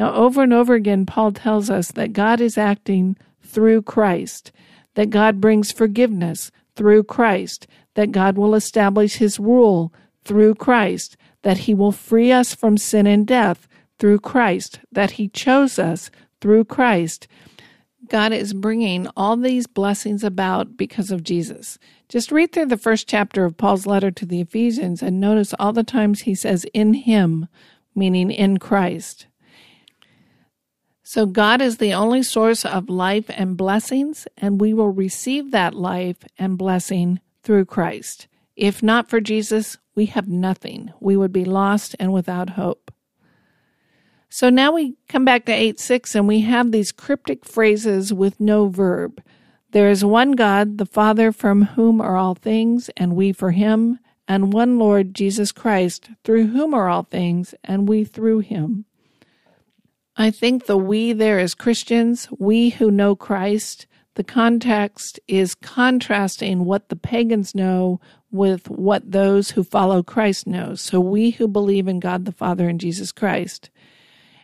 Now, 0.00 0.14
over 0.14 0.42
and 0.42 0.54
over 0.54 0.72
again, 0.72 1.04
Paul 1.04 1.30
tells 1.32 1.68
us 1.68 1.90
that 1.90 2.14
God 2.14 2.40
is 2.40 2.56
acting 2.56 3.18
through 3.42 3.82
Christ, 3.82 4.50
that 4.94 5.10
God 5.10 5.42
brings 5.42 5.72
forgiveness 5.72 6.50
through 6.74 7.04
Christ, 7.04 7.66
that 7.96 8.10
God 8.10 8.38
will 8.38 8.54
establish 8.54 9.16
his 9.16 9.38
rule 9.38 9.92
through 10.24 10.54
Christ, 10.54 11.18
that 11.42 11.58
he 11.58 11.74
will 11.74 11.92
free 11.92 12.32
us 12.32 12.54
from 12.54 12.78
sin 12.78 13.06
and 13.06 13.26
death 13.26 13.68
through 13.98 14.20
Christ, 14.20 14.80
that 14.90 15.10
he 15.12 15.28
chose 15.28 15.78
us 15.78 16.10
through 16.40 16.64
Christ. 16.64 17.28
God 18.08 18.32
is 18.32 18.54
bringing 18.54 19.06
all 19.18 19.36
these 19.36 19.66
blessings 19.66 20.24
about 20.24 20.78
because 20.78 21.10
of 21.10 21.22
Jesus. 21.22 21.78
Just 22.08 22.32
read 22.32 22.52
through 22.52 22.66
the 22.66 22.78
first 22.78 23.06
chapter 23.06 23.44
of 23.44 23.58
Paul's 23.58 23.84
letter 23.84 24.10
to 24.12 24.24
the 24.24 24.40
Ephesians 24.40 25.02
and 25.02 25.20
notice 25.20 25.52
all 25.58 25.74
the 25.74 25.84
times 25.84 26.22
he 26.22 26.34
says 26.34 26.64
in 26.72 26.94
him, 26.94 27.48
meaning 27.94 28.30
in 28.30 28.56
Christ. 28.56 29.26
So 31.12 31.26
God 31.26 31.60
is 31.60 31.78
the 31.78 31.92
only 31.92 32.22
source 32.22 32.64
of 32.64 32.88
life 32.88 33.24
and 33.30 33.56
blessings, 33.56 34.28
and 34.38 34.60
we 34.60 34.72
will 34.72 34.92
receive 34.92 35.50
that 35.50 35.74
life 35.74 36.18
and 36.38 36.56
blessing 36.56 37.18
through 37.42 37.64
Christ. 37.64 38.28
If 38.54 38.80
not 38.80 39.10
for 39.10 39.20
Jesus, 39.20 39.76
we 39.96 40.06
have 40.06 40.28
nothing. 40.28 40.92
We 41.00 41.16
would 41.16 41.32
be 41.32 41.44
lost 41.44 41.96
and 41.98 42.12
without 42.12 42.50
hope. 42.50 42.92
So 44.28 44.50
now 44.50 44.70
we 44.70 44.98
come 45.08 45.24
back 45.24 45.46
to 45.46 45.52
8 45.52 45.80
6 45.80 46.14
and 46.14 46.28
we 46.28 46.42
have 46.42 46.70
these 46.70 46.92
cryptic 46.92 47.44
phrases 47.44 48.14
with 48.14 48.38
no 48.38 48.68
verb. 48.68 49.20
There 49.72 49.90
is 49.90 50.04
one 50.04 50.36
God, 50.36 50.78
the 50.78 50.86
Father, 50.86 51.32
from 51.32 51.62
whom 51.74 52.00
are 52.00 52.16
all 52.16 52.36
things, 52.36 52.88
and 52.96 53.16
we 53.16 53.32
for 53.32 53.50
him, 53.50 53.98
and 54.28 54.52
one 54.52 54.78
Lord, 54.78 55.12
Jesus 55.12 55.50
Christ, 55.50 56.08
through 56.22 56.46
whom 56.46 56.72
are 56.72 56.88
all 56.88 57.02
things, 57.02 57.52
and 57.64 57.88
we 57.88 58.04
through 58.04 58.38
him. 58.40 58.84
I 60.20 60.30
think 60.30 60.66
the 60.66 60.76
we 60.76 61.14
there 61.14 61.38
is 61.38 61.54
Christians, 61.54 62.28
we 62.38 62.68
who 62.68 62.90
know 62.90 63.16
Christ. 63.16 63.86
The 64.16 64.22
context 64.22 65.18
is 65.26 65.54
contrasting 65.54 66.66
what 66.66 66.90
the 66.90 66.96
pagans 66.96 67.54
know 67.54 68.02
with 68.30 68.68
what 68.68 69.12
those 69.12 69.52
who 69.52 69.64
follow 69.64 70.02
Christ 70.02 70.46
know. 70.46 70.74
So 70.74 71.00
we 71.00 71.30
who 71.30 71.48
believe 71.48 71.88
in 71.88 72.00
God 72.00 72.26
the 72.26 72.32
Father 72.32 72.68
and 72.68 72.78
Jesus 72.78 73.12
Christ. 73.12 73.70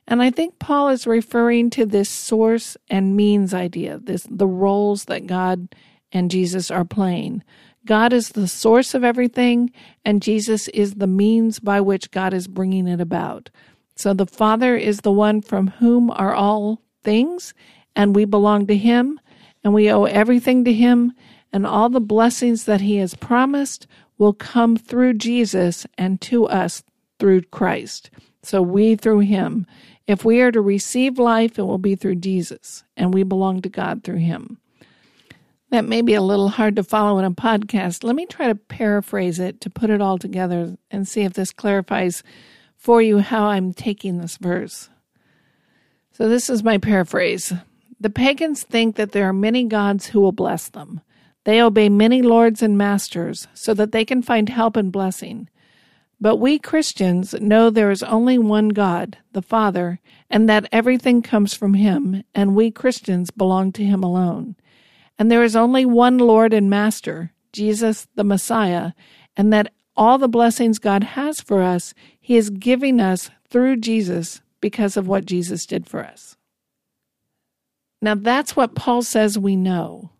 And 0.09 0.23
I 0.23 0.31
think 0.31 0.59
Paul 0.59 0.89
is 0.89 1.07
referring 1.07 1.69
to 1.71 1.85
this 1.85 2.09
source 2.09 2.79
and 2.89 3.15
means 3.15 3.53
idea, 3.53 3.99
this 3.99 4.27
the 4.31 4.47
roles 4.47 5.05
that 5.05 5.27
God 5.27 5.75
and 6.11 6.31
Jesus 6.31 6.71
are 6.71 6.87
playing. 6.87 7.45
God 7.85 8.15
is 8.15 8.31
the 8.31 8.49
source 8.49 8.95
of 8.95 9.05
everything, 9.05 9.71
and 10.07 10.23
Jesus 10.23 10.69
is 10.69 10.95
the 10.95 11.07
means 11.07 11.59
by 11.59 11.83
which 11.83 12.11
God 12.13 12.33
is 12.33 12.49
bringing 12.49 12.89
it 12.89 13.01
about. 13.03 13.51
So 13.97 14.13
the 14.13 14.27
Father 14.27 14.77
is 14.77 15.01
the 15.01 15.11
one 15.11 15.41
from 15.41 15.69
whom 15.69 16.11
are 16.11 16.35
all 16.35 16.83
things, 17.03 17.55
and 17.97 18.15
we 18.15 18.27
belong 18.27 18.67
to 18.67 18.77
Him, 18.77 19.19
and 19.65 19.73
we 19.73 19.91
owe 19.91 20.05
everything 20.05 20.65
to 20.65 20.73
Him, 20.73 21.13
and 21.53 21.67
all 21.67 21.89
the 21.89 22.01
blessings 22.01 22.67
that 22.67 22.83
He 22.83 22.97
has 22.99 23.15
promised 23.15 23.87
will 24.19 24.35
come 24.35 24.77
through 24.77 25.15
Jesus 25.15 25.87
and 25.97 26.21
to 26.21 26.47
us 26.47 26.83
through 27.19 27.43
Christ. 27.43 28.11
So 28.43 28.61
we 28.61 28.97
through 28.97 29.21
Him. 29.21 29.67
If 30.07 30.25
we 30.25 30.41
are 30.43 30.53
to 30.53 30.61
receive 30.61 31.19
life, 31.19 31.59
it 31.59 31.63
will 31.63 31.79
be 31.79 31.97
through 31.97 32.17
Jesus, 32.17 32.85
and 32.97 33.15
we 33.15 33.23
belong 33.23 33.63
to 33.63 33.69
God 33.71 34.05
through 34.05 34.19
Him. 34.19 34.59
That 35.71 35.85
may 35.85 36.03
be 36.03 36.15
a 36.15 36.23
little 36.23 36.51
hard 36.51 36.77
to 36.77 36.85
follow 36.85 37.19
in 37.19 37.25
a 37.25 37.31
podcast. 37.31 38.05
Let 38.05 38.15
me 38.15 38.27
try 38.27 38.47
to 38.47 38.55
paraphrase 38.55 39.41
it 39.41 39.61
to 39.63 39.71
put 39.71 39.91
it 39.91 40.01
all 40.01 40.19
together 40.19 40.77
and 40.91 41.09
see 41.09 41.23
if 41.23 41.33
this 41.33 41.51
clarifies 41.51 42.23
for 42.87 43.03
you 43.03 43.19
how 43.19 43.47
I'm 43.47 43.75
taking 43.75 44.19
this 44.19 44.37
verse. 44.37 44.91
So, 46.13 46.29
this 46.29 46.49
is 46.49 46.63
my 46.63 46.79
paraphrase. 46.79 47.53
The 47.99 48.11
pagans 48.11 48.63
think 48.63 48.95
that 48.95 49.11
there 49.11 49.29
are 49.29 49.33
many 49.33 49.65
gods 49.65 50.07
who 50.07 50.21
will 50.21 50.31
bless 50.31 50.69
them. 50.69 51.01
They 51.43 51.61
obey 51.61 51.89
many 51.89 52.23
lords 52.23 52.63
and 52.63 52.79
masters 52.79 53.49
so 53.55 53.75
that 53.75 53.91
they 53.91 54.05
can 54.05 54.23
find 54.23 54.49
help 54.49 54.77
and 54.77 54.93
blessing. 54.93 55.49
But 56.21 56.37
we 56.37 56.61
Christians 56.61 57.35
know 57.35 57.71
there 57.71 57.91
is 57.91 58.05
only 58.05 58.39
one 58.39 58.69
God, 58.69 59.19
the 59.33 59.43
Father, 59.43 59.99
and 60.31 60.49
that 60.49 60.69
everything 60.71 61.23
comes 61.23 61.55
from 61.55 61.75
Him, 61.75 62.23
and 62.37 62.55
we 62.55 62.71
Christians 62.71 63.33
belong 63.33 63.73
to 63.73 63.85
Him 63.85 64.05
alone. 64.05 64.55
And 65.19 65.29
there 65.29 65.43
is 65.43 65.57
only 65.57 65.85
one 65.85 66.19
Lord 66.19 66.53
and 66.53 66.71
Master, 66.71 67.33
Jesus 67.53 68.07
the 68.15 68.23
Messiah, 68.23 68.93
and 69.37 69.53
that 69.53 69.73
all 69.97 70.19
the 70.19 70.29
blessings 70.29 70.79
God 70.79 71.03
has 71.03 71.41
for 71.41 71.63
us, 71.63 71.95
He 72.27 72.37
is 72.37 72.51
giving 72.51 72.99
us 72.99 73.31
through 73.49 73.77
Jesus 73.77 74.41
because 74.61 74.97
of 74.97 75.07
what 75.07 75.27
Jesus 75.27 75.65
did 75.65 75.87
for 75.87 76.05
us. 76.05 76.37
Now, 78.03 78.17
that's 78.17 78.57
what 78.57 78.75
Paul 78.75 79.03
says 79.03 79.39
we 79.39 79.55
know 79.55 80.11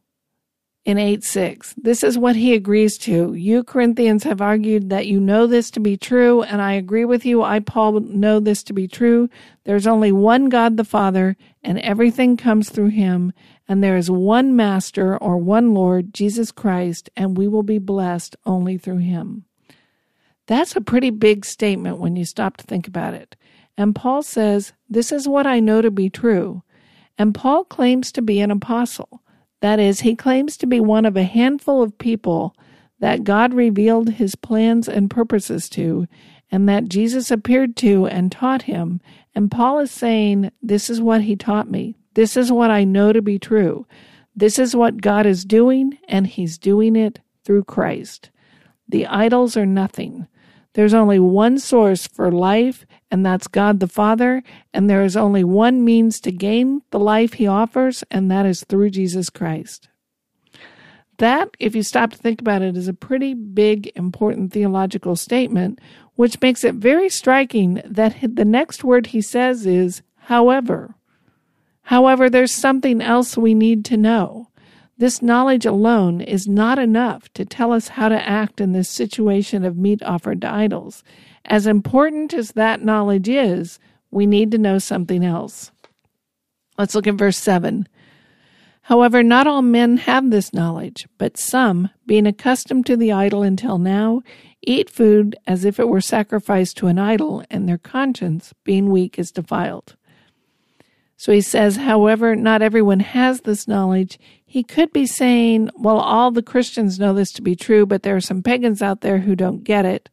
in 0.85 0.99
8 0.99 1.25
6. 1.25 1.75
This 1.77 2.05
is 2.05 2.17
what 2.17 2.37
he 2.37 2.55
agrees 2.55 2.97
to. 2.99 3.35
You 3.35 3.65
Corinthians 3.65 4.23
have 4.23 4.41
argued 4.41 4.89
that 4.89 5.09
you 5.09 5.19
know 5.19 5.49
this 5.49 5.69
to 5.73 5.81
be 5.81 5.97
true, 5.97 6.45
and 6.45 6.63
I 6.63 6.75
agree 6.75 7.05
with 7.05 7.27
you. 7.27 7.43
I, 7.43 7.59
Paul, 7.59 7.99
know 7.99 8.39
this 8.39 8.63
to 8.63 8.73
be 8.73 8.87
true. 8.87 9.29
There's 9.65 9.89
only 9.89 10.13
one 10.13 10.49
God 10.49 10.77
the 10.77 10.85
Father, 10.85 11.37
and 11.65 11.81
everything 11.81 12.37
comes 12.37 12.71
through 12.71 12.91
him, 12.91 13.33
and 13.67 13.83
there 13.83 13.97
is 13.97 14.13
one 14.13 14.55
Master 14.55 15.19
or 15.19 15.39
one 15.39 15.75
Lord, 15.75 16.15
Jesus 16.15 16.53
Christ, 16.53 17.11
and 17.17 17.37
we 17.37 17.49
will 17.49 17.65
be 17.65 17.79
blessed 17.79 18.37
only 18.47 18.79
through 18.79 18.99
him. 18.99 19.46
That's 20.47 20.77
a 20.77 20.81
pretty 20.81 21.11
big 21.11 21.45
statement 21.45 21.99
when 21.99 22.17
you 22.17 22.25
stop 22.25 22.57
to 22.59 22.65
think 22.65 22.87
about 22.87 23.15
it. 23.15 23.37
And 23.77 23.95
Paul 23.95 24.23
says, 24.23 24.73
This 24.89 25.13
is 25.13 25.29
what 25.29 25.47
I 25.47 25.61
know 25.61 25.83
to 25.83 25.91
be 25.91 26.09
true. 26.09 26.63
And 27.19 27.35
Paul 27.35 27.65
claims 27.65 28.13
to 28.13 28.23
be 28.23 28.41
an 28.41 28.51
apostle. 28.51 29.23
That 29.61 29.81
is, 29.81 30.01
he 30.01 30.15
claims 30.15 30.57
to 30.59 30.67
be 30.67 30.81
one 30.81 31.05
of 31.05 31.17
a 31.17 31.25
handful 31.25 31.83
of 31.83 31.99
people 31.99 32.55
that 33.01 33.25
God 33.25 33.55
revealed 33.55 34.11
his 34.11 34.35
plans 34.35 34.89
and 34.89 35.11
purposes 35.11 35.69
to, 35.71 36.07
and 36.51 36.69
that 36.69 36.89
Jesus 36.89 37.31
appeared 37.31 37.77
to 37.77 38.07
and 38.07 38.31
taught 38.31 38.63
him. 38.63 39.01
And 39.35 39.51
Paul 39.51 39.81
is 39.81 39.91
saying, 39.91 40.51
This 40.63 40.89
is 40.89 41.01
what 41.01 41.23
he 41.23 41.37
taught 41.37 41.71
me. 41.71 41.97
This 42.15 42.37
is 42.37 42.53
what 42.53 42.71
I 42.71 42.85
know 42.85 43.13
to 43.13 43.21
be 43.21 43.39
true. 43.39 43.87
This 44.35 44.59
is 44.59 44.77
what 44.77 45.03
God 45.03 45.27
is 45.27 45.45
doing, 45.45 45.99
and 46.09 46.27
he's 46.27 46.59
doing 46.59 46.97
it 46.97 47.21
through 47.45 47.65
Christ. 47.65 48.31
The 48.89 49.07
idols 49.07 49.57
are 49.57 49.67
nothing. 49.67 50.29
There's 50.77 50.93
only 50.93 51.19
one 51.19 51.59
source 51.59 52.07
for 52.07 52.31
life, 52.31 52.85
and 53.11 53.25
that's 53.25 53.49
God 53.49 53.81
the 53.81 53.89
Father, 53.89 54.43
and 54.75 54.91
there 54.91 55.03
is 55.03 55.17
only 55.17 55.43
one 55.43 55.83
means 55.87 56.21
to 56.21 56.31
gain 56.31 56.83
the 56.91 56.99
life 56.99 57.33
He 57.33 57.47
offers, 57.47 58.05
and 58.11 58.31
that 58.31 58.45
is 58.45 58.63
through 58.63 58.91
Jesus 58.91 59.31
Christ. 59.31 59.89
That, 61.17 61.49
if 61.59 61.75
you 61.75 61.83
stop 61.83 62.11
to 62.11 62.19
think 62.19 62.43
about 62.43 62.61
it, 62.61 62.77
is 62.77 62.89
a 62.89 62.93
pretty 62.93 63.33
big, 63.33 63.91
important 63.97 64.53
theological 64.53 65.17
statement, 65.17 65.79
which 66.15 66.43
makes 66.43 66.63
it 66.63 66.75
very 66.75 67.09
striking 67.09 67.81
that 67.83 68.17
the 68.21 68.45
next 68.45 68.85
word 68.85 69.07
he 69.07 69.23
says 69.23 69.65
is, 69.65 70.03
however. 70.25 70.95
However, 71.85 72.29
there's 72.29 72.53
something 72.53 73.01
else 73.01 73.39
we 73.39 73.55
need 73.55 73.83
to 73.87 73.97
know. 73.97 74.51
This 74.99 75.21
knowledge 75.21 75.67
alone 75.67 76.23
is 76.23 76.49
not 76.49 76.79
enough 76.79 77.31
to 77.35 77.45
tell 77.45 77.73
us 77.73 77.89
how 77.89 78.09
to 78.09 78.29
act 78.29 78.61
in 78.61 78.73
this 78.73 78.89
situation 78.89 79.65
of 79.65 79.77
meat 79.77 80.03
offered 80.03 80.41
to 80.41 80.51
idols. 80.53 81.05
As 81.45 81.67
important 81.67 82.33
as 82.33 82.53
that 82.53 82.83
knowledge 82.83 83.29
is, 83.29 83.79
we 84.11 84.25
need 84.25 84.51
to 84.53 84.59
know 84.59 84.79
something 84.79 85.23
else. 85.23 85.71
Let's 86.79 86.95
look 86.95 87.07
at 87.07 87.15
verse 87.15 87.37
7. 87.37 87.87
However, 88.83 89.23
not 89.23 89.47
all 89.47 89.63
men 89.63 89.99
have 89.99 90.31
this 90.31 90.55
knowledge, 90.55 91.07
but 91.19 91.37
some, 91.37 91.91
being 92.07 92.27
accustomed 92.27 92.87
to 92.87 92.97
the 92.97 93.13
idol 93.13 93.43
until 93.43 93.79
now, 93.79 94.23
eat 94.63 94.89
food 94.89 95.37
as 95.47 95.65
if 95.65 95.79
it 95.79 95.89
were 95.89 96.01
sacrificed 96.01 96.77
to 96.79 96.87
an 96.87 96.99
idol, 96.99 97.45
and 97.51 97.69
their 97.69 97.79
conscience, 97.79 98.55
being 98.65 98.89
weak, 98.91 99.19
is 99.19 99.33
defiled. 99.33 99.97
So 101.17 101.33
he 101.33 101.41
says, 101.41 101.77
however, 101.77 102.37
not 102.37 102.63
everyone 102.63 103.01
has 103.01 103.41
this 103.41 103.67
knowledge. 103.67 104.19
He 104.47 104.63
could 104.63 104.93
be 104.93 105.07
saying, 105.07 105.71
well, 105.75 105.99
all 105.99 106.31
the 106.31 106.43
Christians 106.43 106.99
know 107.01 107.13
this 107.13 107.33
to 107.33 107.43
be 107.43 107.57
true, 107.57 107.85
but 107.85 108.05
there 108.05 108.15
are 108.17 108.21
some 108.21 108.43
pagans 108.43 108.81
out 108.81 109.01
there 109.01 109.19
who 109.19 109.35
don't 109.35 109.65
get 109.65 109.85
it. 109.85 110.09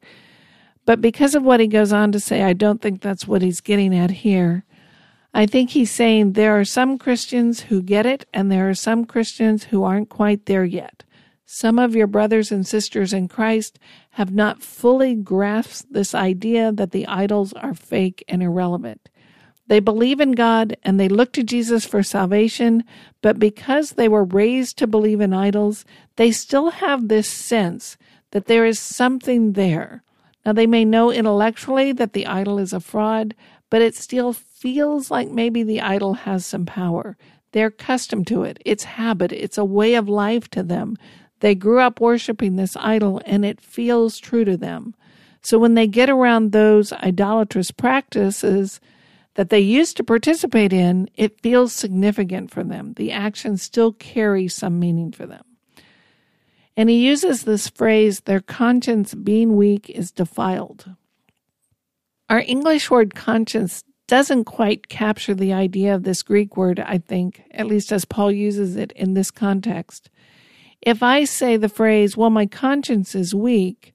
But 0.85 0.99
because 0.99 1.35
of 1.35 1.43
what 1.43 1.59
he 1.59 1.67
goes 1.67 1.93
on 1.93 2.11
to 2.11 2.19
say, 2.19 2.41
I 2.41 2.53
don't 2.53 2.81
think 2.81 3.01
that's 3.01 3.27
what 3.27 3.41
he's 3.41 3.61
getting 3.61 3.95
at 3.95 4.11
here. 4.11 4.65
I 5.33 5.45
think 5.45 5.69
he's 5.69 5.91
saying 5.91 6.33
there 6.33 6.59
are 6.59 6.65
some 6.65 6.97
Christians 6.97 7.61
who 7.61 7.81
get 7.81 8.05
it, 8.05 8.25
and 8.33 8.51
there 8.51 8.69
are 8.69 8.75
some 8.75 9.05
Christians 9.05 9.65
who 9.65 9.83
aren't 9.83 10.09
quite 10.09 10.45
there 10.45 10.65
yet. 10.65 11.03
Some 11.45 11.77
of 11.77 11.95
your 11.95 12.07
brothers 12.07 12.51
and 12.51 12.65
sisters 12.65 13.13
in 13.13 13.27
Christ 13.27 13.77
have 14.11 14.33
not 14.33 14.63
fully 14.63 15.15
grasped 15.15 15.93
this 15.93 16.15
idea 16.15 16.71
that 16.71 16.91
the 16.91 17.07
idols 17.07 17.53
are 17.53 17.73
fake 17.73 18.23
and 18.27 18.41
irrelevant. 18.41 19.09
They 19.73 19.79
believe 19.79 20.19
in 20.19 20.33
God 20.33 20.77
and 20.83 20.99
they 20.99 21.09
look 21.09 21.31
to 21.31 21.41
Jesus 21.41 21.83
for 21.83 22.03
salvation, 22.03 22.83
but 23.23 23.39
because 23.39 23.93
they 23.93 24.07
were 24.07 24.23
raised 24.23 24.77
to 24.77 24.85
believe 24.85 25.19
in 25.19 25.33
idols, 25.33 25.83
they 26.15 26.29
still 26.29 26.69
have 26.69 27.07
this 27.07 27.27
sense 27.27 27.97
that 28.33 28.45
there 28.45 28.67
is 28.67 28.77
something 28.77 29.53
there. 29.53 30.03
Now, 30.45 30.53
they 30.53 30.67
may 30.67 30.85
know 30.85 31.09
intellectually 31.09 31.91
that 31.91 32.13
the 32.13 32.27
idol 32.27 32.59
is 32.59 32.71
a 32.71 32.79
fraud, 32.79 33.33
but 33.71 33.81
it 33.81 33.95
still 33.95 34.31
feels 34.31 35.09
like 35.09 35.31
maybe 35.31 35.63
the 35.63 35.81
idol 35.81 36.13
has 36.13 36.45
some 36.45 36.67
power. 36.67 37.17
They're 37.51 37.73
accustomed 37.73 38.27
to 38.27 38.43
it. 38.43 38.61
It's 38.63 38.83
habit. 38.83 39.31
It's 39.31 39.57
a 39.57 39.65
way 39.65 39.95
of 39.95 40.07
life 40.07 40.51
to 40.51 40.61
them. 40.61 40.97
They 41.39 41.55
grew 41.55 41.79
up 41.79 41.99
worshiping 41.99 42.57
this 42.57 42.75
idol 42.75 43.23
and 43.25 43.43
it 43.43 43.59
feels 43.59 44.19
true 44.19 44.45
to 44.45 44.55
them. 44.55 44.93
So 45.41 45.57
when 45.57 45.73
they 45.73 45.87
get 45.87 46.11
around 46.11 46.51
those 46.51 46.93
idolatrous 46.93 47.71
practices 47.71 48.79
that 49.35 49.49
they 49.49 49.59
used 49.59 49.97
to 49.97 50.03
participate 50.03 50.73
in, 50.73 51.09
it 51.15 51.41
feels 51.41 51.73
significant 51.73 52.51
for 52.51 52.63
them. 52.63 52.93
The 52.93 53.11
action 53.11 53.57
still 53.57 53.91
carries 53.93 54.53
some 54.53 54.79
meaning 54.79 55.11
for 55.11 55.25
them. 55.25 55.43
And 56.75 56.89
he 56.89 57.05
uses 57.05 57.43
this 57.43 57.67
phrase, 57.67 58.21
their 58.21 58.41
conscience 58.41 59.13
being 59.13 59.55
weak 59.55 59.89
is 59.89 60.11
defiled. 60.11 60.95
Our 62.29 62.43
English 62.45 62.89
word 62.89 63.13
conscience 63.13 63.83
doesn't 64.07 64.45
quite 64.45 64.89
capture 64.89 65.33
the 65.33 65.53
idea 65.53 65.95
of 65.95 66.03
this 66.03 66.23
Greek 66.23 66.57
word, 66.57 66.79
I 66.79 66.97
think, 66.97 67.43
at 67.51 67.67
least 67.67 67.91
as 67.91 68.05
Paul 68.05 68.31
uses 68.31 68.75
it 68.75 68.91
in 68.93 69.13
this 69.13 69.31
context. 69.31 70.09
If 70.81 71.01
I 71.01 71.23
say 71.23 71.57
the 71.57 71.69
phrase, 71.69 72.17
well, 72.17 72.29
my 72.29 72.45
conscience 72.45 73.15
is 73.15 73.33
weak, 73.33 73.93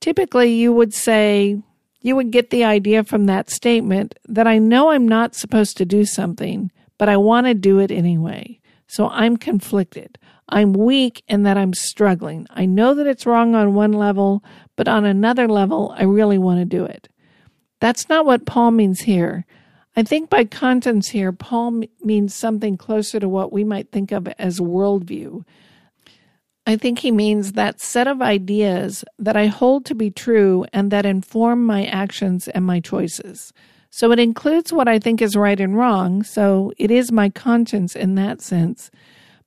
typically 0.00 0.52
you 0.52 0.72
would 0.72 0.92
say, 0.92 1.62
you 2.02 2.16
would 2.16 2.30
get 2.30 2.50
the 2.50 2.64
idea 2.64 3.04
from 3.04 3.26
that 3.26 3.50
statement 3.50 4.18
that 4.28 4.46
I 4.46 4.58
know 4.58 4.90
I'm 4.90 5.06
not 5.06 5.34
supposed 5.34 5.76
to 5.78 5.84
do 5.84 6.04
something, 6.04 6.70
but 6.98 7.08
I 7.08 7.16
want 7.16 7.46
to 7.46 7.54
do 7.54 7.78
it 7.78 7.90
anyway. 7.90 8.60
So 8.88 9.08
I'm 9.08 9.36
conflicted. 9.36 10.18
I'm 10.48 10.74
weak 10.74 11.22
in 11.28 11.44
that 11.44 11.56
I'm 11.56 11.72
struggling. 11.72 12.46
I 12.50 12.66
know 12.66 12.92
that 12.94 13.06
it's 13.06 13.24
wrong 13.24 13.54
on 13.54 13.74
one 13.74 13.92
level, 13.92 14.44
but 14.76 14.88
on 14.88 15.04
another 15.04 15.48
level, 15.48 15.94
I 15.96 16.02
really 16.02 16.38
want 16.38 16.60
to 16.60 16.66
do 16.66 16.84
it. 16.84 17.08
That's 17.80 18.08
not 18.08 18.26
what 18.26 18.44
Paul 18.46 18.72
means 18.72 19.00
here. 19.00 19.46
I 19.96 20.02
think 20.02 20.28
by 20.28 20.44
conscience 20.44 21.08
here, 21.08 21.32
Paul 21.32 21.82
means 22.02 22.34
something 22.34 22.76
closer 22.76 23.20
to 23.20 23.28
what 23.28 23.52
we 23.52 23.64
might 23.64 23.90
think 23.90 24.12
of 24.12 24.28
as 24.38 24.60
worldview. 24.60 25.44
I 26.66 26.76
think 26.76 27.00
he 27.00 27.10
means 27.10 27.52
that 27.52 27.80
set 27.80 28.06
of 28.06 28.22
ideas 28.22 29.04
that 29.18 29.36
I 29.36 29.46
hold 29.46 29.84
to 29.86 29.94
be 29.94 30.10
true 30.10 30.64
and 30.72 30.90
that 30.92 31.04
inform 31.04 31.66
my 31.66 31.86
actions 31.86 32.46
and 32.48 32.64
my 32.64 32.78
choices. 32.78 33.52
So 33.90 34.12
it 34.12 34.18
includes 34.18 34.72
what 34.72 34.88
I 34.88 34.98
think 34.98 35.20
is 35.20 35.36
right 35.36 35.58
and 35.58 35.76
wrong, 35.76 36.22
so 36.22 36.72
it 36.78 36.90
is 36.90 37.12
my 37.12 37.28
conscience 37.28 37.94
in 37.96 38.14
that 38.14 38.40
sense. 38.40 38.90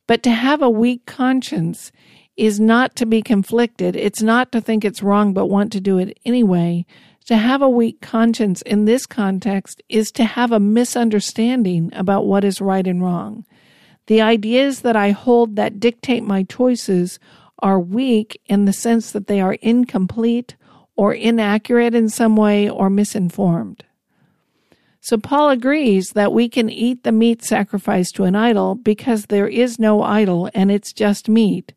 But 0.08 0.21
to 0.23 0.30
have 0.30 0.62
a 0.62 0.69
weak 0.69 1.06
conscience 1.06 1.91
is 2.38 2.60
not 2.60 2.95
to 2.97 3.06
be 3.06 3.21
conflicted. 3.21 3.95
It's 3.95 4.21
not 4.21 4.51
to 4.51 4.62
think 4.62 4.84
it's 4.84 5.01
wrong 5.01 5.34
but 5.34 5.47
want 5.47 5.71
to 5.71 5.82
do 5.82 5.97
it 5.97 6.19
anyway. 6.25 6.86
To 7.28 7.38
have 7.38 7.62
a 7.62 7.69
weak 7.69 8.01
conscience 8.01 8.62
in 8.62 8.86
this 8.86 9.08
context 9.08 9.82
is 9.89 10.12
to 10.12 10.25
have 10.25 10.51
a 10.51 10.60
misunderstanding 10.60 11.89
about 11.93 12.28
what 12.28 12.43
is 12.43 12.62
right 12.62 12.86
and 12.86 13.01
wrong. 13.01 13.45
The 14.07 14.21
ideas 14.21 14.81
that 14.81 14.95
I 14.95 15.11
hold 15.11 15.55
that 15.55 15.79
dictate 15.79 16.23
my 16.23 16.43
choices 16.43 17.19
are 17.59 17.79
weak 17.79 18.39
in 18.45 18.65
the 18.65 18.73
sense 18.73 19.11
that 19.11 19.27
they 19.27 19.41
are 19.41 19.53
incomplete 19.53 20.55
or 20.95 21.13
inaccurate 21.13 21.95
in 21.95 22.09
some 22.09 22.35
way 22.35 22.69
or 22.69 22.89
misinformed. 22.89 23.83
So 25.01 25.17
Paul 25.17 25.51
agrees 25.51 26.11
that 26.11 26.33
we 26.33 26.49
can 26.49 26.69
eat 26.69 27.03
the 27.03 27.11
meat 27.11 27.43
sacrificed 27.43 28.15
to 28.15 28.23
an 28.23 28.35
idol 28.35 28.75
because 28.75 29.27
there 29.27 29.47
is 29.47 29.77
no 29.77 30.01
idol 30.01 30.49
and 30.53 30.71
it's 30.71 30.91
just 30.91 31.29
meat. 31.29 31.73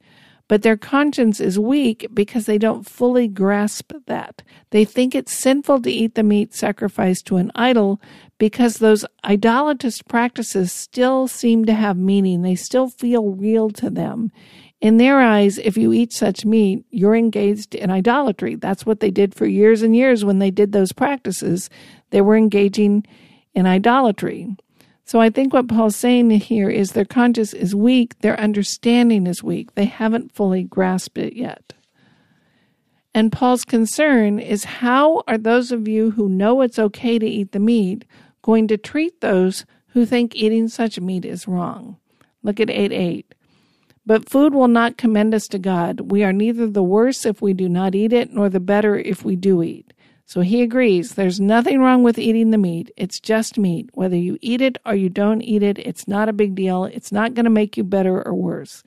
But 0.48 0.62
their 0.62 0.78
conscience 0.78 1.38
is 1.38 1.58
weak 1.58 2.06
because 2.14 2.46
they 2.46 2.56
don't 2.56 2.88
fully 2.88 3.28
grasp 3.28 3.92
that. 4.06 4.42
They 4.70 4.86
think 4.86 5.14
it's 5.14 5.32
sinful 5.32 5.82
to 5.82 5.90
eat 5.90 6.14
the 6.14 6.22
meat 6.22 6.54
sacrificed 6.54 7.26
to 7.26 7.36
an 7.36 7.52
idol 7.54 8.00
because 8.38 8.76
those 8.76 9.04
idolatrous 9.24 10.00
practices 10.02 10.72
still 10.72 11.28
seem 11.28 11.64
to 11.64 11.74
have 11.74 11.96
meaning. 11.96 12.42
They 12.42 12.54
still 12.54 12.88
feel 12.88 13.30
real 13.30 13.70
to 13.70 13.90
them. 13.90 14.32
In 14.80 14.96
their 14.96 15.20
eyes, 15.20 15.58
if 15.58 15.76
you 15.76 15.92
eat 15.92 16.12
such 16.12 16.44
meat, 16.44 16.84
you're 16.90 17.16
engaged 17.16 17.74
in 17.74 17.90
idolatry. 17.90 18.54
That's 18.54 18.86
what 18.86 19.00
they 19.00 19.10
did 19.10 19.34
for 19.34 19.46
years 19.46 19.82
and 19.82 19.94
years 19.94 20.24
when 20.24 20.38
they 20.38 20.52
did 20.52 20.70
those 20.70 20.92
practices. 20.92 21.68
They 22.10 22.20
were 22.20 22.36
engaging 22.36 23.04
in 23.54 23.66
idolatry. 23.66 24.56
So 25.04 25.20
I 25.20 25.30
think 25.30 25.52
what 25.52 25.68
Paul's 25.68 25.96
saying 25.96 26.30
here 26.30 26.70
is 26.70 26.92
their 26.92 27.04
conscience 27.04 27.52
is 27.54 27.74
weak, 27.74 28.20
their 28.20 28.38
understanding 28.38 29.26
is 29.26 29.42
weak. 29.42 29.74
They 29.74 29.86
haven't 29.86 30.34
fully 30.34 30.62
grasped 30.62 31.18
it 31.18 31.34
yet. 31.34 31.72
And 33.14 33.32
Paul's 33.32 33.64
concern 33.64 34.38
is 34.38 34.64
how 34.64 35.24
are 35.26 35.38
those 35.38 35.72
of 35.72 35.88
you 35.88 36.12
who 36.12 36.28
know 36.28 36.60
it's 36.60 36.78
okay 36.78 37.18
to 37.18 37.26
eat 37.26 37.50
the 37.50 37.58
meat 37.58 38.04
going 38.48 38.66
to 38.66 38.78
treat 38.78 39.20
those 39.20 39.66
who 39.88 40.06
think 40.06 40.34
eating 40.34 40.68
such 40.68 40.98
meat 40.98 41.26
is 41.26 41.46
wrong? 41.46 41.98
Look 42.42 42.58
at 42.60 42.70
8 42.70 42.92
8. 42.92 43.34
But 44.06 44.30
food 44.30 44.54
will 44.54 44.68
not 44.68 44.96
commend 44.96 45.34
us 45.34 45.48
to 45.48 45.58
God. 45.58 46.10
We 46.10 46.24
are 46.24 46.32
neither 46.32 46.66
the 46.66 46.82
worse 46.82 47.26
if 47.26 47.42
we 47.42 47.52
do 47.52 47.68
not 47.68 47.94
eat 47.94 48.10
it, 48.10 48.32
nor 48.32 48.48
the 48.48 48.58
better 48.58 48.96
if 48.96 49.22
we 49.22 49.36
do 49.36 49.62
eat. 49.62 49.92
So 50.24 50.40
he 50.40 50.62
agrees 50.62 51.14
there's 51.14 51.38
nothing 51.38 51.80
wrong 51.80 52.02
with 52.02 52.18
eating 52.18 52.50
the 52.50 52.56
meat. 52.56 52.90
It's 52.96 53.20
just 53.20 53.58
meat. 53.58 53.90
Whether 53.92 54.16
you 54.16 54.38
eat 54.40 54.62
it 54.62 54.78
or 54.86 54.94
you 54.94 55.10
don't 55.10 55.42
eat 55.42 55.62
it, 55.62 55.78
it's 55.78 56.08
not 56.08 56.30
a 56.30 56.32
big 56.32 56.54
deal. 56.54 56.84
It's 56.86 57.12
not 57.12 57.34
going 57.34 57.44
to 57.44 57.50
make 57.50 57.76
you 57.76 57.84
better 57.84 58.26
or 58.26 58.32
worse. 58.32 58.82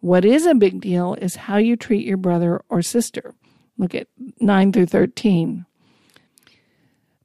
What 0.00 0.24
is 0.24 0.46
a 0.46 0.54
big 0.54 0.80
deal 0.80 1.12
is 1.20 1.36
how 1.36 1.58
you 1.58 1.76
treat 1.76 2.06
your 2.06 2.16
brother 2.16 2.62
or 2.70 2.80
sister. 2.80 3.34
Look 3.76 3.94
at 3.94 4.08
9 4.40 4.72
through 4.72 4.86
13. 4.86 5.66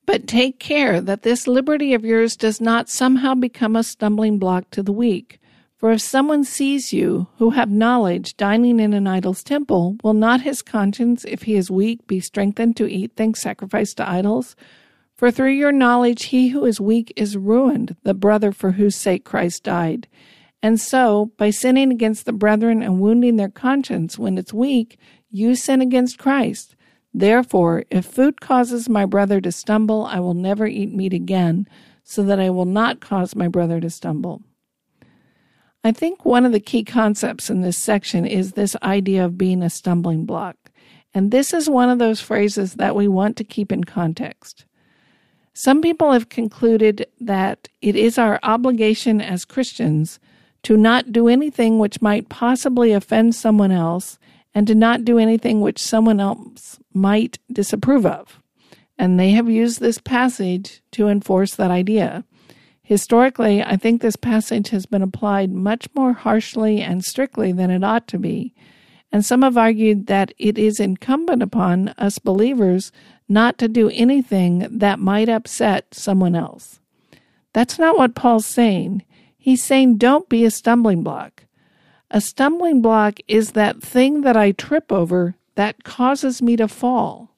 But 0.05 0.27
take 0.27 0.59
care 0.59 0.99
that 0.99 1.23
this 1.23 1.47
liberty 1.47 1.93
of 1.93 2.03
yours 2.03 2.35
does 2.35 2.59
not 2.59 2.89
somehow 2.89 3.35
become 3.35 3.75
a 3.75 3.83
stumbling 3.83 4.37
block 4.37 4.69
to 4.71 4.83
the 4.83 4.91
weak. 4.91 5.39
For 5.77 5.91
if 5.91 6.01
someone 6.01 6.43
sees 6.43 6.93
you, 6.93 7.27
who 7.37 7.51
have 7.51 7.69
knowledge, 7.69 8.37
dining 8.37 8.79
in 8.79 8.93
an 8.93 9.07
idol's 9.07 9.43
temple, 9.43 9.97
will 10.03 10.13
not 10.13 10.41
his 10.41 10.61
conscience, 10.61 11.25
if 11.25 11.43
he 11.43 11.55
is 11.55 11.69
weak, 11.69 12.07
be 12.07 12.19
strengthened 12.19 12.77
to 12.77 12.89
eat 12.89 13.15
things 13.15 13.41
sacrificed 13.41 13.97
to 13.97 14.09
idols? 14.09 14.55
For 15.15 15.29
through 15.29 15.51
your 15.51 15.71
knowledge, 15.71 16.25
he 16.25 16.49
who 16.49 16.65
is 16.65 16.79
weak 16.79 17.11
is 17.15 17.37
ruined, 17.37 17.95
the 18.03 18.13
brother 18.13 18.51
for 18.51 18.71
whose 18.71 18.95
sake 18.95 19.23
Christ 19.25 19.63
died. 19.63 20.07
And 20.61 20.79
so, 20.79 21.31
by 21.37 21.49
sinning 21.49 21.91
against 21.91 22.25
the 22.25 22.31
brethren 22.31 22.81
and 22.81 23.01
wounding 23.01 23.35
their 23.35 23.49
conscience 23.49 24.17
when 24.17 24.37
it's 24.37 24.53
weak, 24.53 24.97
you 25.29 25.55
sin 25.55 25.81
against 25.81 26.17
Christ. 26.17 26.72
Therefore, 27.13 27.83
if 27.91 28.05
food 28.05 28.41
causes 28.41 28.89
my 28.89 29.05
brother 29.05 29.39
to 29.41 29.51
stumble, 29.51 30.05
I 30.05 30.19
will 30.19 30.33
never 30.33 30.65
eat 30.65 30.93
meat 30.93 31.13
again, 31.13 31.67
so 32.03 32.23
that 32.23 32.39
I 32.39 32.49
will 32.49 32.65
not 32.65 32.99
cause 32.99 33.35
my 33.35 33.47
brother 33.47 33.79
to 33.79 33.89
stumble. 33.89 34.41
I 35.83 35.91
think 35.91 36.25
one 36.25 36.45
of 36.45 36.51
the 36.53 36.59
key 36.59 36.83
concepts 36.83 37.49
in 37.49 37.61
this 37.61 37.77
section 37.77 38.25
is 38.25 38.53
this 38.53 38.75
idea 38.81 39.25
of 39.25 39.37
being 39.37 39.61
a 39.61 39.69
stumbling 39.69 40.25
block. 40.25 40.55
And 41.13 41.29
this 41.29 41.53
is 41.53 41.69
one 41.69 41.89
of 41.89 41.99
those 41.99 42.21
phrases 42.21 42.75
that 42.75 42.95
we 42.95 43.07
want 43.07 43.37
to 43.37 43.43
keep 43.43 43.71
in 43.71 43.83
context. 43.83 44.65
Some 45.53 45.81
people 45.81 46.11
have 46.11 46.29
concluded 46.29 47.05
that 47.19 47.69
it 47.81 47.95
is 47.95 48.17
our 48.17 48.39
obligation 48.41 49.21
as 49.21 49.45
Christians 49.45 50.19
to 50.63 50.77
not 50.77 51.11
do 51.11 51.27
anything 51.27 51.77
which 51.77 52.01
might 52.01 52.29
possibly 52.29 52.91
offend 52.91 53.35
someone 53.35 53.71
else 53.71 54.17
and 54.55 54.67
to 54.67 54.75
not 54.75 55.05
do 55.05 55.17
anything 55.17 55.61
which 55.61 55.81
someone 55.81 56.19
else 56.19 56.79
might 56.93 57.39
disapprove 57.51 58.05
of. 58.05 58.39
And 58.97 59.19
they 59.19 59.31
have 59.31 59.49
used 59.49 59.79
this 59.79 59.97
passage 59.97 60.81
to 60.91 61.07
enforce 61.07 61.55
that 61.55 61.71
idea. 61.71 62.23
Historically, 62.83 63.63
I 63.63 63.77
think 63.77 64.01
this 64.01 64.15
passage 64.15 64.69
has 64.69 64.85
been 64.85 65.01
applied 65.01 65.51
much 65.51 65.87
more 65.95 66.13
harshly 66.13 66.81
and 66.81 67.03
strictly 67.03 67.51
than 67.51 67.71
it 67.71 67.83
ought 67.83 68.07
to 68.09 68.19
be. 68.19 68.53
And 69.11 69.25
some 69.25 69.41
have 69.41 69.57
argued 69.57 70.07
that 70.07 70.33
it 70.37 70.57
is 70.57 70.79
incumbent 70.79 71.41
upon 71.41 71.89
us 71.97 72.19
believers 72.19 72.91
not 73.29 73.57
to 73.59 73.67
do 73.67 73.89
anything 73.89 74.67
that 74.69 74.99
might 74.99 75.29
upset 75.29 75.93
someone 75.93 76.35
else. 76.35 76.79
That's 77.53 77.79
not 77.79 77.97
what 77.97 78.15
Paul's 78.15 78.45
saying. 78.45 79.03
He's 79.37 79.63
saying 79.63 79.97
don't 79.97 80.27
be 80.27 80.45
a 80.45 80.51
stumbling 80.51 81.03
block. 81.03 81.42
A 82.15 82.21
stumbling 82.21 82.83
block 82.83 83.17
is 83.27 83.53
that 83.53 83.81
thing 83.81 84.21
that 84.21 84.37
I 84.37 84.51
trip 84.51 84.91
over 84.91 85.33
that 85.55 85.83
causes 85.83 86.43
me 86.43 86.55
to 86.57 86.67
fall. 86.67 87.31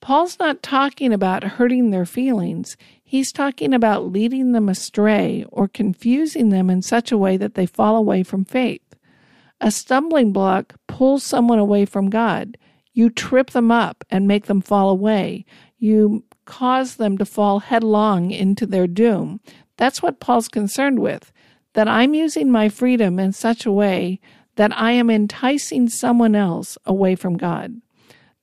Paul's 0.00 0.36
not 0.40 0.64
talking 0.64 1.12
about 1.12 1.44
hurting 1.44 1.90
their 1.90 2.04
feelings. 2.04 2.76
He's 3.04 3.30
talking 3.30 3.72
about 3.72 4.10
leading 4.10 4.50
them 4.50 4.68
astray 4.68 5.44
or 5.52 5.68
confusing 5.68 6.48
them 6.48 6.68
in 6.68 6.82
such 6.82 7.12
a 7.12 7.18
way 7.18 7.36
that 7.36 7.54
they 7.54 7.66
fall 7.66 7.96
away 7.96 8.24
from 8.24 8.44
faith. 8.44 8.82
A 9.60 9.70
stumbling 9.70 10.32
block 10.32 10.74
pulls 10.88 11.22
someone 11.22 11.60
away 11.60 11.84
from 11.84 12.10
God. 12.10 12.58
You 12.94 13.10
trip 13.10 13.50
them 13.50 13.70
up 13.70 14.02
and 14.10 14.26
make 14.26 14.46
them 14.46 14.60
fall 14.60 14.90
away. 14.90 15.44
You 15.78 16.24
cause 16.46 16.96
them 16.96 17.16
to 17.18 17.24
fall 17.24 17.60
headlong 17.60 18.32
into 18.32 18.66
their 18.66 18.88
doom. 18.88 19.40
That's 19.76 20.02
what 20.02 20.18
Paul's 20.18 20.48
concerned 20.48 20.98
with. 20.98 21.30
That 21.74 21.88
I'm 21.88 22.14
using 22.14 22.50
my 22.50 22.68
freedom 22.68 23.18
in 23.18 23.32
such 23.32 23.66
a 23.66 23.72
way 23.72 24.20
that 24.56 24.76
I 24.76 24.92
am 24.92 25.10
enticing 25.10 25.88
someone 25.88 26.34
else 26.34 26.76
away 26.84 27.14
from 27.14 27.36
God. 27.36 27.80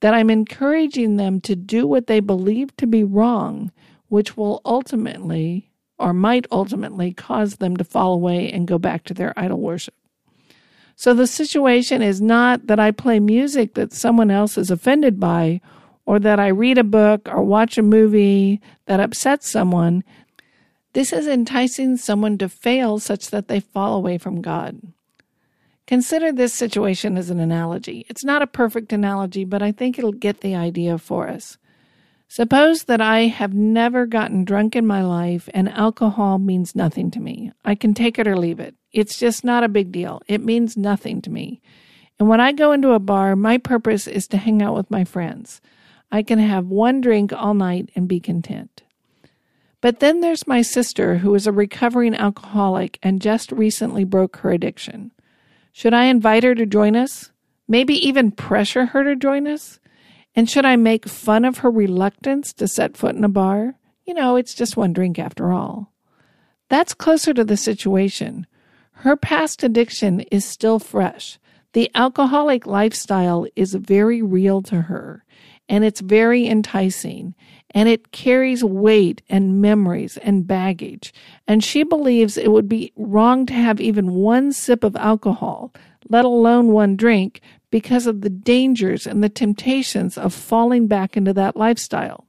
That 0.02 0.14
I'm 0.14 0.30
encouraging 0.30 1.18
them 1.18 1.42
to 1.42 1.56
do 1.56 1.88
what 1.88 2.08
they 2.08 2.20
believe 2.20 2.76
to 2.78 2.88
be 2.88 3.04
wrong 3.04 3.72
which 4.08 4.38
will 4.38 4.62
ultimately 4.66 5.72
or 5.98 6.14
might 6.14 6.46
ultimately 6.52 7.14
cause 7.14 7.58
them 7.58 7.78
to 7.78 7.84
fall 7.84 8.14
away 8.14 8.52
and 8.52 8.68
go 8.68 8.78
back 8.78 9.04
to 9.06 9.14
their 9.14 9.38
idol 9.38 9.60
worship. 9.60 9.94
So 10.96 11.14
the 11.14 11.28
situation 11.28 12.02
is 12.02 12.22
not 12.22 12.68
that 12.68 12.80
I 12.80 12.92
play 12.92 13.20
music 13.20 13.74
that 13.74 13.94
someone 13.94 14.32
else 14.32 14.58
is 14.58 14.72
offended 14.72 15.20
by 15.20 15.62
or 16.06 16.20
that 16.20 16.40
I 16.40 16.48
read 16.48 16.78
a 16.78 16.84
book 16.84 17.28
or 17.28 17.44
watch 17.44 17.78
a 17.78 17.82
movie 17.82 18.62
that 18.86 19.00
upsets 19.00 19.50
someone. 19.50 20.04
This 20.96 21.12
is 21.12 21.28
enticing 21.28 21.98
someone 21.98 22.38
to 22.38 22.48
fail 22.48 23.00
such 23.00 23.30
that 23.30 23.50
they 23.50 23.60
fall 23.60 23.96
away 23.96 24.18
from 24.18 24.42
God. 24.42 24.80
Consider 25.88 26.32
this 26.32 26.54
situation 26.54 27.18
as 27.18 27.30
an 27.30 27.38
analogy. 27.38 28.06
It's 28.08 28.24
not 28.24 28.42
a 28.42 28.48
perfect 28.48 28.94
analogy, 28.94 29.44
but 29.44 29.62
I 29.62 29.74
think 29.74 30.00
it'll 30.00 30.14
get 30.14 30.40
the 30.40 30.56
idea 30.56 30.98
for 30.98 31.28
us. 31.28 31.58
Suppose 32.30 32.86
that 32.86 33.02
I 33.02 33.24
have 33.24 33.54
never 33.54 34.06
gotten 34.06 34.46
drunk 34.46 34.74
in 34.74 34.88
my 34.88 35.04
life 35.04 35.50
and 35.54 35.68
alcohol 35.68 36.40
means 36.40 36.78
nothing 36.78 37.12
to 37.12 37.20
me. 37.20 37.52
I 37.66 37.76
can 37.76 37.94
take 37.94 38.18
it 38.18 38.26
or 38.26 38.38
leave 38.38 38.62
it. 38.62 38.76
It's 38.94 39.20
just 39.20 39.44
not 39.44 39.66
a 39.66 39.68
big 39.68 39.92
deal. 39.92 40.22
It 40.30 40.46
means 40.46 40.78
nothing 40.78 41.22
to 41.24 41.30
me. 41.30 41.62
And 42.20 42.30
when 42.30 42.40
I 42.40 42.54
go 42.54 42.72
into 42.72 42.94
a 42.94 43.00
bar, 43.00 43.36
my 43.36 43.58
purpose 43.58 44.08
is 44.08 44.30
to 44.30 44.38
hang 44.38 44.62
out 44.62 44.76
with 44.76 44.90
my 44.90 45.04
friends. 45.04 45.60
I 46.10 46.24
can 46.24 46.40
have 46.40 46.68
one 46.68 47.02
drink 47.02 47.34
all 47.34 47.54
night 47.54 47.90
and 47.98 48.08
be 48.08 48.22
content. 48.22 48.84
But 49.86 50.00
then 50.00 50.22
there's 50.22 50.48
my 50.48 50.64
sister, 50.64 51.20
who 51.20 51.36
is 51.36 51.46
a 51.46 51.52
recovering 51.52 52.16
alcoholic 52.16 52.98
and 53.04 53.22
just 53.22 53.52
recently 53.52 54.04
broke 54.04 54.38
her 54.38 54.50
addiction. 54.50 55.12
Should 55.74 55.94
I 55.94 56.06
invite 56.06 56.44
her 56.44 56.56
to 56.56 56.66
join 56.66 56.96
us? 56.96 57.32
Maybe 57.68 57.94
even 57.94 58.32
pressure 58.32 58.88
her 58.88 59.04
to 59.04 59.16
join 59.16 59.46
us? 59.46 59.80
And 60.36 60.50
should 60.50 60.66
I 60.66 60.76
make 60.76 61.08
fun 61.08 61.46
of 61.46 61.60
her 61.60 61.70
reluctance 61.70 62.52
to 62.54 62.68
set 62.68 62.98
foot 62.98 63.16
in 63.16 63.24
a 63.24 63.30
bar? 63.30 63.76
You 64.06 64.16
know, 64.16 64.38
it's 64.38 64.56
just 64.56 64.76
one 64.76 64.92
drink 64.92 65.20
after 65.20 65.52
all. 65.52 65.94
That's 66.68 66.96
closer 66.96 67.32
to 67.36 67.44
the 67.44 67.56
situation. 67.56 68.48
Her 68.92 69.16
past 69.16 69.64
addiction 69.64 70.22
is 70.32 70.46
still 70.46 70.80
fresh. 70.80 71.38
The 71.74 71.92
alcoholic 71.94 72.66
lifestyle 72.66 73.46
is 73.56 73.76
very 73.76 74.24
real 74.24 74.64
to 74.64 74.82
her, 74.82 75.24
and 75.70 75.84
it's 75.84 76.02
very 76.02 76.48
enticing, 76.48 77.36
and 77.76 77.90
it 77.90 78.14
carries 78.14 78.64
weight 78.64 79.22
and 79.28 79.62
memories 79.62 80.16
and 80.18 80.48
baggage. 80.48 81.14
And 81.46 81.62
she 81.62 81.84
believes 81.84 82.38
it 82.38 82.52
would 82.52 82.70
be 82.70 82.94
wrong 82.96 83.46
to 83.48 83.54
have 83.54 83.82
even 83.82 84.14
one 84.14 84.54
sip 84.54 84.86
of 84.86 84.96
alcohol, 84.96 85.74
let 86.08 86.24
alone 86.24 86.72
one 86.72 86.96
drink, 86.96 87.42
because 87.70 88.08
of 88.08 88.22
the 88.22 88.30
dangers 88.30 89.06
and 89.06 89.22
the 89.22 89.28
temptations 89.28 90.18
of 90.18 90.34
falling 90.34 90.88
back 90.88 91.18
into 91.18 91.34
that 91.34 91.58
lifestyle. 91.58 92.26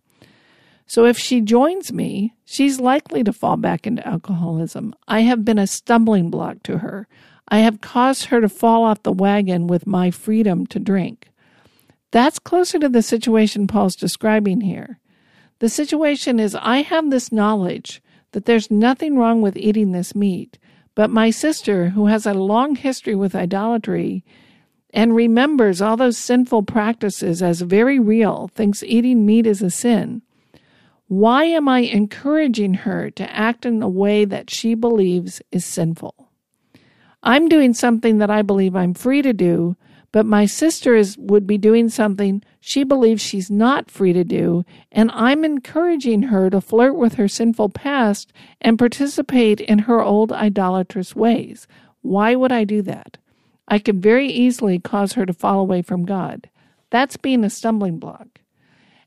So 0.88 1.04
if 1.04 1.16
she 1.16 1.40
joins 1.40 1.92
me, 1.92 2.34
she's 2.44 2.80
likely 2.80 3.22
to 3.22 3.32
fall 3.32 3.56
back 3.56 3.86
into 3.86 4.06
alcoholism. 4.06 4.94
I 5.06 5.20
have 5.20 5.44
been 5.44 5.58
a 5.60 5.68
stumbling 5.68 6.28
block 6.28 6.64
to 6.64 6.78
her. 6.78 7.06
I 7.48 7.58
have 7.58 7.80
caused 7.80 8.26
her 8.26 8.40
to 8.40 8.48
fall 8.48 8.82
off 8.82 9.04
the 9.04 9.12
wagon 9.12 9.68
with 9.68 9.86
my 9.86 10.10
freedom 10.10 10.66
to 10.66 10.80
drink. 10.80 11.30
That's 12.10 12.40
closer 12.40 12.80
to 12.80 12.88
the 12.88 13.02
situation 13.02 13.68
Paul's 13.68 13.94
describing 13.94 14.60
here. 14.62 14.98
The 15.58 15.68
situation 15.68 16.38
is 16.38 16.54
I 16.54 16.82
have 16.82 17.10
this 17.10 17.32
knowledge 17.32 18.02
that 18.32 18.44
there's 18.44 18.70
nothing 18.70 19.16
wrong 19.16 19.40
with 19.40 19.56
eating 19.56 19.92
this 19.92 20.14
meat, 20.14 20.58
but 20.94 21.10
my 21.10 21.30
sister, 21.30 21.90
who 21.90 22.06
has 22.06 22.26
a 22.26 22.34
long 22.34 22.74
history 22.76 23.14
with 23.14 23.34
idolatry, 23.34 24.24
and 24.90 25.14
remembers 25.14 25.80
all 25.80 25.96
those 25.96 26.18
sinful 26.18 26.62
practices 26.64 27.42
as 27.42 27.60
very 27.60 27.98
real, 27.98 28.50
thinks 28.54 28.82
eating 28.82 29.26
meat 29.26 29.46
is 29.46 29.62
a 29.62 29.70
sin, 29.70 30.22
why 31.08 31.44
am 31.44 31.68
I 31.68 31.80
encouraging 31.80 32.74
her 32.74 33.10
to 33.12 33.32
act 33.32 33.64
in 33.64 33.80
a 33.80 33.88
way 33.88 34.24
that 34.24 34.50
she 34.50 34.74
believes 34.74 35.40
is 35.52 35.64
sinful? 35.64 36.30
I'm 37.22 37.48
doing 37.48 37.74
something 37.74 38.18
that 38.18 38.30
I 38.30 38.42
believe 38.42 38.74
I'm 38.74 38.94
free 38.94 39.22
to 39.22 39.32
do, 39.32 39.76
but 40.16 40.24
my 40.24 40.46
sister 40.46 40.94
is 40.94 41.18
would 41.18 41.46
be 41.46 41.58
doing 41.58 41.90
something 41.90 42.42
she 42.58 42.84
believes 42.84 43.20
she's 43.20 43.50
not 43.50 43.90
free 43.90 44.14
to 44.14 44.24
do, 44.24 44.64
and 44.90 45.10
I'm 45.12 45.44
encouraging 45.44 46.22
her 46.22 46.48
to 46.48 46.62
flirt 46.62 46.96
with 46.96 47.16
her 47.16 47.28
sinful 47.28 47.68
past 47.68 48.32
and 48.62 48.78
participate 48.78 49.60
in 49.60 49.80
her 49.80 50.02
old 50.02 50.32
idolatrous 50.32 51.14
ways. 51.14 51.68
Why 52.00 52.34
would 52.34 52.50
I 52.50 52.64
do 52.64 52.80
that? 52.80 53.18
I 53.68 53.78
could 53.78 54.00
very 54.02 54.26
easily 54.26 54.78
cause 54.78 55.12
her 55.12 55.26
to 55.26 55.34
fall 55.34 55.60
away 55.60 55.82
from 55.82 56.06
God. 56.06 56.48
That's 56.88 57.18
being 57.18 57.44
a 57.44 57.50
stumbling 57.50 57.98
block. 57.98 58.40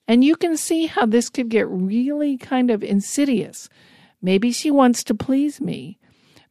And 0.08 0.24
you 0.24 0.36
can 0.36 0.58
see 0.58 0.86
how 0.86 1.08
this 1.08 1.28
could 1.32 1.50
get 1.50 1.68
really 1.70 2.38
kind 2.38 2.70
of 2.70 2.84
insidious. 2.84 3.68
Maybe 4.22 4.52
she 4.52 4.70
wants 4.70 5.04
to 5.06 5.16
please 5.16 5.60
me. 5.60 5.98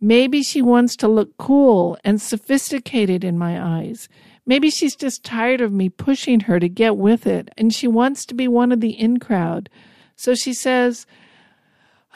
Maybe 0.01 0.43
she 0.43 0.63
wants 0.63 0.97
to 0.97 1.07
look 1.07 1.37
cool 1.37 1.97
and 2.03 2.21
sophisticated 2.21 3.23
in 3.23 3.39
my 3.39 3.79
eyes. 3.79 4.09
Maybe 4.49 4.71
she's 4.71 4.97
just 4.97 5.25
tired 5.25 5.61
of 5.61 5.75
me 5.75 5.91
pushing 5.91 6.41
her 6.41 6.59
to 6.59 6.71
get 6.71 6.97
with 6.97 7.27
it 7.27 7.51
and 7.59 7.73
she 7.73 7.87
wants 7.87 8.25
to 8.25 8.35
be 8.35 8.49
one 8.49 8.73
of 8.73 8.81
the 8.81 8.99
in 8.99 9.19
crowd. 9.19 9.69
So 10.17 10.35
she 10.35 10.55
says, 10.55 11.05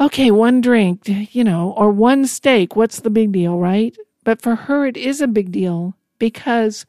okay, 0.00 0.30
one 0.30 0.62
drink, 0.62 1.02
you 1.06 1.44
know, 1.44 1.74
or 1.76 1.90
one 1.90 2.26
steak. 2.26 2.74
What's 2.74 3.00
the 3.00 3.10
big 3.10 3.32
deal, 3.32 3.58
right? 3.58 3.94
But 4.24 4.40
for 4.40 4.54
her, 4.54 4.86
it 4.86 4.96
is 4.96 5.20
a 5.20 5.28
big 5.28 5.52
deal 5.52 5.94
because 6.18 6.86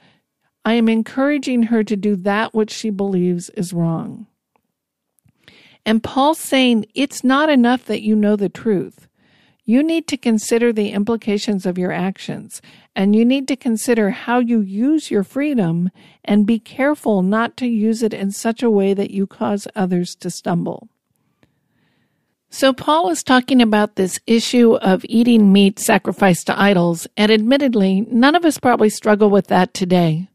I 0.63 0.75
am 0.75 0.87
encouraging 0.87 1.63
her 1.63 1.83
to 1.83 1.97
do 1.97 2.15
that 2.15 2.53
which 2.53 2.71
she 2.71 2.89
believes 2.89 3.49
is 3.49 3.73
wrong. 3.73 4.27
And 5.85 6.01
Paul's 6.01 6.39
saying 6.39 6.85
it's 6.95 7.21
not 7.21 7.49
enough 7.49 7.83
that 7.87 8.01
you 8.01 8.15
know 8.15 8.37
the 8.37 8.47
truth. 8.47 9.09
You 9.65 9.81
need 9.81 10.07
to 10.09 10.17
consider 10.17 10.73
the 10.73 10.89
implications 10.89 11.65
of 11.65 11.77
your 11.77 11.93
actions, 11.93 12.61
and 12.95 13.15
you 13.15 13.23
need 13.23 13.47
to 13.47 13.55
consider 13.55 14.09
how 14.09 14.39
you 14.39 14.59
use 14.59 15.09
your 15.09 15.23
freedom 15.23 15.89
and 16.25 16.45
be 16.45 16.59
careful 16.59 17.21
not 17.21 17.55
to 17.57 17.67
use 17.67 18.03
it 18.03 18.13
in 18.13 18.31
such 18.31 18.61
a 18.61 18.69
way 18.69 18.93
that 18.93 19.11
you 19.11 19.25
cause 19.25 19.67
others 19.73 20.15
to 20.15 20.29
stumble. 20.29 20.89
So, 22.49 22.73
Paul 22.73 23.09
is 23.09 23.23
talking 23.23 23.61
about 23.61 23.95
this 23.95 24.19
issue 24.27 24.75
of 24.75 25.05
eating 25.07 25.53
meat 25.53 25.79
sacrificed 25.79 26.47
to 26.47 26.59
idols, 26.59 27.07
and 27.15 27.31
admittedly, 27.31 28.01
none 28.01 28.35
of 28.35 28.43
us 28.43 28.59
probably 28.59 28.89
struggle 28.89 29.29
with 29.29 29.47
that 29.47 29.73
today. 29.73 30.27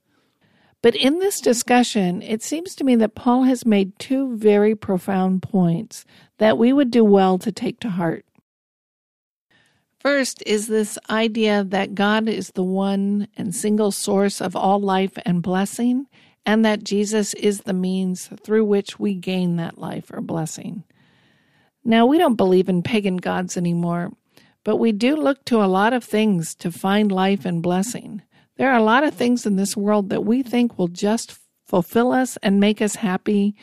But 0.80 0.96
in 0.96 1.18
this 1.18 1.40
discussion, 1.40 2.22
it 2.22 2.42
seems 2.42 2.74
to 2.76 2.84
me 2.84 2.96
that 2.96 3.14
Paul 3.14 3.42
has 3.42 3.66
made 3.66 3.98
two 3.98 4.36
very 4.36 4.74
profound 4.74 5.42
points 5.42 6.06
that 6.38 6.56
we 6.56 6.72
would 6.72 6.90
do 6.90 7.04
well 7.04 7.36
to 7.38 7.52
take 7.52 7.78
to 7.80 7.90
heart. 7.90 8.24
First 10.01 10.42
is 10.46 10.68
this 10.68 10.96
idea 11.11 11.64
that 11.64 11.94
God 11.94 12.28
is 12.28 12.51
the 12.51 12.62
one 12.62 13.26
and 13.36 13.55
single 13.55 13.90
source 13.90 14.40
of 14.40 14.55
all 14.55 14.80
life 14.80 15.18
and 15.26 15.42
blessing, 15.42 16.07
and 16.46 16.64
that 16.64 16.84
Jesus 16.84 17.34
is 17.34 17.62
the 17.62 17.72
means 17.72 18.30
through 18.42 18.64
which 18.64 18.99
we 18.99 19.14
gain 19.14 19.57
that 19.57 19.76
life 19.76 20.11
or 20.12 20.20
blessing. 20.20 20.84
Now, 21.84 22.07
we 22.07 22.16
don't 22.16 22.36
believe 22.36 22.68
in 22.68 22.82
pagan 22.82 23.16
gods 23.16 23.57
anymore, 23.57 24.12
but 24.62 24.76
we 24.76 24.92
do 24.92 25.16
look 25.16 25.44
to 25.46 25.62
a 25.62 25.66
lot 25.66 25.92
of 25.92 26.05
things 26.05 26.55
to 26.57 26.70
find 26.70 27.11
life 27.11 27.44
and 27.44 27.62
blessing. 27.62 28.22
There 28.57 28.70
are 28.70 28.78
a 28.78 28.82
lot 28.82 29.05
of 29.05 29.14
things 29.14 29.46
in 29.46 29.57
this 29.57 29.76
world 29.76 30.11
that 30.11 30.24
we 30.24 30.42
think 30.42 30.78
will 30.78 30.88
just 30.88 31.38
fulfill 31.66 32.12
us 32.12 32.36
and 32.42 32.61
make 32.61 32.80
us 32.80 32.96
happy 32.96 33.57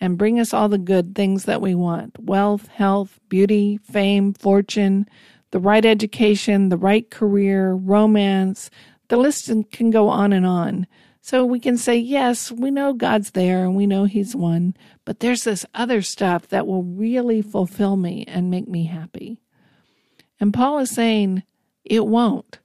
and 0.00 0.18
bring 0.18 0.40
us 0.40 0.52
all 0.52 0.68
the 0.68 0.78
good 0.78 1.14
things 1.14 1.44
that 1.44 1.60
we 1.60 1.74
want 1.74 2.18
wealth, 2.18 2.66
health, 2.66 3.20
beauty, 3.28 3.78
fame, 3.84 4.34
fortune, 4.34 5.06
the 5.52 5.60
right 5.60 5.84
education, 5.84 6.68
the 6.70 6.76
right 6.76 7.08
career, 7.08 7.72
romance. 7.72 8.70
The 9.08 9.16
list 9.16 9.50
can 9.70 9.90
go 9.90 10.08
on 10.08 10.32
and 10.32 10.44
on. 10.44 10.86
So 11.20 11.44
we 11.44 11.60
can 11.60 11.78
say, 11.78 11.96
yes, 11.96 12.50
we 12.50 12.72
know 12.72 12.94
God's 12.94 13.30
there 13.30 13.64
and 13.64 13.76
we 13.76 13.86
know 13.86 14.06
He's 14.06 14.34
one, 14.34 14.74
but 15.04 15.20
there's 15.20 15.44
this 15.44 15.64
other 15.72 16.02
stuff 16.02 16.48
that 16.48 16.66
will 16.66 16.82
really 16.82 17.42
fulfill 17.42 17.96
me 17.96 18.24
and 18.26 18.50
make 18.50 18.66
me 18.66 18.86
happy. 18.86 19.38
And 20.40 20.52
Paul 20.52 20.80
is 20.80 20.90
saying, 20.90 21.44
it 21.84 22.06
won't. 22.06 22.58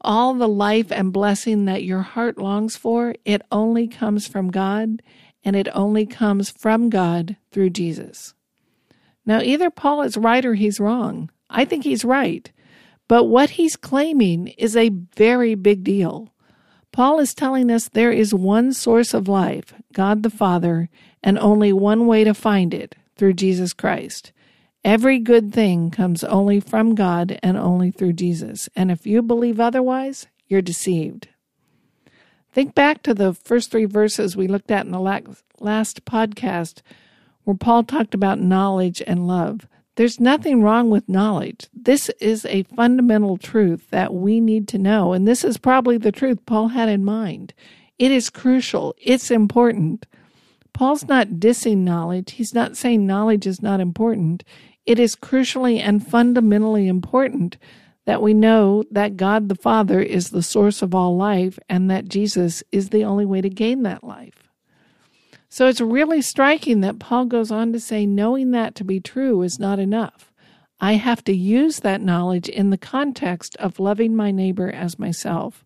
All 0.00 0.34
the 0.34 0.48
life 0.48 0.90
and 0.90 1.12
blessing 1.12 1.66
that 1.66 1.84
your 1.84 2.02
heart 2.02 2.38
longs 2.38 2.76
for, 2.76 3.14
it 3.24 3.42
only 3.52 3.86
comes 3.86 4.26
from 4.26 4.50
God, 4.50 5.00
and 5.44 5.54
it 5.54 5.68
only 5.72 6.06
comes 6.06 6.50
from 6.50 6.90
God 6.90 7.36
through 7.52 7.70
Jesus. 7.70 8.34
Now, 9.26 9.40
either 9.40 9.70
Paul 9.70 10.02
is 10.02 10.16
right 10.16 10.44
or 10.44 10.54
he's 10.54 10.80
wrong. 10.80 11.30
I 11.48 11.64
think 11.64 11.84
he's 11.84 12.04
right. 12.04 12.50
But 13.08 13.24
what 13.24 13.50
he's 13.50 13.76
claiming 13.76 14.48
is 14.48 14.76
a 14.76 14.90
very 15.16 15.54
big 15.54 15.84
deal. 15.84 16.32
Paul 16.92 17.18
is 17.18 17.34
telling 17.34 17.70
us 17.70 17.88
there 17.88 18.12
is 18.12 18.32
one 18.32 18.72
source 18.72 19.14
of 19.14 19.28
life, 19.28 19.74
God 19.92 20.22
the 20.22 20.30
Father, 20.30 20.88
and 21.22 21.38
only 21.38 21.72
one 21.72 22.06
way 22.06 22.24
to 22.24 22.34
find 22.34 22.72
it 22.72 22.94
through 23.16 23.34
Jesus 23.34 23.72
Christ. 23.72 24.32
Every 24.84 25.18
good 25.18 25.52
thing 25.52 25.90
comes 25.90 26.22
only 26.22 26.60
from 26.60 26.94
God 26.94 27.38
and 27.42 27.56
only 27.56 27.90
through 27.90 28.12
Jesus. 28.12 28.68
And 28.76 28.90
if 28.90 29.06
you 29.06 29.22
believe 29.22 29.58
otherwise, 29.58 30.26
you're 30.46 30.62
deceived. 30.62 31.28
Think 32.52 32.74
back 32.74 33.02
to 33.02 33.14
the 33.14 33.34
first 33.34 33.70
three 33.70 33.86
verses 33.86 34.36
we 34.36 34.46
looked 34.46 34.70
at 34.70 34.86
in 34.86 34.92
the 34.92 35.00
last 35.00 36.04
podcast, 36.04 36.82
where 37.44 37.56
Paul 37.56 37.84
talked 37.84 38.14
about 38.14 38.40
knowledge 38.40 39.02
and 39.06 39.26
love. 39.26 39.66
There's 39.96 40.18
nothing 40.18 40.62
wrong 40.62 40.90
with 40.90 41.08
knowledge. 41.08 41.68
This 41.72 42.08
is 42.20 42.44
a 42.46 42.64
fundamental 42.64 43.36
truth 43.36 43.88
that 43.90 44.12
we 44.12 44.40
need 44.40 44.66
to 44.68 44.78
know. 44.78 45.12
And 45.12 45.28
this 45.28 45.44
is 45.44 45.56
probably 45.56 45.98
the 45.98 46.10
truth 46.10 46.44
Paul 46.46 46.68
had 46.68 46.88
in 46.88 47.04
mind. 47.04 47.54
It 47.98 48.10
is 48.10 48.28
crucial. 48.28 48.96
It's 49.00 49.30
important. 49.30 50.06
Paul's 50.72 51.06
not 51.06 51.28
dissing 51.28 51.78
knowledge. 51.78 52.32
He's 52.32 52.52
not 52.52 52.76
saying 52.76 53.06
knowledge 53.06 53.46
is 53.46 53.62
not 53.62 53.78
important. 53.78 54.42
It 54.84 54.98
is 54.98 55.14
crucially 55.14 55.78
and 55.78 56.04
fundamentally 56.04 56.88
important 56.88 57.56
that 58.04 58.20
we 58.20 58.34
know 58.34 58.82
that 58.90 59.16
God 59.16 59.48
the 59.48 59.54
Father 59.54 60.00
is 60.00 60.30
the 60.30 60.42
source 60.42 60.82
of 60.82 60.94
all 60.94 61.16
life 61.16 61.58
and 61.68 61.90
that 61.90 62.08
Jesus 62.08 62.64
is 62.72 62.90
the 62.90 63.04
only 63.04 63.24
way 63.24 63.40
to 63.40 63.48
gain 63.48 63.84
that 63.84 64.02
life. 64.02 64.43
So 65.54 65.68
it's 65.68 65.80
really 65.80 66.20
striking 66.20 66.80
that 66.80 66.98
Paul 66.98 67.26
goes 67.26 67.52
on 67.52 67.72
to 67.74 67.78
say, 67.78 68.06
knowing 68.06 68.50
that 68.50 68.74
to 68.74 68.82
be 68.82 68.98
true 68.98 69.40
is 69.42 69.56
not 69.56 69.78
enough. 69.78 70.32
I 70.80 70.94
have 70.94 71.22
to 71.26 71.32
use 71.32 71.78
that 71.78 72.00
knowledge 72.00 72.48
in 72.48 72.70
the 72.70 72.76
context 72.76 73.54
of 73.58 73.78
loving 73.78 74.16
my 74.16 74.32
neighbor 74.32 74.68
as 74.68 74.98
myself. 74.98 75.64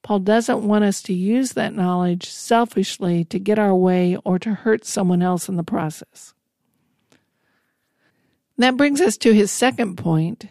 Paul 0.00 0.20
doesn't 0.20 0.66
want 0.66 0.84
us 0.84 1.02
to 1.02 1.12
use 1.12 1.52
that 1.52 1.74
knowledge 1.74 2.30
selfishly 2.30 3.22
to 3.26 3.38
get 3.38 3.58
our 3.58 3.74
way 3.74 4.16
or 4.24 4.38
to 4.38 4.54
hurt 4.54 4.86
someone 4.86 5.20
else 5.20 5.46
in 5.46 5.56
the 5.56 5.62
process. 5.62 6.32
That 8.56 8.78
brings 8.78 9.02
us 9.02 9.18
to 9.18 9.34
his 9.34 9.52
second 9.52 9.96
point, 9.96 10.46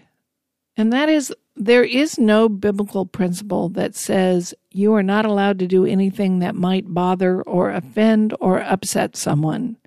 and 0.78 0.94
that 0.94 1.10
is 1.10 1.34
there 1.58 1.84
is 1.84 2.20
no 2.20 2.48
biblical 2.48 3.06
principle 3.06 3.70
that 3.70 3.96
says 3.96 4.54
you 4.72 4.94
are 4.94 5.04
not 5.04 5.26
allowed 5.26 5.60
to 5.60 5.68
do 5.68 5.86
anything 5.86 6.40
that 6.40 6.56
might 6.56 6.94
bother 6.94 7.42
or 7.42 7.72
offend 7.72 8.36
or 8.40 8.62
upset 8.62 9.18
someone. 9.18 9.78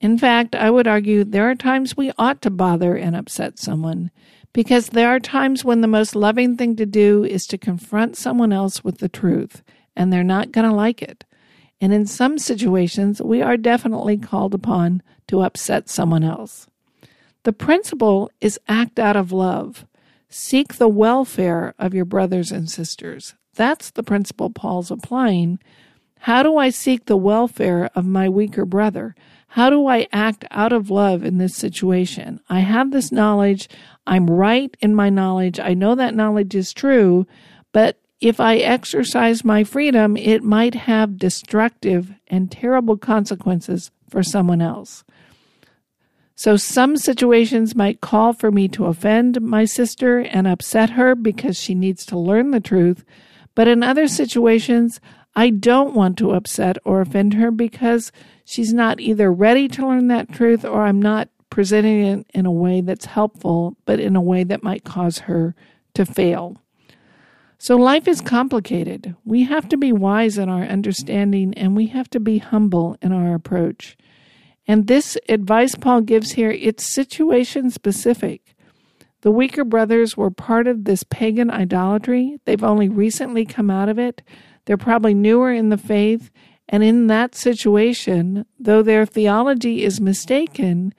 In 0.00 0.18
fact, 0.18 0.54
I 0.54 0.70
would 0.70 0.86
argue 0.86 1.24
there 1.24 1.48
are 1.50 1.54
times 1.54 1.96
we 1.96 2.12
ought 2.18 2.42
to 2.42 2.50
bother 2.50 2.96
and 2.96 3.14
upset 3.14 3.58
someone 3.58 4.10
because 4.52 4.88
there 4.88 5.10
are 5.10 5.20
times 5.20 5.64
when 5.64 5.80
the 5.80 5.88
most 5.88 6.16
loving 6.16 6.56
thing 6.56 6.76
to 6.76 6.86
do 6.86 7.24
is 7.24 7.46
to 7.48 7.58
confront 7.58 8.16
someone 8.16 8.52
else 8.52 8.82
with 8.82 8.98
the 8.98 9.08
truth 9.08 9.62
and 9.94 10.12
they're 10.12 10.24
not 10.24 10.52
going 10.52 10.68
to 10.68 10.74
like 10.74 11.02
it. 11.02 11.24
And 11.80 11.92
in 11.92 12.06
some 12.06 12.38
situations, 12.38 13.20
we 13.20 13.42
are 13.42 13.56
definitely 13.56 14.16
called 14.16 14.54
upon 14.54 15.02
to 15.28 15.42
upset 15.42 15.88
someone 15.88 16.24
else. 16.24 16.66
The 17.42 17.52
principle 17.52 18.30
is 18.40 18.58
act 18.66 18.98
out 18.98 19.16
of 19.16 19.30
love. 19.30 19.84
Seek 20.38 20.74
the 20.74 20.86
welfare 20.86 21.74
of 21.78 21.94
your 21.94 22.04
brothers 22.04 22.52
and 22.52 22.70
sisters. 22.70 23.34
That's 23.54 23.90
the 23.90 24.02
principle 24.02 24.50
Paul's 24.50 24.90
applying. 24.90 25.58
How 26.18 26.42
do 26.42 26.58
I 26.58 26.68
seek 26.68 27.06
the 27.06 27.16
welfare 27.16 27.88
of 27.94 28.04
my 28.04 28.28
weaker 28.28 28.66
brother? 28.66 29.14
How 29.48 29.70
do 29.70 29.86
I 29.86 30.06
act 30.12 30.44
out 30.50 30.74
of 30.74 30.90
love 30.90 31.24
in 31.24 31.38
this 31.38 31.56
situation? 31.56 32.38
I 32.50 32.60
have 32.60 32.90
this 32.90 33.10
knowledge. 33.10 33.66
I'm 34.06 34.26
right 34.26 34.76
in 34.80 34.94
my 34.94 35.08
knowledge. 35.08 35.58
I 35.58 35.72
know 35.72 35.94
that 35.94 36.14
knowledge 36.14 36.54
is 36.54 36.74
true, 36.74 37.26
but 37.72 37.98
if 38.20 38.38
I 38.38 38.56
exercise 38.56 39.42
my 39.42 39.64
freedom, 39.64 40.18
it 40.18 40.42
might 40.42 40.74
have 40.74 41.16
destructive 41.16 42.12
and 42.28 42.52
terrible 42.52 42.98
consequences 42.98 43.90
for 44.10 44.22
someone 44.22 44.60
else. 44.60 45.02
So 46.38 46.58
some 46.58 46.98
situations 46.98 47.74
might 47.74 48.02
call 48.02 48.34
for 48.34 48.52
me 48.52 48.68
to 48.68 48.84
offend 48.84 49.40
my 49.40 49.64
sister 49.64 50.18
and 50.18 50.46
upset 50.46 50.90
her 50.90 51.14
because 51.14 51.58
she 51.58 51.74
needs 51.74 52.04
to 52.06 52.18
learn 52.18 52.50
the 52.50 52.60
truth. 52.60 53.06
But 53.54 53.68
in 53.68 53.82
other 53.82 54.06
situations, 54.06 55.00
I 55.34 55.48
don't 55.48 55.94
want 55.94 56.18
to 56.18 56.32
upset 56.32 56.76
or 56.84 57.00
offend 57.00 57.34
her 57.34 57.50
because 57.50 58.12
she's 58.44 58.74
not 58.74 59.00
either 59.00 59.32
ready 59.32 59.66
to 59.68 59.88
learn 59.88 60.08
that 60.08 60.30
truth 60.30 60.62
or 60.62 60.82
I'm 60.82 61.00
not 61.00 61.30
presenting 61.48 62.04
it 62.04 62.26
in 62.34 62.44
a 62.44 62.52
way 62.52 62.82
that's 62.82 63.06
helpful, 63.06 63.74
but 63.86 63.98
in 63.98 64.14
a 64.14 64.20
way 64.20 64.44
that 64.44 64.62
might 64.62 64.84
cause 64.84 65.20
her 65.20 65.54
to 65.94 66.04
fail. 66.04 66.58
So 67.56 67.76
life 67.76 68.06
is 68.06 68.20
complicated. 68.20 69.16
We 69.24 69.44
have 69.44 69.70
to 69.70 69.78
be 69.78 69.90
wise 69.90 70.36
in 70.36 70.50
our 70.50 70.64
understanding 70.64 71.54
and 71.54 71.74
we 71.74 71.86
have 71.86 72.10
to 72.10 72.20
be 72.20 72.38
humble 72.38 72.98
in 73.00 73.12
our 73.12 73.34
approach. 73.34 73.96
And 74.66 74.86
this 74.86 75.16
advice 75.28 75.74
Paul 75.74 76.00
gives 76.00 76.32
here, 76.32 76.50
it's 76.50 76.92
situation 76.92 77.70
specific. 77.70 78.54
The 79.22 79.30
weaker 79.30 79.64
brothers 79.64 80.16
were 80.16 80.30
part 80.30 80.66
of 80.66 80.84
this 80.84 81.02
pagan 81.02 81.50
idolatry. 81.50 82.38
They've 82.44 82.62
only 82.62 82.88
recently 82.88 83.44
come 83.44 83.70
out 83.70 83.88
of 83.88 83.98
it. 83.98 84.22
They're 84.64 84.76
probably 84.76 85.14
newer 85.14 85.52
in 85.52 85.68
the 85.68 85.78
faith. 85.78 86.30
And 86.68 86.82
in 86.82 87.06
that 87.06 87.34
situation, 87.34 88.44
though 88.58 88.82
their 88.82 89.06
theology 89.06 89.84
is 89.84 90.00
mistaken, 90.00 90.92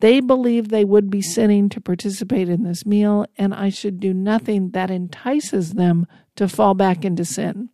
they 0.00 0.20
believe 0.20 0.68
they 0.68 0.84
would 0.84 1.10
be 1.10 1.20
sinning 1.20 1.68
to 1.70 1.80
participate 1.80 2.48
in 2.48 2.62
this 2.62 2.86
meal, 2.86 3.26
and 3.36 3.52
I 3.52 3.68
should 3.68 3.98
do 3.98 4.14
nothing 4.14 4.70
that 4.70 4.92
entices 4.92 5.72
them 5.72 6.06
to 6.36 6.48
fall 6.48 6.74
back 6.74 7.04
into 7.04 7.24
sin. 7.24 7.70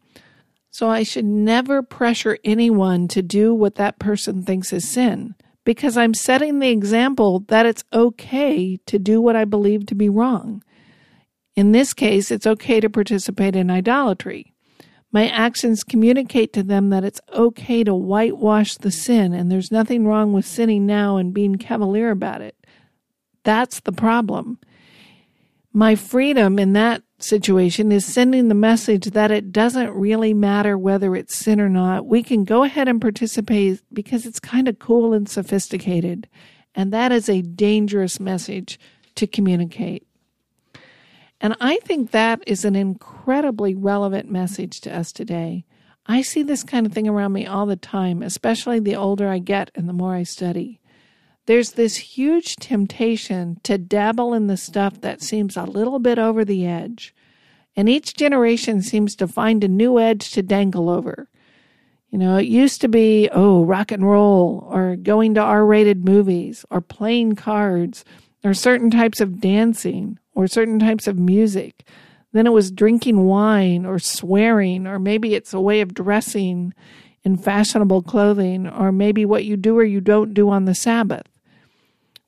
So 0.74 0.90
I 0.90 1.04
should 1.04 1.24
never 1.24 1.84
pressure 1.84 2.36
anyone 2.42 3.06
to 3.06 3.22
do 3.22 3.54
what 3.54 3.76
that 3.76 4.00
person 4.00 4.42
thinks 4.42 4.72
is 4.72 4.88
sin 4.88 5.36
because 5.62 5.96
I'm 5.96 6.14
setting 6.14 6.58
the 6.58 6.70
example 6.70 7.44
that 7.46 7.64
it's 7.64 7.84
okay 7.92 8.78
to 8.86 8.98
do 8.98 9.20
what 9.20 9.36
I 9.36 9.44
believe 9.44 9.86
to 9.86 9.94
be 9.94 10.08
wrong. 10.08 10.64
In 11.54 11.70
this 11.70 11.94
case, 11.94 12.32
it's 12.32 12.44
okay 12.44 12.80
to 12.80 12.90
participate 12.90 13.54
in 13.54 13.70
idolatry. 13.70 14.52
My 15.12 15.28
actions 15.28 15.84
communicate 15.84 16.52
to 16.54 16.64
them 16.64 16.90
that 16.90 17.04
it's 17.04 17.20
okay 17.32 17.84
to 17.84 17.94
whitewash 17.94 18.74
the 18.74 18.90
sin 18.90 19.32
and 19.32 19.52
there's 19.52 19.70
nothing 19.70 20.08
wrong 20.08 20.32
with 20.32 20.44
sinning 20.44 20.86
now 20.86 21.18
and 21.18 21.32
being 21.32 21.54
cavalier 21.54 22.10
about 22.10 22.40
it. 22.40 22.56
That's 23.44 23.78
the 23.78 23.92
problem. 23.92 24.58
My 25.76 25.96
freedom 25.96 26.60
in 26.60 26.72
that 26.74 27.02
situation 27.18 27.90
is 27.90 28.06
sending 28.06 28.46
the 28.46 28.54
message 28.54 29.06
that 29.06 29.32
it 29.32 29.50
doesn't 29.50 29.90
really 29.90 30.32
matter 30.32 30.78
whether 30.78 31.16
it's 31.16 31.34
sin 31.34 31.60
or 31.60 31.68
not. 31.68 32.06
We 32.06 32.22
can 32.22 32.44
go 32.44 32.62
ahead 32.62 32.86
and 32.86 33.00
participate 33.00 33.82
because 33.92 34.24
it's 34.24 34.38
kind 34.38 34.68
of 34.68 34.78
cool 34.78 35.12
and 35.12 35.28
sophisticated. 35.28 36.28
And 36.76 36.92
that 36.92 37.10
is 37.10 37.28
a 37.28 37.42
dangerous 37.42 38.20
message 38.20 38.78
to 39.16 39.26
communicate. 39.26 40.06
And 41.40 41.56
I 41.60 41.78
think 41.78 42.12
that 42.12 42.44
is 42.46 42.64
an 42.64 42.76
incredibly 42.76 43.74
relevant 43.74 44.30
message 44.30 44.80
to 44.82 44.96
us 44.96 45.10
today. 45.10 45.64
I 46.06 46.22
see 46.22 46.44
this 46.44 46.62
kind 46.62 46.86
of 46.86 46.92
thing 46.92 47.08
around 47.08 47.32
me 47.32 47.46
all 47.46 47.66
the 47.66 47.74
time, 47.74 48.22
especially 48.22 48.78
the 48.78 48.94
older 48.94 49.26
I 49.28 49.40
get 49.40 49.72
and 49.74 49.88
the 49.88 49.92
more 49.92 50.14
I 50.14 50.22
study 50.22 50.78
there's 51.46 51.72
this 51.72 51.96
huge 51.96 52.56
temptation 52.56 53.60
to 53.64 53.76
dabble 53.76 54.32
in 54.32 54.46
the 54.46 54.56
stuff 54.56 55.00
that 55.02 55.22
seems 55.22 55.56
a 55.56 55.64
little 55.64 55.98
bit 55.98 56.18
over 56.18 56.44
the 56.44 56.66
edge. 56.66 57.14
And 57.76 57.88
each 57.88 58.14
generation 58.14 58.82
seems 58.82 59.14
to 59.16 59.28
find 59.28 59.62
a 59.62 59.68
new 59.68 59.98
edge 59.98 60.30
to 60.30 60.42
dangle 60.42 60.88
over. 60.88 61.28
You 62.10 62.18
know, 62.18 62.36
it 62.36 62.46
used 62.46 62.80
to 62.82 62.88
be, 62.88 63.28
oh, 63.32 63.64
rock 63.64 63.90
and 63.90 64.08
roll, 64.08 64.66
or 64.70 64.94
going 64.96 65.34
to 65.34 65.40
R 65.40 65.66
rated 65.66 66.04
movies, 66.04 66.64
or 66.70 66.80
playing 66.80 67.34
cards, 67.34 68.04
or 68.44 68.54
certain 68.54 68.90
types 68.90 69.20
of 69.20 69.40
dancing, 69.40 70.18
or 70.32 70.46
certain 70.46 70.78
types 70.78 71.08
of 71.08 71.18
music. 71.18 71.84
Then 72.32 72.46
it 72.46 72.52
was 72.52 72.70
drinking 72.70 73.24
wine, 73.24 73.84
or 73.84 73.98
swearing, 73.98 74.86
or 74.86 75.00
maybe 75.00 75.34
it's 75.34 75.52
a 75.52 75.60
way 75.60 75.80
of 75.80 75.92
dressing 75.92 76.72
in 77.24 77.36
fashionable 77.36 78.02
clothing, 78.02 78.68
or 78.68 78.92
maybe 78.92 79.24
what 79.24 79.44
you 79.44 79.56
do 79.56 79.76
or 79.76 79.84
you 79.84 80.00
don't 80.00 80.34
do 80.34 80.48
on 80.50 80.66
the 80.66 80.74
Sabbath. 80.74 81.33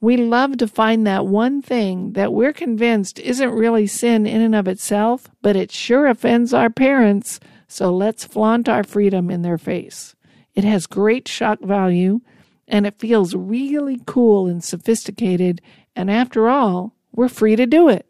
We 0.00 0.18
love 0.18 0.58
to 0.58 0.68
find 0.68 1.06
that 1.06 1.26
one 1.26 1.62
thing 1.62 2.12
that 2.12 2.32
we're 2.32 2.52
convinced 2.52 3.18
isn't 3.18 3.50
really 3.50 3.86
sin 3.86 4.26
in 4.26 4.42
and 4.42 4.54
of 4.54 4.68
itself, 4.68 5.28
but 5.40 5.56
it 5.56 5.72
sure 5.72 6.06
offends 6.06 6.52
our 6.52 6.68
parents, 6.68 7.40
so 7.66 7.94
let's 7.94 8.24
flaunt 8.24 8.68
our 8.68 8.84
freedom 8.84 9.30
in 9.30 9.40
their 9.40 9.56
face. 9.56 10.14
It 10.54 10.64
has 10.64 10.86
great 10.86 11.26
shock 11.26 11.60
value, 11.60 12.20
and 12.68 12.86
it 12.86 12.98
feels 12.98 13.34
really 13.34 14.02
cool 14.04 14.46
and 14.46 14.62
sophisticated, 14.62 15.62
and 15.94 16.10
after 16.10 16.48
all, 16.48 16.94
we're 17.12 17.28
free 17.30 17.56
to 17.56 17.64
do 17.64 17.88
it. 17.88 18.06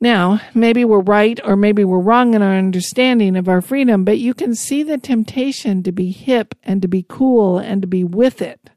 Now, 0.00 0.42
maybe 0.54 0.84
we're 0.84 1.00
right 1.00 1.40
or 1.42 1.56
maybe 1.56 1.82
we're 1.82 1.98
wrong 1.98 2.34
in 2.34 2.42
our 2.42 2.54
understanding 2.54 3.36
of 3.36 3.48
our 3.48 3.62
freedom, 3.62 4.04
but 4.04 4.18
you 4.18 4.34
can 4.34 4.54
see 4.54 4.82
the 4.82 4.98
temptation 4.98 5.82
to 5.82 5.92
be 5.92 6.10
hip 6.10 6.54
and 6.62 6.82
to 6.82 6.88
be 6.88 7.06
cool 7.08 7.58
and 7.58 7.80
to 7.80 7.88
be 7.88 8.04
with 8.04 8.42
it 8.42 8.70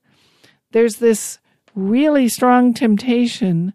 there's 0.71 0.97
this 0.97 1.39
really 1.75 2.27
strong 2.27 2.73
temptation 2.73 3.73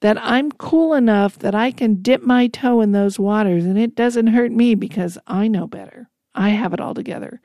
that 0.00 0.18
I'm 0.20 0.52
cool 0.52 0.94
enough 0.94 1.38
that 1.40 1.54
I 1.54 1.70
can 1.70 2.02
dip 2.02 2.22
my 2.22 2.46
toe 2.46 2.80
in 2.80 2.92
those 2.92 3.18
waters 3.18 3.64
and 3.64 3.78
it 3.78 3.94
doesn't 3.94 4.28
hurt 4.28 4.52
me 4.52 4.74
because 4.74 5.18
I 5.26 5.48
know 5.48 5.66
better. 5.66 6.08
I 6.34 6.50
have 6.50 6.72
it 6.72 6.80
all 6.80 6.94
together. 6.94 7.40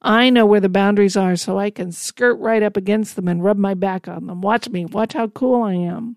I 0.00 0.30
know 0.30 0.46
where 0.46 0.60
the 0.60 0.68
boundaries 0.68 1.16
are 1.16 1.36
so 1.36 1.58
I 1.58 1.70
can 1.70 1.92
skirt 1.92 2.38
right 2.38 2.62
up 2.62 2.76
against 2.76 3.16
them 3.16 3.28
and 3.28 3.42
rub 3.42 3.58
my 3.58 3.74
back 3.74 4.06
on 4.08 4.26
them. 4.26 4.40
Watch 4.40 4.68
me. 4.68 4.84
Watch 4.84 5.14
how 5.14 5.28
cool 5.28 5.62
I 5.62 5.74
am. 5.74 6.16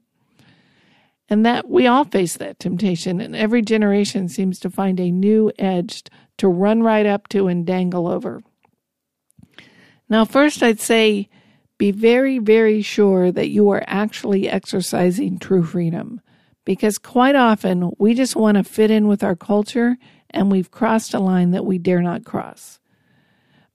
And 1.28 1.46
that 1.46 1.70
we 1.70 1.88
all 1.88 2.04
face 2.04 2.36
that 2.38 2.60
temptation, 2.60 3.22
and 3.22 3.36
every 3.36 3.62
generation 3.62 4.28
seems 4.28 4.60
to 4.60 4.70
find 4.70 5.00
a 5.00 5.12
new 5.12 5.50
edge 5.58 6.04
to 6.38 6.50
run 6.50 6.84
right 6.84 7.06
up 7.06 7.30
to 7.30 7.48
and 7.48 7.66
dangle 7.66 8.08
over. 8.08 8.42
Now, 10.10 10.26
first, 10.26 10.62
I'd 10.62 10.82
say 10.82 11.30
be 11.82 11.90
very, 11.90 12.38
very 12.38 12.84
sure 12.84 13.32
that 13.32 13.50
you 13.50 13.72
are 13.72 13.84
actually 13.88 14.48
exercising 14.48 15.40
true 15.40 15.64
freedom 15.64 16.22
because 16.64 17.00
quite 17.00 17.36
often 17.36 17.92
we 17.98 18.14
just 18.14 18.36
want 18.36 18.56
to 18.56 18.64
fit 18.64 18.92
in 18.92 19.08
with 19.08 19.24
our 19.24 19.36
culture 19.36 19.98
and 20.30 20.52
we've 20.52 20.70
crossed 20.70 21.16
a 21.16 21.20
line 21.20 21.50
that 21.50 21.66
we 21.66 21.80
dare 21.80 22.04
not 22.04 22.24
cross. 22.24 22.80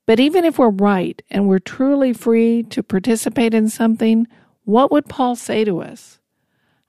But 0.06 0.20
even 0.20 0.44
if 0.44 0.56
we're 0.56 0.70
right 0.70 1.20
and 1.30 1.48
we're 1.48 1.58
truly 1.58 2.12
free 2.12 2.62
to 2.70 2.80
participate 2.80 3.54
in 3.54 3.68
something, 3.68 4.28
what 4.62 4.92
would 4.92 5.08
Paul 5.08 5.34
say 5.34 5.64
to 5.64 5.82
us? 5.82 6.20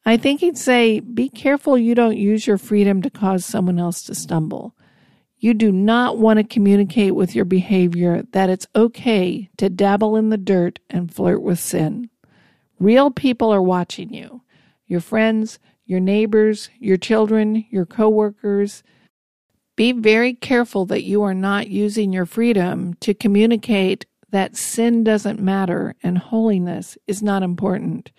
I 0.05 0.17
think 0.17 0.41
he'd 0.41 0.55
say, 0.55 0.99
Be 0.99 1.29
careful 1.29 1.79
you 1.79 1.95
don't 1.95 2.15
use 2.15 2.45
your 2.45 2.59
freedom 2.59 3.01
to 3.01 3.09
cause 3.09 3.43
someone 3.43 3.79
else 3.79 4.03
to 4.03 4.13
stumble. 4.13 4.75
You 5.39 5.53
do 5.53 5.71
not 5.71 6.17
want 6.17 6.37
to 6.37 6.43
communicate 6.43 7.15
with 7.15 7.35
your 7.35 7.45
behavior 7.45 8.23
that 8.31 8.49
it's 8.49 8.67
okay 8.75 9.49
to 9.57 9.69
dabble 9.69 10.15
in 10.15 10.29
the 10.29 10.37
dirt 10.37 10.79
and 10.89 11.13
flirt 11.13 11.41
with 11.41 11.59
sin. 11.59 12.09
Real 12.79 13.11
people 13.11 13.51
are 13.51 13.61
watching 13.61 14.13
you 14.13 14.41
your 14.87 15.01
friends, 15.01 15.59
your 15.85 15.99
neighbors, 15.99 16.69
your 16.79 16.97
children, 16.97 17.65
your 17.69 17.85
coworkers. 17.85 18.83
Be 19.75 19.91
very 19.91 20.33
careful 20.33 20.85
that 20.85 21.03
you 21.03 21.21
are 21.23 21.33
not 21.33 21.67
using 21.67 22.13
your 22.13 22.25
freedom 22.25 22.93
to 23.01 23.13
communicate 23.13 24.05
that 24.31 24.55
sin 24.55 25.03
doesn't 25.03 25.41
matter 25.41 25.95
and 26.01 26.17
holiness 26.17 26.97
is 27.05 27.21
not 27.21 27.43
important. 27.43 28.11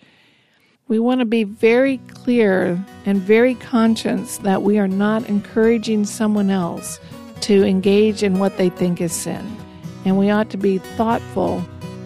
We 0.89 0.97
want 0.97 1.19
to 1.19 1.25
be 1.25 1.43
very 1.43 1.99
clear 2.15 2.83
and 3.05 3.21
very 3.21 3.53
conscious 3.53 4.37
that 4.39 4.63
we 4.63 4.79
are 4.79 4.87
not 4.87 5.29
encouraging 5.29 6.05
someone 6.05 6.49
else 6.49 6.99
to 7.41 7.63
engage 7.63 8.23
in 8.23 8.39
what 8.39 8.57
they 8.57 8.69
think 8.69 8.99
is 8.99 9.13
sin. 9.13 9.55
And 10.03 10.17
we 10.17 10.31
ought 10.31 10.49
to 10.49 10.57
be 10.57 10.79
thoughtful 10.79 11.63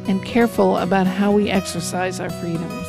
and 0.10 0.22
careful 0.26 0.76
about 0.76 1.08
how 1.08 1.32
we 1.32 1.50
exercise 1.50 2.20
our 2.20 2.30
freedoms. 2.30 2.88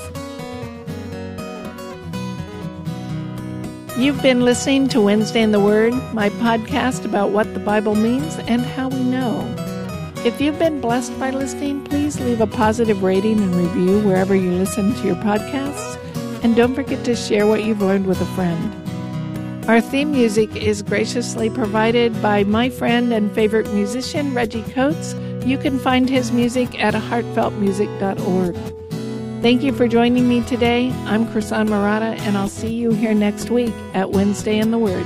You've 3.96 4.20
been 4.20 4.40
listening 4.40 4.88
to 4.88 5.00
Wednesday 5.00 5.42
in 5.42 5.52
the 5.52 5.60
Word, 5.60 5.94
my 6.12 6.28
podcast 6.28 7.04
about 7.04 7.30
what 7.30 7.54
the 7.54 7.60
Bible 7.60 7.94
means 7.94 8.36
and 8.48 8.62
how 8.62 8.88
we 8.88 8.98
know. 9.04 9.63
If 10.24 10.40
you've 10.40 10.58
been 10.58 10.80
blessed 10.80 11.18
by 11.20 11.28
listening, 11.32 11.84
please 11.84 12.18
leave 12.18 12.40
a 12.40 12.46
positive 12.46 13.02
rating 13.02 13.40
and 13.40 13.54
review 13.54 14.00
wherever 14.00 14.34
you 14.34 14.52
listen 14.52 14.94
to 14.94 15.06
your 15.06 15.16
podcasts. 15.16 15.98
And 16.42 16.56
don't 16.56 16.74
forget 16.74 17.04
to 17.04 17.14
share 17.14 17.46
what 17.46 17.62
you've 17.62 17.82
learned 17.82 18.06
with 18.06 18.22
a 18.22 18.26
friend. 18.34 19.68
Our 19.68 19.82
theme 19.82 20.12
music 20.12 20.56
is 20.56 20.80
graciously 20.80 21.50
provided 21.50 22.22
by 22.22 22.42
my 22.44 22.70
friend 22.70 23.12
and 23.12 23.30
favorite 23.32 23.70
musician, 23.74 24.32
Reggie 24.32 24.62
Coates. 24.62 25.12
You 25.44 25.58
can 25.58 25.78
find 25.78 26.08
his 26.08 26.32
music 26.32 26.82
at 26.82 26.94
heartfeltmusic.org. 26.94 28.56
Thank 29.42 29.62
you 29.62 29.74
for 29.74 29.86
joining 29.86 30.26
me 30.26 30.42
today. 30.44 30.90
I'm 31.04 31.26
Krisan 31.26 31.68
Marotta, 31.68 32.18
and 32.20 32.38
I'll 32.38 32.48
see 32.48 32.72
you 32.72 32.92
here 32.92 33.12
next 33.12 33.50
week 33.50 33.74
at 33.92 34.12
Wednesday 34.12 34.58
in 34.58 34.70
the 34.70 34.78
Word. 34.78 35.04